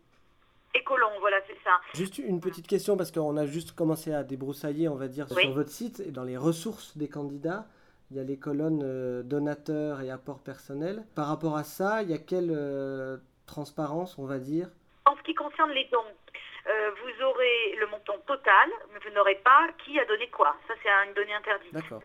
Et 0.76 0.84
Colomb, 0.84 1.20
voilà, 1.22 1.38
c'est 1.48 1.58
ça. 1.64 1.80
Juste 1.94 2.18
une 2.18 2.40
petite 2.42 2.68
question 2.68 2.98
parce 2.98 3.12
qu'on 3.12 3.38
a 3.38 3.46
juste 3.46 3.72
commencé 3.74 4.14
à 4.14 4.24
débroussailler, 4.24 4.90
on 4.90 4.96
va 4.96 5.08
dire, 5.08 5.28
sur 5.28 5.54
votre 5.54 5.72
site 5.72 6.02
et 6.02 6.12
dans 6.12 6.24
les 6.24 6.38
ressources 6.38 6.98
des 6.98 7.08
candidats. 7.08 7.66
Il 8.12 8.18
y 8.18 8.20
a 8.20 8.24
les 8.24 8.38
colonnes 8.38 8.84
euh, 8.84 9.24
donateurs 9.24 10.02
et 10.02 10.12
apports 10.12 10.40
personnels. 10.40 11.04
Par 11.16 11.28
rapport 11.28 11.58
à 11.58 11.64
ça, 11.64 12.04
il 12.04 12.10
y 12.10 12.14
a 12.14 12.18
quel 12.18 12.52
euh, 12.52 13.18
transparence, 13.48 14.18
on 14.20 14.26
va 14.26 14.40
dire? 14.40 14.70
En 15.06 15.16
ce 15.16 15.22
qui 15.24 15.34
concerne 15.34 15.72
les 15.72 15.86
dons, 15.92 16.04
euh, 16.70 16.92
vous 16.92 17.24
aurez 17.26 17.76
le 17.80 17.88
montant 17.88 18.18
total, 18.26 18.70
mais 18.94 19.00
vous 19.06 19.16
n'aurez 19.16 19.40
pas 19.44 19.68
qui 19.84 20.00
a 20.00 20.06
donné 20.06 20.30
quoi. 20.30 20.56
Ça, 20.68 20.74
c'est 20.84 20.90
une 20.90 21.14
donnée 21.14 21.34
interdite. 21.34 21.74
D'accord. 21.74 22.02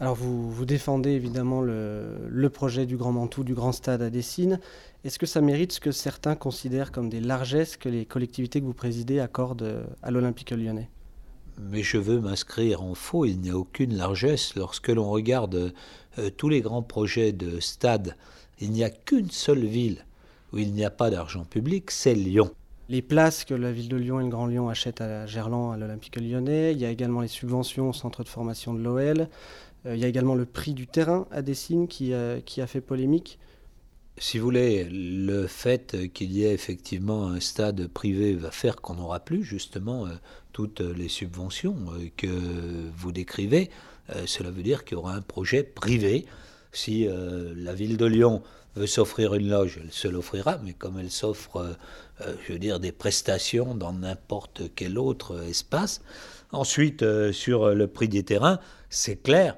Alors 0.00 0.14
vous, 0.14 0.50
vous 0.50 0.64
défendez 0.64 1.10
évidemment 1.10 1.60
le, 1.60 2.48
projet 2.48 2.86
du 2.86 2.96
Grand 2.96 3.12
Mantoue, 3.12 3.44
du 3.44 3.54
Grand 3.54 3.72
Stade 3.72 4.02
à 4.02 4.10
Dessines. 4.10 4.58
Est-ce 5.04 5.18
que 5.18 5.26
ça 5.26 5.40
mérite 5.40 5.72
ce 5.72 5.80
que 5.80 5.92
certains 5.92 6.34
considèrent 6.34 6.92
comme 6.92 7.08
des 7.08 7.20
largesses 7.20 7.76
que 7.76 7.88
les 7.88 8.04
collectivités 8.04 8.60
que 8.60 8.66
vous 8.66 8.74
présidez 8.74 9.20
accordent 9.20 9.86
à 10.02 10.10
l'Olympique 10.10 10.50
lyonnais? 10.50 10.88
Mais 11.58 11.82
je 11.82 11.98
veux 11.98 12.18
m'inscrire 12.18 12.82
en 12.82 12.94
faux, 12.94 13.26
il 13.26 13.38
n'y 13.40 13.50
a 13.50 13.56
aucune 13.56 13.94
largesse. 13.94 14.56
Lorsque 14.56 14.88
l'on 14.88 15.10
regarde 15.10 15.72
euh, 16.18 16.30
tous 16.30 16.48
les 16.48 16.62
grands 16.62 16.82
projets 16.82 17.32
de 17.32 17.60
stade 17.60 18.16
il 18.62 18.70
n'y 18.70 18.84
a 18.84 18.90
qu'une 18.90 19.30
seule 19.30 19.64
ville 19.64 20.04
où 20.52 20.58
il 20.58 20.72
n'y 20.72 20.84
a 20.84 20.90
pas 20.90 21.10
d'argent 21.10 21.44
public, 21.44 21.90
c'est 21.90 22.14
Lyon. 22.14 22.50
Les 22.88 23.02
places 23.02 23.44
que 23.44 23.54
la 23.54 23.72
ville 23.72 23.88
de 23.88 23.96
Lyon 23.96 24.20
et 24.20 24.24
le 24.24 24.28
Grand 24.28 24.46
Lyon 24.46 24.68
achètent 24.68 25.00
à 25.00 25.26
Gerland, 25.26 25.72
à 25.72 25.76
l'Olympique 25.76 26.16
lyonnais. 26.16 26.72
Il 26.72 26.78
y 26.78 26.84
a 26.84 26.90
également 26.90 27.20
les 27.20 27.28
subventions 27.28 27.88
au 27.88 27.92
centre 27.92 28.22
de 28.22 28.28
formation 28.28 28.74
de 28.74 28.82
l'OL. 28.82 29.28
Euh, 29.86 29.94
il 29.94 30.00
y 30.00 30.04
a 30.04 30.08
également 30.08 30.34
le 30.34 30.44
prix 30.44 30.74
du 30.74 30.86
terrain 30.86 31.26
à 31.30 31.42
Dessines 31.42 31.88
qui, 31.88 32.12
euh, 32.12 32.40
qui 32.40 32.60
a 32.60 32.66
fait 32.66 32.80
polémique. 32.80 33.38
Si 34.18 34.38
vous 34.38 34.44
voulez, 34.44 34.86
le 34.90 35.46
fait 35.46 36.12
qu'il 36.12 36.32
y 36.32 36.44
ait 36.44 36.52
effectivement 36.52 37.28
un 37.28 37.40
stade 37.40 37.86
privé 37.88 38.34
va 38.34 38.50
faire 38.50 38.76
qu'on 38.76 38.96
n'aura 38.96 39.20
plus 39.20 39.42
justement 39.42 40.06
euh, 40.06 40.10
toutes 40.52 40.80
les 40.80 41.08
subventions 41.08 41.76
que 42.18 42.26
vous 42.94 43.10
décrivez. 43.10 43.70
cela 44.26 44.50
veut 44.50 44.62
dire 44.62 44.84
qu'il 44.84 44.98
y 44.98 45.00
aura 45.00 45.14
un 45.14 45.22
projet 45.22 45.62
privé 45.62 46.26
si 46.72 47.06
la 47.06 47.72
ville 47.72 47.96
de 47.96 48.04
Lyon 48.04 48.42
veut 48.74 48.86
s'offrir 48.86 49.34
une 49.34 49.48
loge, 49.48 49.78
elle 49.82 49.92
se 49.92 50.08
l'offrira, 50.08 50.58
mais 50.64 50.72
comme 50.72 50.98
elle 50.98 51.10
s'offre, 51.10 51.56
euh, 51.56 51.72
euh, 52.22 52.34
je 52.46 52.52
veux 52.54 52.58
dire, 52.58 52.80
des 52.80 52.92
prestations 52.92 53.74
dans 53.74 53.92
n'importe 53.92 54.62
quel 54.74 54.98
autre 54.98 55.42
espace. 55.42 56.00
Ensuite, 56.52 57.04
sur 57.32 57.70
le 57.70 57.86
prix 57.86 58.08
des 58.08 58.24
terrains, 58.24 58.60
c'est 58.90 59.16
clair, 59.16 59.56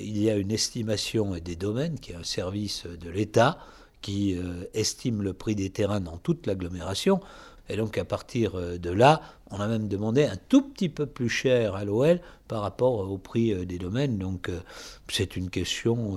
il 0.00 0.16
y 0.16 0.30
a 0.30 0.36
une 0.36 0.50
estimation 0.50 1.32
des 1.32 1.54
domaines, 1.54 2.00
qui 2.00 2.12
est 2.12 2.14
un 2.14 2.24
service 2.24 2.86
de 2.86 3.10
l'État, 3.10 3.58
qui 4.00 4.34
estime 4.72 5.20
le 5.20 5.34
prix 5.34 5.54
des 5.54 5.68
terrains 5.68 6.00
dans 6.00 6.16
toute 6.16 6.46
l'agglomération. 6.46 7.20
Et 7.68 7.76
donc 7.76 7.98
à 7.98 8.04
partir 8.04 8.54
euh, 8.54 8.78
de 8.78 8.90
là, 8.90 9.20
on 9.50 9.60
a 9.60 9.66
même 9.66 9.88
demandé 9.88 10.24
un 10.24 10.36
tout 10.48 10.62
petit 10.62 10.88
peu 10.88 11.06
plus 11.06 11.28
cher 11.28 11.74
à 11.74 11.84
l'OL 11.84 12.20
par 12.48 12.62
rapport 12.62 13.10
au 13.10 13.18
prix 13.18 13.52
euh, 13.52 13.64
des 13.64 13.78
domaines. 13.78 14.18
Donc 14.18 14.48
euh, 14.48 14.60
c'est 15.08 15.36
une 15.36 15.50
question 15.50 16.16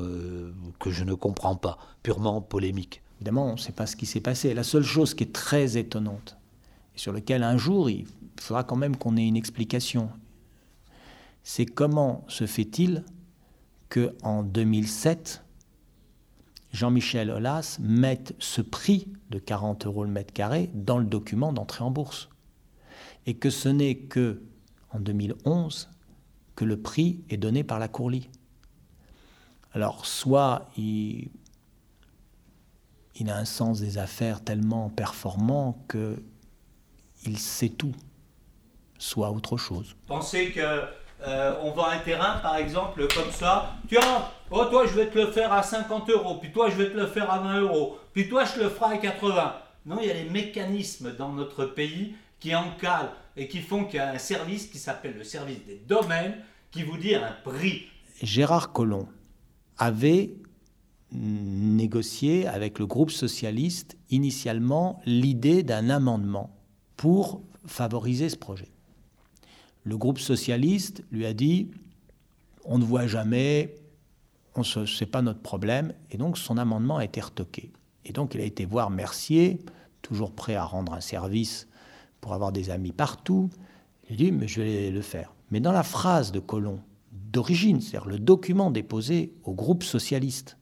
que 0.79 0.91
je 0.91 1.03
ne 1.03 1.13
comprends 1.13 1.55
pas, 1.55 1.77
purement 2.03 2.41
polémique. 2.41 3.01
Évidemment, 3.17 3.49
on 3.49 3.53
ne 3.53 3.57
sait 3.57 3.71
pas 3.71 3.85
ce 3.85 3.95
qui 3.95 4.05
s'est 4.05 4.19
passé. 4.19 4.53
La 4.53 4.63
seule 4.63 4.83
chose 4.83 5.13
qui 5.13 5.23
est 5.23 5.33
très 5.33 5.77
étonnante, 5.77 6.37
et 6.95 6.99
sur 6.99 7.13
laquelle 7.13 7.43
un 7.43 7.57
jour 7.57 7.89
il 7.89 8.07
faudra 8.39 8.63
quand 8.63 8.75
même 8.75 8.97
qu'on 8.97 9.15
ait 9.15 9.27
une 9.27 9.37
explication, 9.37 10.09
c'est 11.43 11.67
comment 11.67 12.25
se 12.27 12.47
fait-il 12.47 13.03
qu'en 13.89 14.41
2007, 14.43 15.43
Jean-Michel 16.71 17.29
Aulas 17.29 17.77
mette 17.79 18.35
ce 18.39 18.61
prix 18.61 19.07
de 19.29 19.37
40 19.37 19.85
euros 19.85 20.03
le 20.03 20.09
mètre 20.09 20.33
carré 20.33 20.69
dans 20.73 20.97
le 20.97 21.05
document 21.05 21.53
d'entrée 21.53 21.83
en 21.83 21.91
bourse? 21.91 22.30
Et 23.25 23.35
que 23.35 23.49
ce 23.49 23.69
n'est 23.69 23.95
que 23.95 24.41
en 24.91 24.99
2011 24.99 25.89
que 26.55 26.65
le 26.65 26.81
prix 26.81 27.23
est 27.29 27.37
donné 27.37 27.63
par 27.63 27.79
la 27.79 27.87
Courlie. 27.87 28.29
Alors, 29.73 30.05
soit 30.05 30.69
il, 30.77 31.29
a 33.27 33.37
un 33.37 33.45
sens 33.45 33.79
des 33.79 33.97
affaires 33.97 34.43
tellement 34.43 34.89
performant 34.89 35.83
que 35.87 36.21
il 37.25 37.37
sait 37.37 37.69
tout, 37.69 37.93
soit 38.97 39.29
autre 39.31 39.57
chose. 39.57 39.95
Pensez 40.07 40.51
que 40.51 40.83
euh, 41.23 41.55
on 41.61 41.71
vend 41.71 41.85
un 41.85 41.99
terrain, 41.99 42.39
par 42.39 42.57
exemple, 42.57 43.07
comme 43.13 43.31
ça. 43.31 43.75
Tiens, 43.87 44.25
oh, 44.49 44.65
toi, 44.65 44.87
je 44.87 44.93
vais 44.93 45.07
te 45.07 45.17
le 45.17 45.27
faire 45.27 45.53
à 45.53 45.61
50 45.61 46.09
euros, 46.09 46.35
puis 46.35 46.51
toi, 46.51 46.69
je 46.69 46.75
vais 46.75 46.89
te 46.89 46.97
le 46.97 47.05
faire 47.05 47.31
à 47.31 47.39
20 47.39 47.61
euros, 47.61 47.99
puis 48.11 48.27
toi, 48.27 48.43
je 48.43 48.59
le 48.59 48.69
ferai 48.69 48.95
à 48.95 48.97
80. 48.97 49.55
Non, 49.85 49.97
il 50.01 50.07
y 50.07 50.11
a 50.11 50.15
des 50.15 50.29
mécanismes 50.29 51.15
dans 51.15 51.29
notre 51.29 51.65
pays 51.65 52.15
qui 52.41 52.53
encadrent 52.53 53.15
et 53.37 53.47
qui 53.47 53.61
font 53.61 53.85
qu'il 53.85 53.97
y 53.97 53.99
a 53.99 54.11
un 54.11 54.17
service 54.17 54.67
qui 54.67 54.79
s'appelle 54.79 55.15
le 55.17 55.23
service 55.23 55.63
des 55.65 55.81
domaines 55.87 56.35
qui 56.71 56.83
vous 56.83 56.97
dit 56.97 57.15
un 57.15 57.31
prix. 57.43 57.83
Gérard 58.21 58.73
Collomb 58.73 59.07
avait 59.77 60.33
négocié 61.13 62.47
avec 62.47 62.79
le 62.79 62.87
groupe 62.87 63.11
socialiste 63.11 63.97
initialement 64.09 65.01
l'idée 65.05 65.63
d'un 65.63 65.89
amendement 65.89 66.49
pour 66.97 67.41
favoriser 67.65 68.27
ce 68.27 68.37
projet. 68.37 68.69
Le 69.83 69.97
groupe 69.97 70.19
socialiste 70.19 71.03
lui 71.11 71.25
a 71.25 71.33
dit 71.33 71.69
on 72.63 72.77
ne 72.77 72.83
voit 72.83 73.07
jamais, 73.07 73.75
ce 74.61 74.79
n'est 74.81 75.09
pas 75.09 75.21
notre 75.21 75.41
problème, 75.41 75.93
et 76.11 76.17
donc 76.17 76.37
son 76.37 76.57
amendement 76.57 76.97
a 76.97 77.05
été 77.05 77.19
retoqué. 77.21 77.71
Et 78.05 78.13
donc 78.13 78.35
il 78.35 78.41
a 78.41 78.45
été 78.45 78.65
voir 78.65 78.89
Mercier, 78.89 79.59
toujours 80.01 80.31
prêt 80.31 80.55
à 80.55 80.63
rendre 80.63 80.93
un 80.93 81.01
service 81.01 81.67
pour 82.21 82.33
avoir 82.33 82.51
des 82.51 82.69
amis 82.69 82.91
partout. 82.91 83.49
Il 84.09 84.17
dit 84.17 84.31
mais 84.31 84.47
je 84.47 84.61
vais 84.61 84.91
le 84.91 85.01
faire. 85.01 85.33
Mais 85.49 85.59
dans 85.59 85.71
la 85.71 85.83
phrase 85.83 86.31
de 86.31 86.39
Colomb 86.39 86.79
d'origine, 87.11 87.81
c'est-à-dire 87.81 88.09
le 88.09 88.19
document 88.19 88.71
déposé 88.71 89.33
au 89.43 89.53
groupe 89.53 89.83
socialiste, 89.83 90.57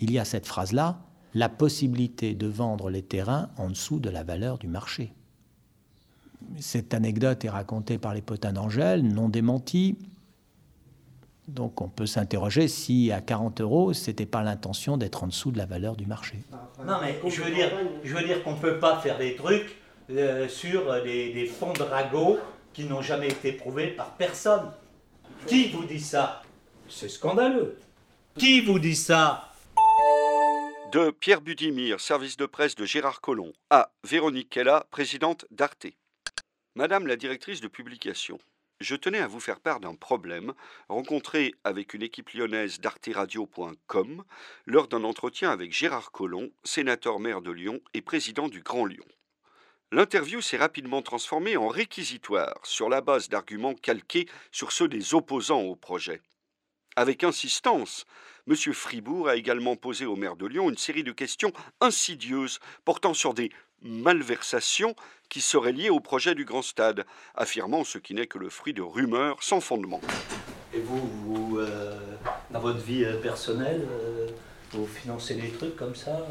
il 0.00 0.10
y 0.10 0.18
a 0.18 0.24
cette 0.24 0.46
phrase-là 0.46 1.00
la 1.34 1.48
possibilité 1.48 2.34
de 2.34 2.46
vendre 2.46 2.90
les 2.90 3.02
terrains 3.02 3.48
en 3.56 3.68
dessous 3.68 3.98
de 3.98 4.10
la 4.10 4.22
valeur 4.22 4.58
du 4.58 4.68
marché. 4.68 5.12
Cette 6.58 6.94
anecdote 6.94 7.44
est 7.44 7.50
racontée 7.50 7.98
par 7.98 8.14
les 8.14 8.22
potins 8.22 8.52
d'Angèle, 8.52 9.02
non 9.02 9.28
démentie. 9.28 9.96
Donc 11.48 11.80
on 11.80 11.88
peut 11.88 12.06
s'interroger 12.06 12.68
si 12.68 13.10
à 13.12 13.20
40 13.20 13.60
euros, 13.60 13.92
c'était 13.92 14.26
pas 14.26 14.42
l'intention 14.42 14.96
d'être 14.96 15.24
en 15.24 15.26
dessous 15.26 15.50
de 15.50 15.58
la 15.58 15.66
valeur 15.66 15.96
du 15.96 16.06
marché. 16.06 16.38
Non, 16.86 16.96
mais 17.02 17.18
je 17.28 17.42
veux 17.42 17.52
dire, 17.52 17.70
je 18.02 18.14
veux 18.14 18.24
dire 18.24 18.42
qu'on 18.42 18.52
ne 18.54 18.60
peut 18.60 18.78
pas 18.78 19.00
faire 19.00 19.18
des 19.18 19.34
trucs 19.34 19.76
euh, 20.10 20.48
sur 20.48 21.02
des, 21.02 21.46
fonds 21.46 21.72
de 21.72 21.82
ragots 21.82 22.38
qui 22.72 22.84
n'ont 22.84 23.02
jamais 23.02 23.28
été 23.28 23.52
prouvés 23.52 23.88
par 23.88 24.14
personne. 24.16 24.72
Qui 25.46 25.70
vous 25.70 25.84
dit 25.84 26.00
ça? 26.00 26.42
C'est 26.88 27.08
scandaleux. 27.08 27.78
Qui 28.38 28.60
vous 28.60 28.78
dit 28.78 28.96
ça? 28.96 29.50
De 30.92 31.10
Pierre 31.10 31.40
Budimir, 31.40 32.00
service 32.00 32.36
de 32.36 32.46
presse 32.46 32.74
de 32.74 32.84
Gérard 32.84 33.20
Collomb, 33.20 33.52
à 33.70 33.90
Véronique 34.04 34.50
Kella, 34.50 34.86
présidente 34.90 35.46
d'Arte. 35.50 35.86
Madame 36.76 37.06
la 37.06 37.16
directrice 37.16 37.60
de 37.60 37.68
publication, 37.68 38.38
je 38.80 38.96
tenais 38.96 39.20
à 39.20 39.28
vous 39.28 39.40
faire 39.40 39.60
part 39.60 39.80
d'un 39.80 39.94
problème 39.94 40.52
rencontré 40.88 41.54
avec 41.64 41.94
une 41.94 42.02
équipe 42.02 42.30
lyonnaise 42.30 42.80
d'arteradio.com 42.80 44.24
lors 44.66 44.88
d'un 44.88 45.04
entretien 45.04 45.50
avec 45.50 45.72
Gérard 45.72 46.10
Collomb, 46.10 46.50
sénateur 46.64 47.20
maire 47.20 47.40
de 47.40 47.50
Lyon 47.50 47.80
et 47.94 48.02
président 48.02 48.48
du 48.48 48.62
Grand 48.62 48.84
Lyon. 48.84 49.04
L'interview 49.94 50.40
s'est 50.40 50.56
rapidement 50.56 51.02
transformée 51.02 51.56
en 51.56 51.68
réquisitoire 51.68 52.58
sur 52.64 52.88
la 52.88 53.00
base 53.00 53.28
d'arguments 53.28 53.74
calqués 53.74 54.26
sur 54.50 54.72
ceux 54.72 54.88
des 54.88 55.14
opposants 55.14 55.60
au 55.60 55.76
projet. 55.76 56.20
Avec 56.96 57.22
insistance, 57.22 58.04
M. 58.48 58.56
Fribourg 58.56 59.28
a 59.28 59.36
également 59.36 59.76
posé 59.76 60.04
au 60.04 60.16
maire 60.16 60.34
de 60.34 60.46
Lyon 60.46 60.68
une 60.68 60.76
série 60.76 61.04
de 61.04 61.12
questions 61.12 61.52
insidieuses 61.80 62.58
portant 62.84 63.14
sur 63.14 63.34
des 63.34 63.52
malversations 63.82 64.96
qui 65.28 65.40
seraient 65.40 65.70
liées 65.70 65.90
au 65.90 66.00
projet 66.00 66.34
du 66.34 66.44
grand 66.44 66.62
stade, 66.62 67.06
affirmant 67.36 67.84
ce 67.84 67.98
qui 67.98 68.14
n'est 68.14 68.26
que 68.26 68.38
le 68.38 68.50
fruit 68.50 68.74
de 68.74 68.82
rumeurs 68.82 69.44
sans 69.44 69.60
fondement. 69.60 70.00
Et 70.72 70.80
vous, 70.80 71.08
vous 71.22 71.58
euh, 71.60 71.96
dans 72.50 72.58
votre 72.58 72.80
vie 72.80 73.04
euh, 73.04 73.20
personnelle, 73.20 73.86
euh, 73.88 74.26
vous 74.74 74.86
financez 74.86 75.34
des 75.34 75.50
trucs 75.50 75.76
comme 75.76 75.94
ça 75.94 76.26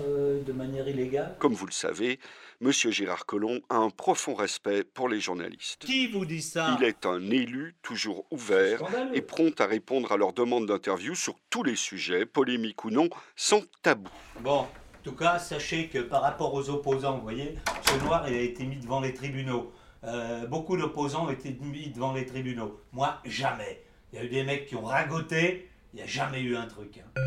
de 0.46 0.52
manière 0.52 0.88
illégale? 0.88 1.36
Comme 1.40 1.54
vous 1.54 1.66
le 1.66 1.72
savez, 1.72 2.20
M. 2.62 2.72
Gérard 2.72 3.26
Collomb 3.26 3.60
a 3.70 3.78
un 3.78 3.90
profond 3.90 4.36
respect 4.36 4.84
pour 4.84 5.10
les 5.10 5.20
journalistes. 5.20 5.86
Qui 5.86 6.08
vous 6.08 6.26
dit 6.26 6.42
ça? 6.42 6.78
Il 6.80 6.86
est 6.86 7.06
un 7.06 7.22
élu 7.30 7.76
toujours 7.82 8.26
ouvert 8.32 8.82
et 9.14 9.22
prompt 9.22 9.60
à 9.60 9.66
répondre 9.66 10.12
à 10.12 10.18
leurs 10.18 10.34
demandes 10.34 10.66
d'interview 10.66 11.16
sur 11.16 11.36
tous 11.50 11.64
les 11.64 11.76
sujets, 11.76 12.26
polémiques 12.26 12.86
ou 12.86 12.90
non, 12.90 13.10
sans 13.36 13.62
tabou. 13.82 14.10
Bon, 14.42 14.60
en 14.60 14.70
tout 15.04 15.16
cas, 15.16 15.40
sachez 15.40 15.88
que 15.88 16.00
par 16.00 16.22
rapport 16.22 16.54
aux 16.54 16.70
opposants, 16.70 17.18
vous 17.18 17.24
voyez, 17.24 17.56
ce 17.88 18.04
noir 18.04 18.26
il 18.30 18.36
a 18.36 18.42
été 18.42 18.66
mis 18.66 18.78
devant 18.78 19.02
les 19.02 19.14
tribunaux. 19.14 19.72
Euh, 20.04 20.46
beaucoup 20.48 20.76
d'opposants 20.76 21.28
ont 21.28 21.32
été 21.32 21.58
mis 21.62 21.90
devant 21.90 22.14
les 22.14 22.26
tribunaux. 22.26 22.80
Moi, 22.92 23.18
jamais. 23.26 23.84
Il 24.12 24.20
y 24.20 24.22
a 24.22 24.26
eu 24.26 24.30
des 24.30 24.44
mecs 24.44 24.68
qui 24.68 24.76
ont 24.76 24.86
ragoté, 24.86 25.70
il 25.94 25.98
n'y 25.98 26.02
a 26.02 26.08
jamais 26.08 26.42
eu 26.42 26.56
un 26.56 26.66
truc. 26.66 27.00
Hein. 27.00 27.22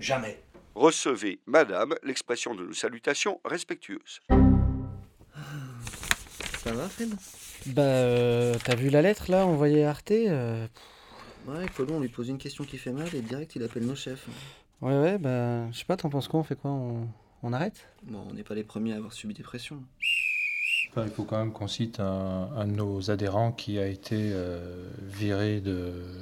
Jamais. 0.00 0.42
Recevez, 0.74 1.38
madame, 1.46 1.94
l'expression 2.02 2.54
de 2.54 2.64
nos 2.64 2.72
salutations 2.72 3.40
respectueuses. 3.44 4.20
Ça 6.58 6.72
va, 6.72 6.88
Fred? 6.88 7.14
Bah, 7.66 7.82
euh, 7.82 8.56
t'as 8.64 8.74
vu 8.74 8.90
la 8.90 9.02
lettre 9.02 9.30
là, 9.30 9.46
envoyée 9.46 9.84
à 9.84 9.90
Arte 9.90 10.10
euh, 10.10 10.66
Ouais, 11.46 11.66
Colomb, 11.76 11.96
on 11.96 12.00
lui 12.00 12.08
pose 12.08 12.28
une 12.28 12.38
question 12.38 12.64
qui 12.64 12.78
fait 12.78 12.92
mal 12.92 13.14
et 13.14 13.20
direct 13.20 13.54
il 13.54 13.62
appelle 13.62 13.86
nos 13.86 13.94
chefs. 13.94 14.26
Ouais, 14.80 14.98
ouais, 14.98 15.18
bah, 15.18 15.70
je 15.70 15.78
sais 15.78 15.84
pas, 15.84 15.96
t'en 15.96 16.10
penses 16.10 16.26
quoi 16.26 16.40
On 16.40 16.44
fait 16.44 16.56
quoi 16.56 16.72
on, 16.72 17.52
arrête? 17.52 17.86
Bon, 18.02 18.24
on 18.28 18.34
n'est 18.34 18.42
pas 18.42 18.54
les 18.54 18.64
premiers 18.64 18.94
à 18.94 18.96
avoir 18.96 19.12
subi 19.12 19.34
des 19.34 19.42
pressions. 19.42 19.82
il 20.96 21.10
faut 21.10 21.24
quand 21.24 21.38
même 21.38 21.52
qu'on 21.52 21.68
cite 21.68 22.00
un, 22.00 22.66
de 22.66 22.72
nos 22.72 23.10
adhérents 23.10 23.52
qui 23.52 23.78
a 23.78 23.86
été 23.86 24.30
euh, 24.32 24.88
viré 25.00 25.60
de, 25.60 26.21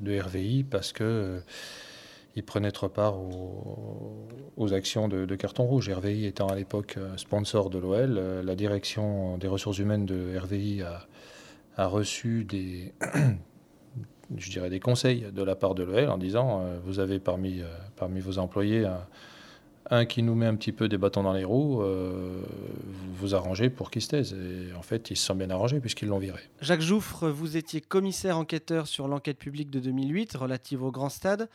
de, 0.00 0.20
RVI 0.20 0.64
parce 0.64 0.92
que 0.92 1.04
euh, 1.04 1.40
il 2.38 2.44
prenait 2.44 2.70
trop 2.70 2.88
part 2.88 3.18
aux, 3.18 4.72
actions 4.72 5.08
de, 5.08 5.34
carton 5.34 5.64
rouge. 5.64 5.90
RVI 5.90 6.26
étant 6.26 6.46
à 6.46 6.54
l'époque 6.54 6.94
euh, 6.96 7.16
sponsor 7.16 7.68
de 7.68 7.78
l'OL, 7.78 8.20
la 8.44 8.54
direction 8.54 9.38
des 9.38 9.48
ressources 9.48 9.78
humaines 9.78 10.06
de 10.06 10.38
RVI 10.38 10.82
a, 11.76 11.86
reçu 11.86 12.44
des, 12.44 12.92
je 14.36 14.50
dirais, 14.50 14.70
des 14.70 14.80
conseils 14.80 15.26
de 15.32 15.42
la 15.42 15.56
part 15.56 15.74
de 15.74 15.82
l'OL 15.82 16.10
en 16.10 16.18
disant 16.18 16.62
euh, 16.62 16.78
vous 16.84 17.00
avez 17.00 17.18
parmi, 17.18 17.60
euh, 17.60 17.66
parmi 17.96 18.20
vos 18.20 18.38
employés 18.38 18.86
qui 20.08 20.22
nous 20.22 20.34
met 20.34 20.46
un 20.46 20.54
petit 20.54 20.72
peu 20.72 20.88
des 20.88 20.98
bâtons 20.98 21.22
dans 21.22 21.32
les 21.32 21.44
roues, 21.44 21.82
euh, 21.82 22.42
vous 22.86 23.14
vous 23.14 23.34
arrangez 23.34 23.70
pour 23.70 23.90
qu'il 23.90 24.02
se 24.02 24.08
taise. 24.08 24.34
Et 24.34 24.74
en 24.74 24.82
fait, 24.82 25.10
ils 25.10 25.16
se 25.16 25.24
sont 25.24 25.34
bien 25.34 25.50
arrangés 25.50 25.80
puisqu'ils 25.80 26.08
l'ont 26.08 26.18
viré. 26.18 26.40
Jacques 26.60 26.80
Jouffre, 26.80 27.28
vous 27.28 27.56
étiez 27.56 27.80
commissaire 27.80 28.38
enquêteur 28.38 28.86
sur 28.86 29.08
l'enquête 29.08 29.38
publique 29.38 29.70
de 29.70 29.80
2008 29.80 30.36
relative 30.36 30.82
au 30.82 30.90
Grand 30.90 31.08
Stade. 31.08 31.48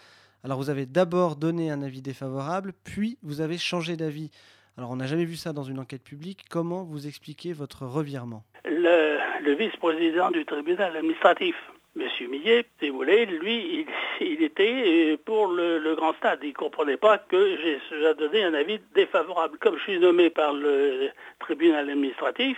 Alors 0.43 0.57
vous 0.57 0.69
avez 0.69 0.85
d'abord 0.85 1.35
donné 1.35 1.71
un 1.71 1.81
avis 1.81 2.01
défavorable, 2.01 2.73
puis 2.83 3.17
vous 3.23 3.39
avez 3.39 3.57
changé 3.57 3.95
d'avis. 3.95 4.29
Alors 4.77 4.91
on 4.91 4.97
n'a 4.97 5.05
jamais 5.05 5.25
vu 5.25 5.35
ça 5.35 5.53
dans 5.53 5.63
une 5.63 5.79
enquête 5.79 6.03
publique. 6.03 6.45
Comment 6.49 6.83
vous 6.83 7.07
expliquez 7.07 7.53
votre 7.53 7.85
revirement? 7.85 8.43
Le 8.65 9.55
vice-président 9.55 10.31
du 10.31 10.45
tribunal 10.45 10.97
administratif 10.97 11.55
Monsieur 11.95 12.27
Millet, 12.27 12.65
si 12.79 12.89
vous 12.89 12.97
voulez, 12.97 13.25
lui, 13.27 13.85
il, 14.21 14.41
était 14.41 15.13
euh, 15.13 15.17
pour 15.23 15.47
le, 15.47 15.95
grand 15.95 16.13
stade. 16.13 16.39
Il 16.41 16.49
ne 16.49 16.53
comprenait 16.53 16.97
pas 16.97 17.19
que 17.19 17.57
j'ai 17.57 17.79
donné 18.15 18.43
un 18.43 18.53
avis 18.53 18.79
défavorable. 18.95 19.57
Comme 19.59 19.77
je 19.77 19.83
suis 19.83 19.99
nommé 19.99 20.29
par 20.29 20.53
le 20.53 21.09
tribunal 21.39 21.89
administratif, 21.89 22.57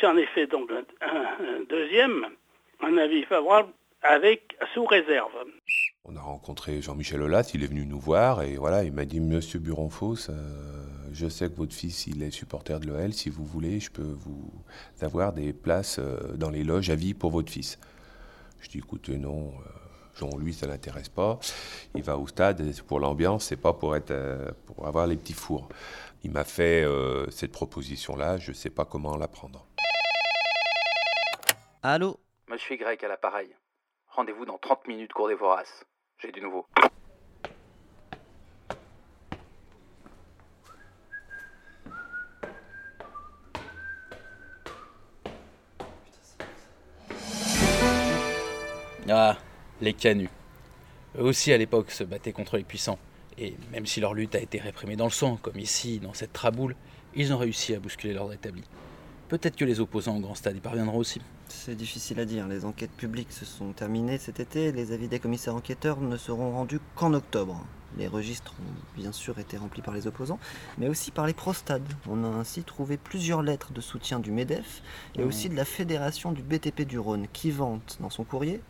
j'en 0.00 0.16
ai 0.16 0.26
fait 0.26 0.46
donc 0.46 0.70
un, 1.00 1.62
deuxième, 1.68 2.26
un 2.80 2.96
avis 2.98 3.22
favorable 3.24 3.68
avec 4.02 4.56
sous 4.74 4.84
réserve. 4.86 5.32
On 6.04 6.16
a 6.16 6.20
rencontré 6.20 6.82
Jean-Michel 6.82 7.22
Aulas, 7.22 7.52
il 7.54 7.62
est 7.62 7.68
venu 7.68 7.86
nous 7.86 8.00
voir 8.00 8.42
et 8.42 8.56
voilà, 8.56 8.82
il 8.84 8.92
m'a 8.92 9.06
dit 9.06 9.20
Monsieur 9.20 9.58
Buronfos, 9.58 10.28
euh, 10.28 10.32
je 11.12 11.28
sais 11.28 11.48
que 11.48 11.54
votre 11.54 11.72
fils 11.72 12.06
il 12.06 12.22
est 12.22 12.30
supporter 12.30 12.78
de 12.80 12.88
l'OL, 12.88 13.14
si 13.14 13.30
vous 13.30 13.44
voulez, 13.44 13.80
je 13.80 13.90
peux 13.90 14.02
vous 14.02 14.52
avoir 15.00 15.32
des 15.32 15.54
places 15.54 15.98
euh, 15.98 16.34
dans 16.34 16.50
les 16.50 16.64
loges 16.64 16.90
à 16.90 16.96
vie 16.96 17.14
pour 17.14 17.30
votre 17.30 17.50
fils. 17.50 17.78
Je 18.64 18.70
dis 18.70 18.78
écoutez, 18.78 19.18
non, 19.18 19.48
euh, 19.48 19.68
Jean, 20.14 20.38
lui, 20.38 20.54
ça 20.54 20.66
l'intéresse 20.66 21.10
pas. 21.10 21.38
Il 21.94 22.02
va 22.02 22.16
au 22.16 22.26
stade 22.26 22.62
pour 22.88 22.98
l'ambiance, 22.98 23.44
c'est 23.44 23.60
pas 23.60 23.74
pour, 23.74 23.94
être, 23.94 24.10
euh, 24.10 24.50
pour 24.64 24.86
avoir 24.86 25.06
les 25.06 25.16
petits 25.16 25.34
fours. 25.34 25.68
Il 26.22 26.30
m'a 26.30 26.44
fait 26.44 26.82
euh, 26.82 27.28
cette 27.30 27.52
proposition-là, 27.52 28.38
je 28.38 28.52
sais 28.52 28.70
pas 28.70 28.86
comment 28.86 29.18
la 29.18 29.28
prendre. 29.28 29.66
Allô? 31.82 32.18
Monsieur 32.48 32.76
Y 32.76 33.04
à 33.04 33.08
l'appareil. 33.08 33.54
Rendez-vous 34.08 34.46
dans 34.46 34.56
30 34.56 34.88
minutes, 34.88 35.12
cours 35.12 35.28
des 35.28 35.34
voraces. 35.34 35.84
J'ai 36.18 36.32
du 36.32 36.40
nouveau. 36.40 36.66
Ah, 49.08 49.36
les 49.80 49.92
canuts. 49.92 50.30
Eux 51.18 51.22
aussi 51.22 51.52
à 51.52 51.58
l'époque 51.58 51.90
se 51.90 52.04
battaient 52.04 52.32
contre 52.32 52.56
les 52.56 52.64
puissants. 52.64 52.98
Et 53.36 53.54
même 53.72 53.86
si 53.86 54.00
leur 54.00 54.14
lutte 54.14 54.34
a 54.34 54.40
été 54.40 54.58
réprimée 54.58 54.96
dans 54.96 55.04
le 55.04 55.10
sang, 55.10 55.38
comme 55.42 55.58
ici, 55.58 55.98
dans 55.98 56.14
cette 56.14 56.32
traboule, 56.32 56.74
ils 57.14 57.32
ont 57.32 57.38
réussi 57.38 57.74
à 57.74 57.80
bousculer 57.80 58.14
l'ordre 58.14 58.32
établi. 58.32 58.62
Peut-être 59.28 59.56
que 59.56 59.64
les 59.64 59.80
opposants 59.80 60.16
au 60.16 60.20
grand 60.20 60.34
stade 60.34 60.56
y 60.56 60.60
parviendront 60.60 60.98
aussi. 60.98 61.20
C'est 61.48 61.74
difficile 61.74 62.20
à 62.20 62.24
dire. 62.24 62.46
Les 62.48 62.64
enquêtes 62.64 62.92
publiques 62.92 63.32
se 63.32 63.44
sont 63.44 63.72
terminées 63.72 64.18
cet 64.18 64.40
été. 64.40 64.72
Les 64.72 64.92
avis 64.92 65.08
des 65.08 65.18
commissaires 65.18 65.54
enquêteurs 65.54 66.00
ne 66.00 66.16
seront 66.16 66.52
rendus 66.52 66.80
qu'en 66.94 67.12
octobre. 67.14 67.64
Les 67.96 68.08
registres 68.08 68.54
ont 68.60 69.00
bien 69.00 69.12
sûr 69.12 69.38
été 69.38 69.56
remplis 69.56 69.82
par 69.82 69.94
les 69.94 70.06
opposants, 70.06 70.40
mais 70.78 70.88
aussi 70.88 71.10
par 71.10 71.26
les 71.26 71.32
prostades. 71.32 71.86
On 72.08 72.24
a 72.24 72.28
ainsi 72.28 72.64
trouvé 72.64 72.96
plusieurs 72.96 73.42
lettres 73.42 73.72
de 73.72 73.80
soutien 73.80 74.18
du 74.18 74.32
MEDEF 74.32 74.82
et 75.14 75.22
mmh. 75.22 75.28
aussi 75.28 75.48
de 75.48 75.54
la 75.54 75.64
Fédération 75.64 76.32
du 76.32 76.42
BTP 76.42 76.82
du 76.82 76.98
Rhône 76.98 77.28
qui 77.32 77.50
vante 77.50 77.98
dans 78.00 78.10
son 78.10 78.24
courrier 78.24 78.60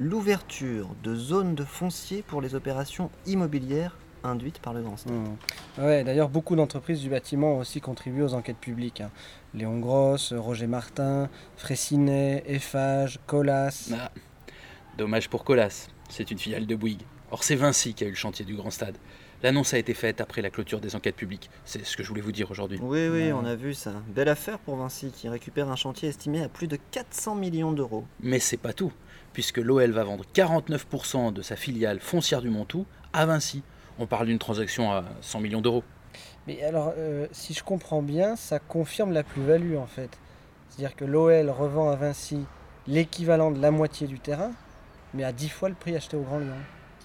l'ouverture 0.00 0.88
de 1.02 1.14
zones 1.14 1.54
de 1.54 1.62
foncier 1.62 2.22
pour 2.22 2.40
les 2.40 2.54
opérations 2.54 3.10
immobilières 3.26 3.98
induites 4.24 4.58
par 4.58 4.72
le 4.72 4.82
Grand 4.82 4.96
Stade. 4.96 5.12
Mmh. 5.12 5.82
Ouais, 5.82 6.04
D'ailleurs, 6.04 6.30
beaucoup 6.30 6.56
d'entreprises 6.56 7.00
du 7.00 7.10
bâtiment 7.10 7.56
ont 7.56 7.58
aussi 7.58 7.80
contribué 7.80 8.22
aux 8.22 8.34
enquêtes 8.34 8.58
publiques. 8.58 9.02
Hein. 9.02 9.10
Léon 9.54 9.78
Gross, 9.78 10.32
Roger 10.32 10.66
Martin, 10.66 11.28
Fressinet, 11.56 12.42
Eiffage, 12.46 13.20
Colas. 13.26 13.90
Ah, 13.94 14.10
dommage 14.96 15.28
pour 15.28 15.44
Colas, 15.44 15.88
c'est 16.08 16.30
une 16.30 16.38
filiale 16.38 16.66
de 16.66 16.74
Bouygues. 16.74 17.04
Or, 17.30 17.44
c'est 17.44 17.56
Vinci 17.56 17.94
qui 17.94 18.04
a 18.04 18.06
eu 18.06 18.10
le 18.10 18.16
chantier 18.16 18.44
du 18.44 18.56
Grand 18.56 18.70
Stade. 18.70 18.96
L'annonce 19.42 19.72
a 19.72 19.78
été 19.78 19.94
faite 19.94 20.20
après 20.20 20.42
la 20.42 20.50
clôture 20.50 20.80
des 20.80 20.96
enquêtes 20.96 21.16
publiques. 21.16 21.48
C'est 21.64 21.84
ce 21.84 21.96
que 21.96 22.02
je 22.02 22.08
voulais 22.08 22.20
vous 22.20 22.32
dire 22.32 22.50
aujourd'hui. 22.50 22.78
Oui, 22.82 23.08
oui, 23.08 23.32
on 23.32 23.44
a 23.44 23.54
vu 23.54 23.72
ça. 23.72 23.92
Belle 24.08 24.28
affaire 24.28 24.58
pour 24.58 24.76
Vinci, 24.76 25.12
qui 25.12 25.28
récupère 25.28 25.70
un 25.70 25.76
chantier 25.76 26.08
estimé 26.08 26.42
à 26.42 26.48
plus 26.48 26.66
de 26.66 26.76
400 26.90 27.36
millions 27.36 27.72
d'euros. 27.72 28.04
Mais 28.20 28.38
c'est 28.38 28.58
pas 28.58 28.72
tout 28.72 28.92
puisque 29.32 29.58
l'OL 29.58 29.90
va 29.90 30.04
vendre 30.04 30.24
49% 30.34 31.32
de 31.32 31.42
sa 31.42 31.56
filiale 31.56 32.00
foncière 32.00 32.42
du 32.42 32.50
Montou 32.50 32.86
à 33.12 33.26
Vinci. 33.26 33.62
On 33.98 34.06
parle 34.06 34.26
d'une 34.26 34.38
transaction 34.38 34.90
à 34.90 35.04
100 35.20 35.40
millions 35.40 35.60
d'euros. 35.60 35.84
Mais 36.46 36.62
alors, 36.62 36.92
euh, 36.96 37.26
si 37.32 37.54
je 37.54 37.62
comprends 37.62 38.02
bien, 38.02 38.36
ça 38.36 38.58
confirme 38.58 39.12
la 39.12 39.22
plus-value 39.22 39.76
en 39.76 39.86
fait. 39.86 40.18
C'est-à-dire 40.68 40.96
que 40.96 41.04
l'OL 41.04 41.50
revend 41.50 41.90
à 41.90 41.96
Vinci 41.96 42.44
l'équivalent 42.86 43.50
de 43.50 43.60
la 43.60 43.70
moitié 43.70 44.06
du 44.06 44.18
terrain, 44.18 44.52
mais 45.14 45.24
à 45.24 45.32
10 45.32 45.48
fois 45.48 45.68
le 45.68 45.74
prix 45.74 45.94
acheté 45.94 46.16
au 46.16 46.22
Grand 46.22 46.38
Lyon. 46.38 46.54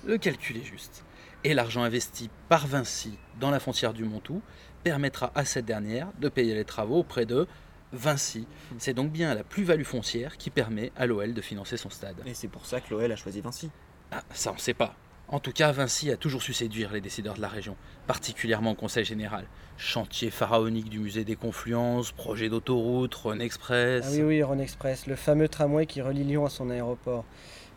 Le 0.05 0.17
calcul 0.17 0.57
est 0.57 0.63
juste. 0.63 1.03
Et 1.43 1.53
l'argent 1.53 1.83
investi 1.83 2.29
par 2.49 2.65
Vinci 2.65 3.17
dans 3.39 3.51
la 3.51 3.59
frontière 3.59 3.93
du 3.93 4.03
Montou 4.03 4.41
permettra 4.83 5.31
à 5.35 5.45
cette 5.45 5.65
dernière 5.65 6.07
de 6.19 6.29
payer 6.29 6.55
les 6.55 6.65
travaux 6.65 6.99
auprès 6.99 7.25
de 7.25 7.47
Vinci. 7.95 8.47
C'est 8.77 8.93
donc 8.93 9.11
bien 9.11 9.33
la 9.33 9.43
plus-value 9.43 9.83
foncière 9.83 10.37
qui 10.37 10.49
permet 10.49 10.91
à 10.95 11.05
l'OL 11.05 11.33
de 11.33 11.41
financer 11.41 11.77
son 11.77 11.89
stade. 11.89 12.21
Et 12.25 12.33
c'est 12.33 12.47
pour 12.47 12.65
ça 12.65 12.81
que 12.81 12.93
l'OL 12.93 13.11
a 13.11 13.15
choisi 13.15 13.41
Vinci. 13.41 13.69
Ah, 14.11 14.23
ça 14.33 14.51
on 14.53 14.57
sait 14.57 14.73
pas. 14.73 14.95
En 15.27 15.39
tout 15.39 15.51
cas, 15.51 15.71
Vinci 15.71 16.11
a 16.11 16.17
toujours 16.17 16.43
su 16.43 16.53
séduire 16.53 16.93
les 16.93 17.01
décideurs 17.01 17.33
de 17.33 17.41
la 17.41 17.47
région, 17.47 17.75
particulièrement 18.05 18.71
au 18.71 18.75
Conseil 18.75 19.05
général. 19.05 19.47
Chantier 19.75 20.29
pharaonique 20.29 20.87
du 20.87 20.99
musée 20.99 21.23
des 21.23 21.35
Confluences, 21.35 22.11
projet 22.11 22.47
d'autoroute, 22.47 23.15
Rhône 23.15 23.41
Express. 23.41 24.05
Ah 24.07 24.11
oui, 24.11 24.21
oui, 24.21 24.43
Rhône 24.43 24.61
Express, 24.61 25.07
le 25.07 25.15
fameux 25.15 25.47
tramway 25.47 25.87
qui 25.87 26.01
relie 26.01 26.23
Lyon 26.23 26.45
à 26.45 26.49
son 26.49 26.69
aéroport. 26.69 27.25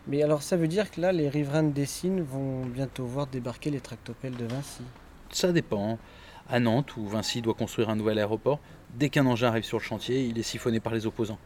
Mais 0.05 0.21
alors 0.21 0.43
ça 0.43 0.57
veut 0.57 0.67
dire 0.67 0.91
que 0.91 1.01
là, 1.01 1.11
les 1.11 1.27
riverains 1.27 1.63
de 1.63 1.71
Dessines 1.71 2.21
vont 2.21 2.65
bientôt 2.65 3.05
voir 3.05 3.25
débarquer 3.25 3.71
les 3.71 3.81
tractopelles 3.81 4.35
de 4.35 4.45
Vinci? 4.45 4.83
Ça 5.31 5.51
dépend. 5.51 5.97
À 6.47 6.59
Nantes, 6.59 6.97
où 6.97 7.07
Vinci 7.07 7.41
doit 7.41 7.53
construire 7.53 7.89
un 7.89 7.95
nouvel 7.95 8.17
aéroport, 8.19 8.59
dès 8.95 9.09
qu'un 9.09 9.25
engin 9.25 9.47
arrive 9.47 9.63
sur 9.63 9.77
le 9.77 9.83
chantier, 9.83 10.25
il 10.25 10.37
est 10.37 10.43
siphonné 10.43 10.79
par 10.79 10.93
les 10.93 11.05
opposants. 11.05 11.39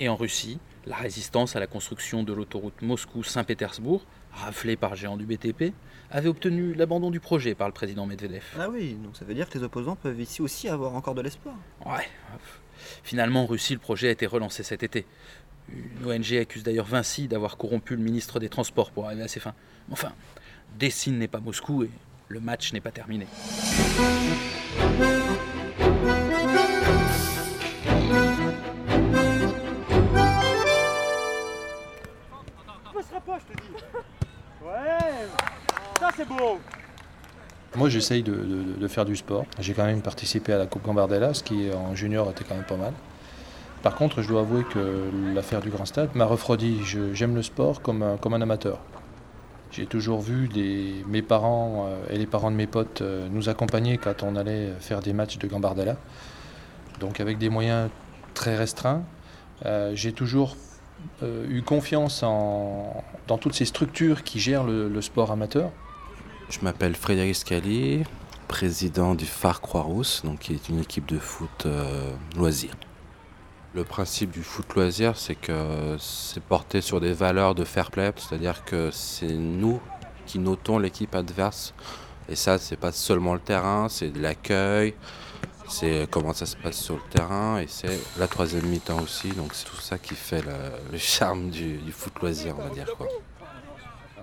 Et 0.00 0.08
en 0.08 0.16
Russie, 0.16 0.58
la 0.86 0.96
résistance 0.96 1.56
à 1.56 1.60
la 1.60 1.66
construction 1.66 2.22
de 2.22 2.32
l'autoroute 2.32 2.82
Moscou-Saint-Pétersbourg, 2.82 4.04
raflée 4.32 4.76
par 4.76 4.94
géant 4.94 5.16
du 5.16 5.26
BTP, 5.26 5.72
avait 6.10 6.28
obtenu 6.28 6.72
l'abandon 6.74 7.10
du 7.10 7.20
projet 7.20 7.54
par 7.54 7.66
le 7.66 7.74
président 7.74 8.06
Medvedev. 8.06 8.44
Ah 8.58 8.68
oui, 8.70 8.94
donc 8.94 9.16
ça 9.16 9.24
veut 9.24 9.34
dire 9.34 9.48
que 9.48 9.58
les 9.58 9.64
opposants 9.64 9.96
peuvent 9.96 10.20
ici 10.20 10.40
aussi 10.40 10.68
avoir 10.68 10.94
encore 10.94 11.14
de 11.14 11.22
l'espoir. 11.22 11.56
Ouais. 11.84 12.06
Finalement, 13.02 13.42
en 13.42 13.46
Russie, 13.46 13.74
le 13.74 13.80
projet 13.80 14.08
a 14.08 14.10
été 14.12 14.26
relancé 14.26 14.62
cet 14.62 14.82
été. 14.82 15.04
Une 15.70 16.10
ONG 16.10 16.34
accuse 16.34 16.62
d'ailleurs 16.62 16.86
Vinci 16.86 17.28
d'avoir 17.28 17.56
corrompu 17.56 17.96
le 17.96 18.02
ministre 18.02 18.40
des 18.40 18.48
Transports 18.48 18.90
pour 18.90 19.06
arriver 19.06 19.22
à 19.22 19.28
ses 19.28 19.40
fins. 19.40 19.54
Enfin, 19.90 20.12
Dessine 20.78 21.18
n'est 21.18 21.28
pas 21.28 21.40
Moscou 21.40 21.82
et 21.82 21.90
le 22.28 22.40
match 22.40 22.72
n'est 22.72 22.80
pas 22.80 22.92
terminé. 22.92 23.26
Moi, 37.76 37.88
j'essaye 37.88 38.22
de, 38.22 38.88
faire 38.88 39.04
du 39.04 39.16
sport. 39.16 39.44
J'ai 39.58 39.74
quand 39.74 39.84
même 39.84 40.02
participé 40.02 40.52
à 40.52 40.58
la 40.58 40.66
Coupe 40.66 40.84
Gambardella, 40.84 41.34
ce 41.34 41.42
qui 41.42 41.70
en 41.72 41.94
junior 41.94 42.30
était 42.30 42.44
quand 42.44 42.54
même 42.54 42.64
pas 42.64 42.76
mal. 42.76 42.92
Par 43.82 43.94
contre, 43.94 44.22
je 44.22 44.28
dois 44.28 44.40
avouer 44.40 44.64
que 44.64 45.10
l'affaire 45.34 45.60
du 45.60 45.70
Grand 45.70 45.84
Stade 45.84 46.14
m'a 46.14 46.24
refroidi. 46.24 46.80
J'aime 47.12 47.34
le 47.34 47.42
sport 47.42 47.80
comme 47.80 48.02
un, 48.02 48.42
amateur. 48.42 48.80
J'ai 49.70 49.86
toujours 49.86 50.20
vu 50.20 50.48
mes 51.06 51.22
parents 51.22 51.86
euh, 51.88 52.14
et 52.14 52.16
les 52.16 52.26
parents 52.26 52.50
de 52.50 52.56
mes 52.56 52.66
potes 52.66 53.02
euh, 53.02 53.28
nous 53.30 53.50
accompagner 53.50 53.98
quand 53.98 54.22
on 54.22 54.34
allait 54.34 54.72
faire 54.80 55.00
des 55.00 55.12
matchs 55.12 55.36
de 55.36 55.46
Gambardella. 55.46 55.96
Donc 57.00 57.20
avec 57.20 57.36
des 57.36 57.50
moyens 57.50 57.90
très 58.32 58.56
restreints. 58.56 59.02
Euh, 59.66 59.92
J'ai 59.94 60.12
toujours 60.12 60.56
eu 61.22 61.62
confiance 61.62 62.22
en- 62.22 63.02
dans 63.26 63.38
toutes 63.38 63.54
ces 63.54 63.64
structures 63.64 64.22
qui 64.24 64.38
gèrent 64.40 64.64
le- 64.64 65.00
sport 65.02 65.30
amateur. 65.30 65.70
Je 66.50 66.58
m'appelle 66.62 66.94
Frédéric 66.94 67.34
Scali, 67.36 68.04
président 68.48 69.14
du 69.14 69.26
Phare 69.26 69.60
Croix-Rousse, 69.60 70.22
qui 70.40 70.54
est 70.54 70.68
une 70.68 70.80
équipe 70.80 71.06
de 71.06 71.18
foot 71.18 71.66
euh, 71.66 72.10
loisir. 72.36 72.70
Le 73.74 73.84
principe 73.84 74.30
du 74.30 74.42
foot 74.42 74.66
loisir, 74.74 75.16
c'est 75.16 75.34
que 75.34 75.96
c'est 75.98 76.42
porté 76.42 76.80
sur 76.80 77.00
des 77.00 77.12
valeurs 77.12 77.54
de 77.54 77.64
fair 77.64 77.90
play, 77.90 78.12
c'est-à-dire 78.16 78.64
que 78.64 78.90
c'est 78.92 79.26
nous 79.34 79.80
qui 80.26 80.38
notons 80.38 80.78
l'équipe 80.78 81.14
adverse. 81.14 81.74
Et 82.30 82.34
ça, 82.36 82.58
c'est 82.58 82.76
pas 82.76 82.92
seulement 82.92 83.34
le 83.34 83.40
terrain, 83.40 83.88
c'est 83.90 84.08
de 84.10 84.20
l'accueil, 84.20 84.94
c'est 85.68 86.08
comment 86.10 86.32
ça 86.32 86.46
se 86.46 86.56
passe 86.56 86.76
sur 86.76 86.94
le 86.94 87.02
terrain, 87.10 87.58
et 87.60 87.66
c'est 87.68 87.98
la 88.18 88.26
troisième 88.26 88.66
mi-temps 88.66 89.00
aussi. 89.00 89.28
Donc 89.30 89.54
c'est 89.54 89.66
tout 89.66 89.80
ça 89.80 89.98
qui 89.98 90.14
fait 90.14 90.42
le, 90.42 90.98
charme 90.98 91.50
du, 91.50 91.78
foot 91.90 92.12
loisir, 92.20 92.54
on 92.58 92.68
va 92.68 92.74
dire. 92.74 92.86
Quoi. 92.96 93.06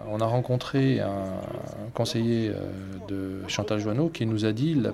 On 0.08 0.20
a 0.20 0.26
rencontré 0.26 1.00
un, 1.00 1.40
conseiller 1.94 2.52
euh, 2.54 2.72
de 3.08 3.48
Chantal 3.48 3.80
Joanneau 3.80 4.10
qui 4.10 4.26
nous 4.26 4.46
a 4.46 4.52
dit 4.52 4.74
la 4.76 4.92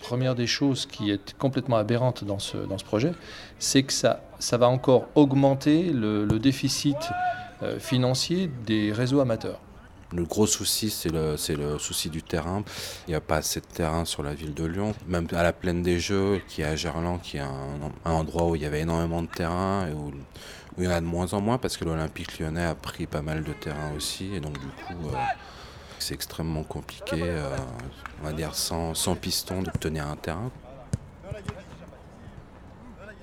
première 0.00 0.34
des 0.34 0.46
choses 0.46 0.86
qui 0.86 1.10
est 1.10 1.36
complètement 1.36 1.76
aberrante 1.76 2.24
dans 2.24 2.38
ce, 2.38 2.56
projet, 2.84 3.12
c'est 3.58 3.82
que 3.82 3.92
ça, 3.92 4.20
va 4.52 4.68
encore 4.68 5.06
augmenter 5.14 5.90
le, 5.90 6.24
le 6.24 6.38
déficit 6.38 6.96
euh, 7.62 7.78
financier 7.80 8.48
des 8.66 8.92
réseaux 8.92 9.20
amateurs. 9.20 9.60
Le 10.12 10.24
gros 10.24 10.46
souci, 10.46 10.88
c'est 10.88 11.10
le, 11.10 11.36
le 11.54 11.78
souci 11.78 12.08
du 12.08 12.22
terrain. 12.22 12.64
Il 13.06 13.10
n'y 13.10 13.14
a 13.14 13.20
pas 13.20 13.36
assez 13.36 13.60
de 13.60 13.66
terrain 13.66 14.04
sur 14.06 14.22
la 14.22 14.32
ville 14.32 14.54
de 14.54 14.64
Lyon. 14.64 14.94
Même 15.06 15.26
à 15.32 15.42
la 15.42 15.52
plaine 15.52 15.82
des 15.82 16.00
Jeux, 16.00 16.40
qui 16.48 16.62
est 16.62 16.64
à 16.64 16.76
Gerland, 16.76 17.20
qui 17.20 17.36
est 17.36 17.40
un, 17.40 17.92
endroit 18.04 18.46
où 18.48 18.56
il 18.56 18.62
y 18.62 18.66
avait 18.66 18.80
énormément 18.80 19.20
de 19.20 19.28
terrain 19.28 19.86
et 19.86 19.92
où, 19.92 20.06
où 20.08 20.82
il 20.82 20.84
y 20.84 20.88
en 20.88 20.92
a 20.92 21.00
de 21.00 21.06
moins 21.06 21.34
en 21.34 21.42
moins 21.42 21.58
parce 21.58 21.76
que 21.76 21.84
l'Olympique 21.84 22.38
lyonnais 22.38 22.64
a 22.64 22.74
pris 22.74 23.06
pas 23.06 23.20
mal 23.20 23.44
de 23.44 23.52
terrain 23.52 23.92
aussi. 23.96 24.34
Et 24.34 24.40
donc, 24.40 24.54
du 24.54 24.68
coup, 24.68 25.08
euh, 25.08 25.16
c'est 25.98 26.14
extrêmement 26.14 26.62
compliqué, 26.62 27.20
euh, 27.20 27.56
on 28.22 28.24
va 28.24 28.32
dire 28.32 28.54
sans, 28.54 28.94
sans 28.94 29.14
piston, 29.14 29.62
d'obtenir 29.62 30.06
un 30.06 30.16
terrain. 30.16 30.50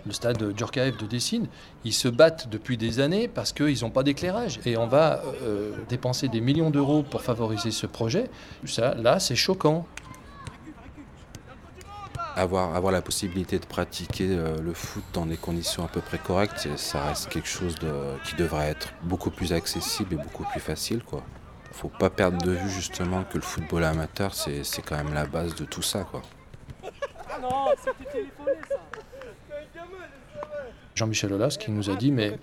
Le 0.05 0.11
stade 0.11 0.55
Djorkaeff 0.55 0.97
de 0.97 1.07
Dessine, 1.07 1.47
ils 1.83 1.93
se 1.93 2.07
battent 2.07 2.47
depuis 2.49 2.77
des 2.77 2.99
années 2.99 3.27
parce 3.27 3.53
qu'ils 3.53 3.81
n'ont 3.81 3.89
pas 3.89 4.03
d'éclairage. 4.03 4.59
Et 4.65 4.77
on 4.77 4.87
va 4.87 5.21
euh, 5.41 5.71
dépenser 5.89 6.27
des 6.27 6.41
millions 6.41 6.69
d'euros 6.69 7.01
pour 7.01 7.21
favoriser 7.21 7.71
ce 7.71 7.87
projet. 7.87 8.29
Ça, 8.65 8.93
là, 8.95 9.19
c'est 9.19 9.35
choquant. 9.35 9.87
Avoir, 12.35 12.75
avoir 12.75 12.91
la 12.91 13.01
possibilité 13.01 13.57
de 13.59 13.65
pratiquer 13.65 14.27
euh, 14.29 14.57
le 14.61 14.73
foot 14.73 15.03
dans 15.13 15.25
des 15.25 15.37
conditions 15.37 15.85
à 15.85 15.87
peu 15.87 16.01
près 16.01 16.17
correctes, 16.17 16.67
ça 16.75 17.01
reste 17.05 17.29
quelque 17.29 17.47
chose 17.47 17.75
de, 17.79 17.91
qui 18.25 18.35
devrait 18.35 18.67
être 18.67 18.93
beaucoup 19.03 19.31
plus 19.31 19.53
accessible 19.53 20.15
et 20.15 20.17
beaucoup 20.17 20.43
plus 20.43 20.59
facile. 20.59 21.01
Quoi. 21.01 21.23
Faut 21.71 21.87
pas 21.89 22.09
perdre 22.09 22.37
de 22.43 22.51
vue 22.51 22.69
justement 22.69 23.23
que 23.23 23.37
le 23.37 23.43
football 23.43 23.85
amateur, 23.85 24.33
c'est 24.33 24.63
c'est 24.63 24.81
quand 24.81 24.95
même 24.97 25.13
la 25.13 25.25
base 25.25 25.55
de 25.55 25.65
tout 25.65 25.81
ça. 25.81 26.03
Quoi. 26.03 26.21
Ah 26.83 27.39
non, 27.41 27.67
c'était 27.77 28.11
téléphoné 28.11 28.51
ça. 28.69 28.75
Jean-Michel 30.95 31.31
Aulas 31.33 31.57
qui 31.59 31.71
nous 31.71 31.89
a 31.89 31.95
dit 31.95 32.11
mais 32.11 32.39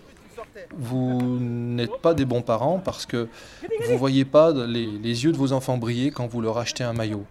vous 0.76 1.38
n'êtes 1.40 1.98
pas 2.00 2.14
des 2.14 2.24
bons 2.24 2.42
parents 2.42 2.78
parce 2.78 3.06
que 3.06 3.28
vous 3.86 3.92
ne 3.92 3.98
voyez 3.98 4.24
pas 4.24 4.52
les, 4.52 4.86
les 4.86 5.24
yeux 5.24 5.32
de 5.32 5.36
vos 5.36 5.52
enfants 5.52 5.78
briller 5.78 6.10
quand 6.10 6.26
vous 6.26 6.40
leur 6.40 6.58
achetez 6.58 6.84
un 6.84 6.92
maillot. 6.92 7.24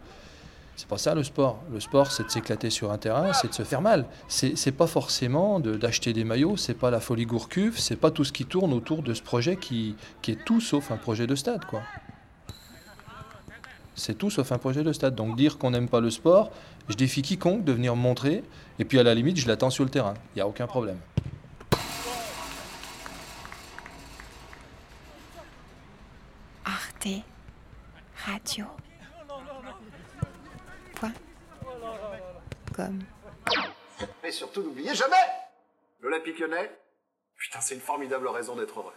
C'est 0.81 0.87
pas 0.87 0.97
ça 0.97 1.13
le 1.13 1.23
sport. 1.23 1.59
Le 1.71 1.79
sport, 1.79 2.11
c'est 2.11 2.23
de 2.23 2.29
s'éclater 2.29 2.71
sur 2.71 2.91
un 2.91 2.97
terrain, 2.97 3.33
c'est 3.33 3.49
de 3.49 3.53
se 3.53 3.61
faire 3.61 3.81
mal. 3.81 4.07
C'est 4.27 4.71
pas 4.71 4.87
forcément 4.87 5.59
d'acheter 5.59 6.11
des 6.11 6.23
maillots, 6.23 6.57
c'est 6.57 6.73
pas 6.73 6.89
la 6.89 6.99
folie 6.99 7.27
Gourcuff, 7.27 7.77
c'est 7.77 7.97
pas 7.97 8.09
tout 8.09 8.23
ce 8.23 8.31
qui 8.31 8.45
tourne 8.45 8.73
autour 8.73 9.03
de 9.03 9.13
ce 9.13 9.21
projet 9.21 9.57
qui, 9.57 9.95
qui 10.23 10.31
est 10.31 10.43
tout 10.43 10.59
sauf 10.59 10.91
un 10.91 10.97
projet 10.97 11.27
de 11.27 11.35
stade, 11.35 11.65
quoi. 11.65 11.81
C'est 13.93 14.17
tout 14.17 14.31
sauf 14.31 14.51
un 14.51 14.57
projet 14.57 14.83
de 14.83 14.91
stade. 14.91 15.13
Donc 15.13 15.35
dire 15.35 15.59
qu'on 15.59 15.69
n'aime 15.69 15.87
pas 15.87 15.99
le 15.99 16.09
sport, 16.09 16.51
je 16.89 16.95
défie 16.95 17.21
quiconque 17.21 17.63
de 17.63 17.71
venir 17.71 17.95
me 17.95 18.01
montrer, 18.01 18.43
et 18.79 18.85
puis 18.85 18.99
à 18.99 19.03
la 19.03 19.13
limite, 19.13 19.37
je 19.37 19.47
l'attends 19.47 19.69
sur 19.69 19.83
le 19.83 19.89
terrain. 19.89 20.13
Il 20.33 20.37
n'y 20.37 20.41
a 20.41 20.47
aucun 20.47 20.67
problème. 20.67 20.97
Arte 26.65 27.07
Radio. 28.25 28.65
Point. 30.95 31.13
Com. 32.75 32.99
Et 34.23 34.31
surtout, 34.31 34.63
n'oubliez 34.63 34.95
jamais 34.95 35.15
l'Olympique 36.01 36.39
lyonnais. 36.39 36.71
Putain, 37.37 37.59
c'est 37.59 37.75
une 37.75 37.81
formidable 37.81 38.27
raison 38.27 38.55
d'être 38.55 38.79
heureux. 38.79 38.93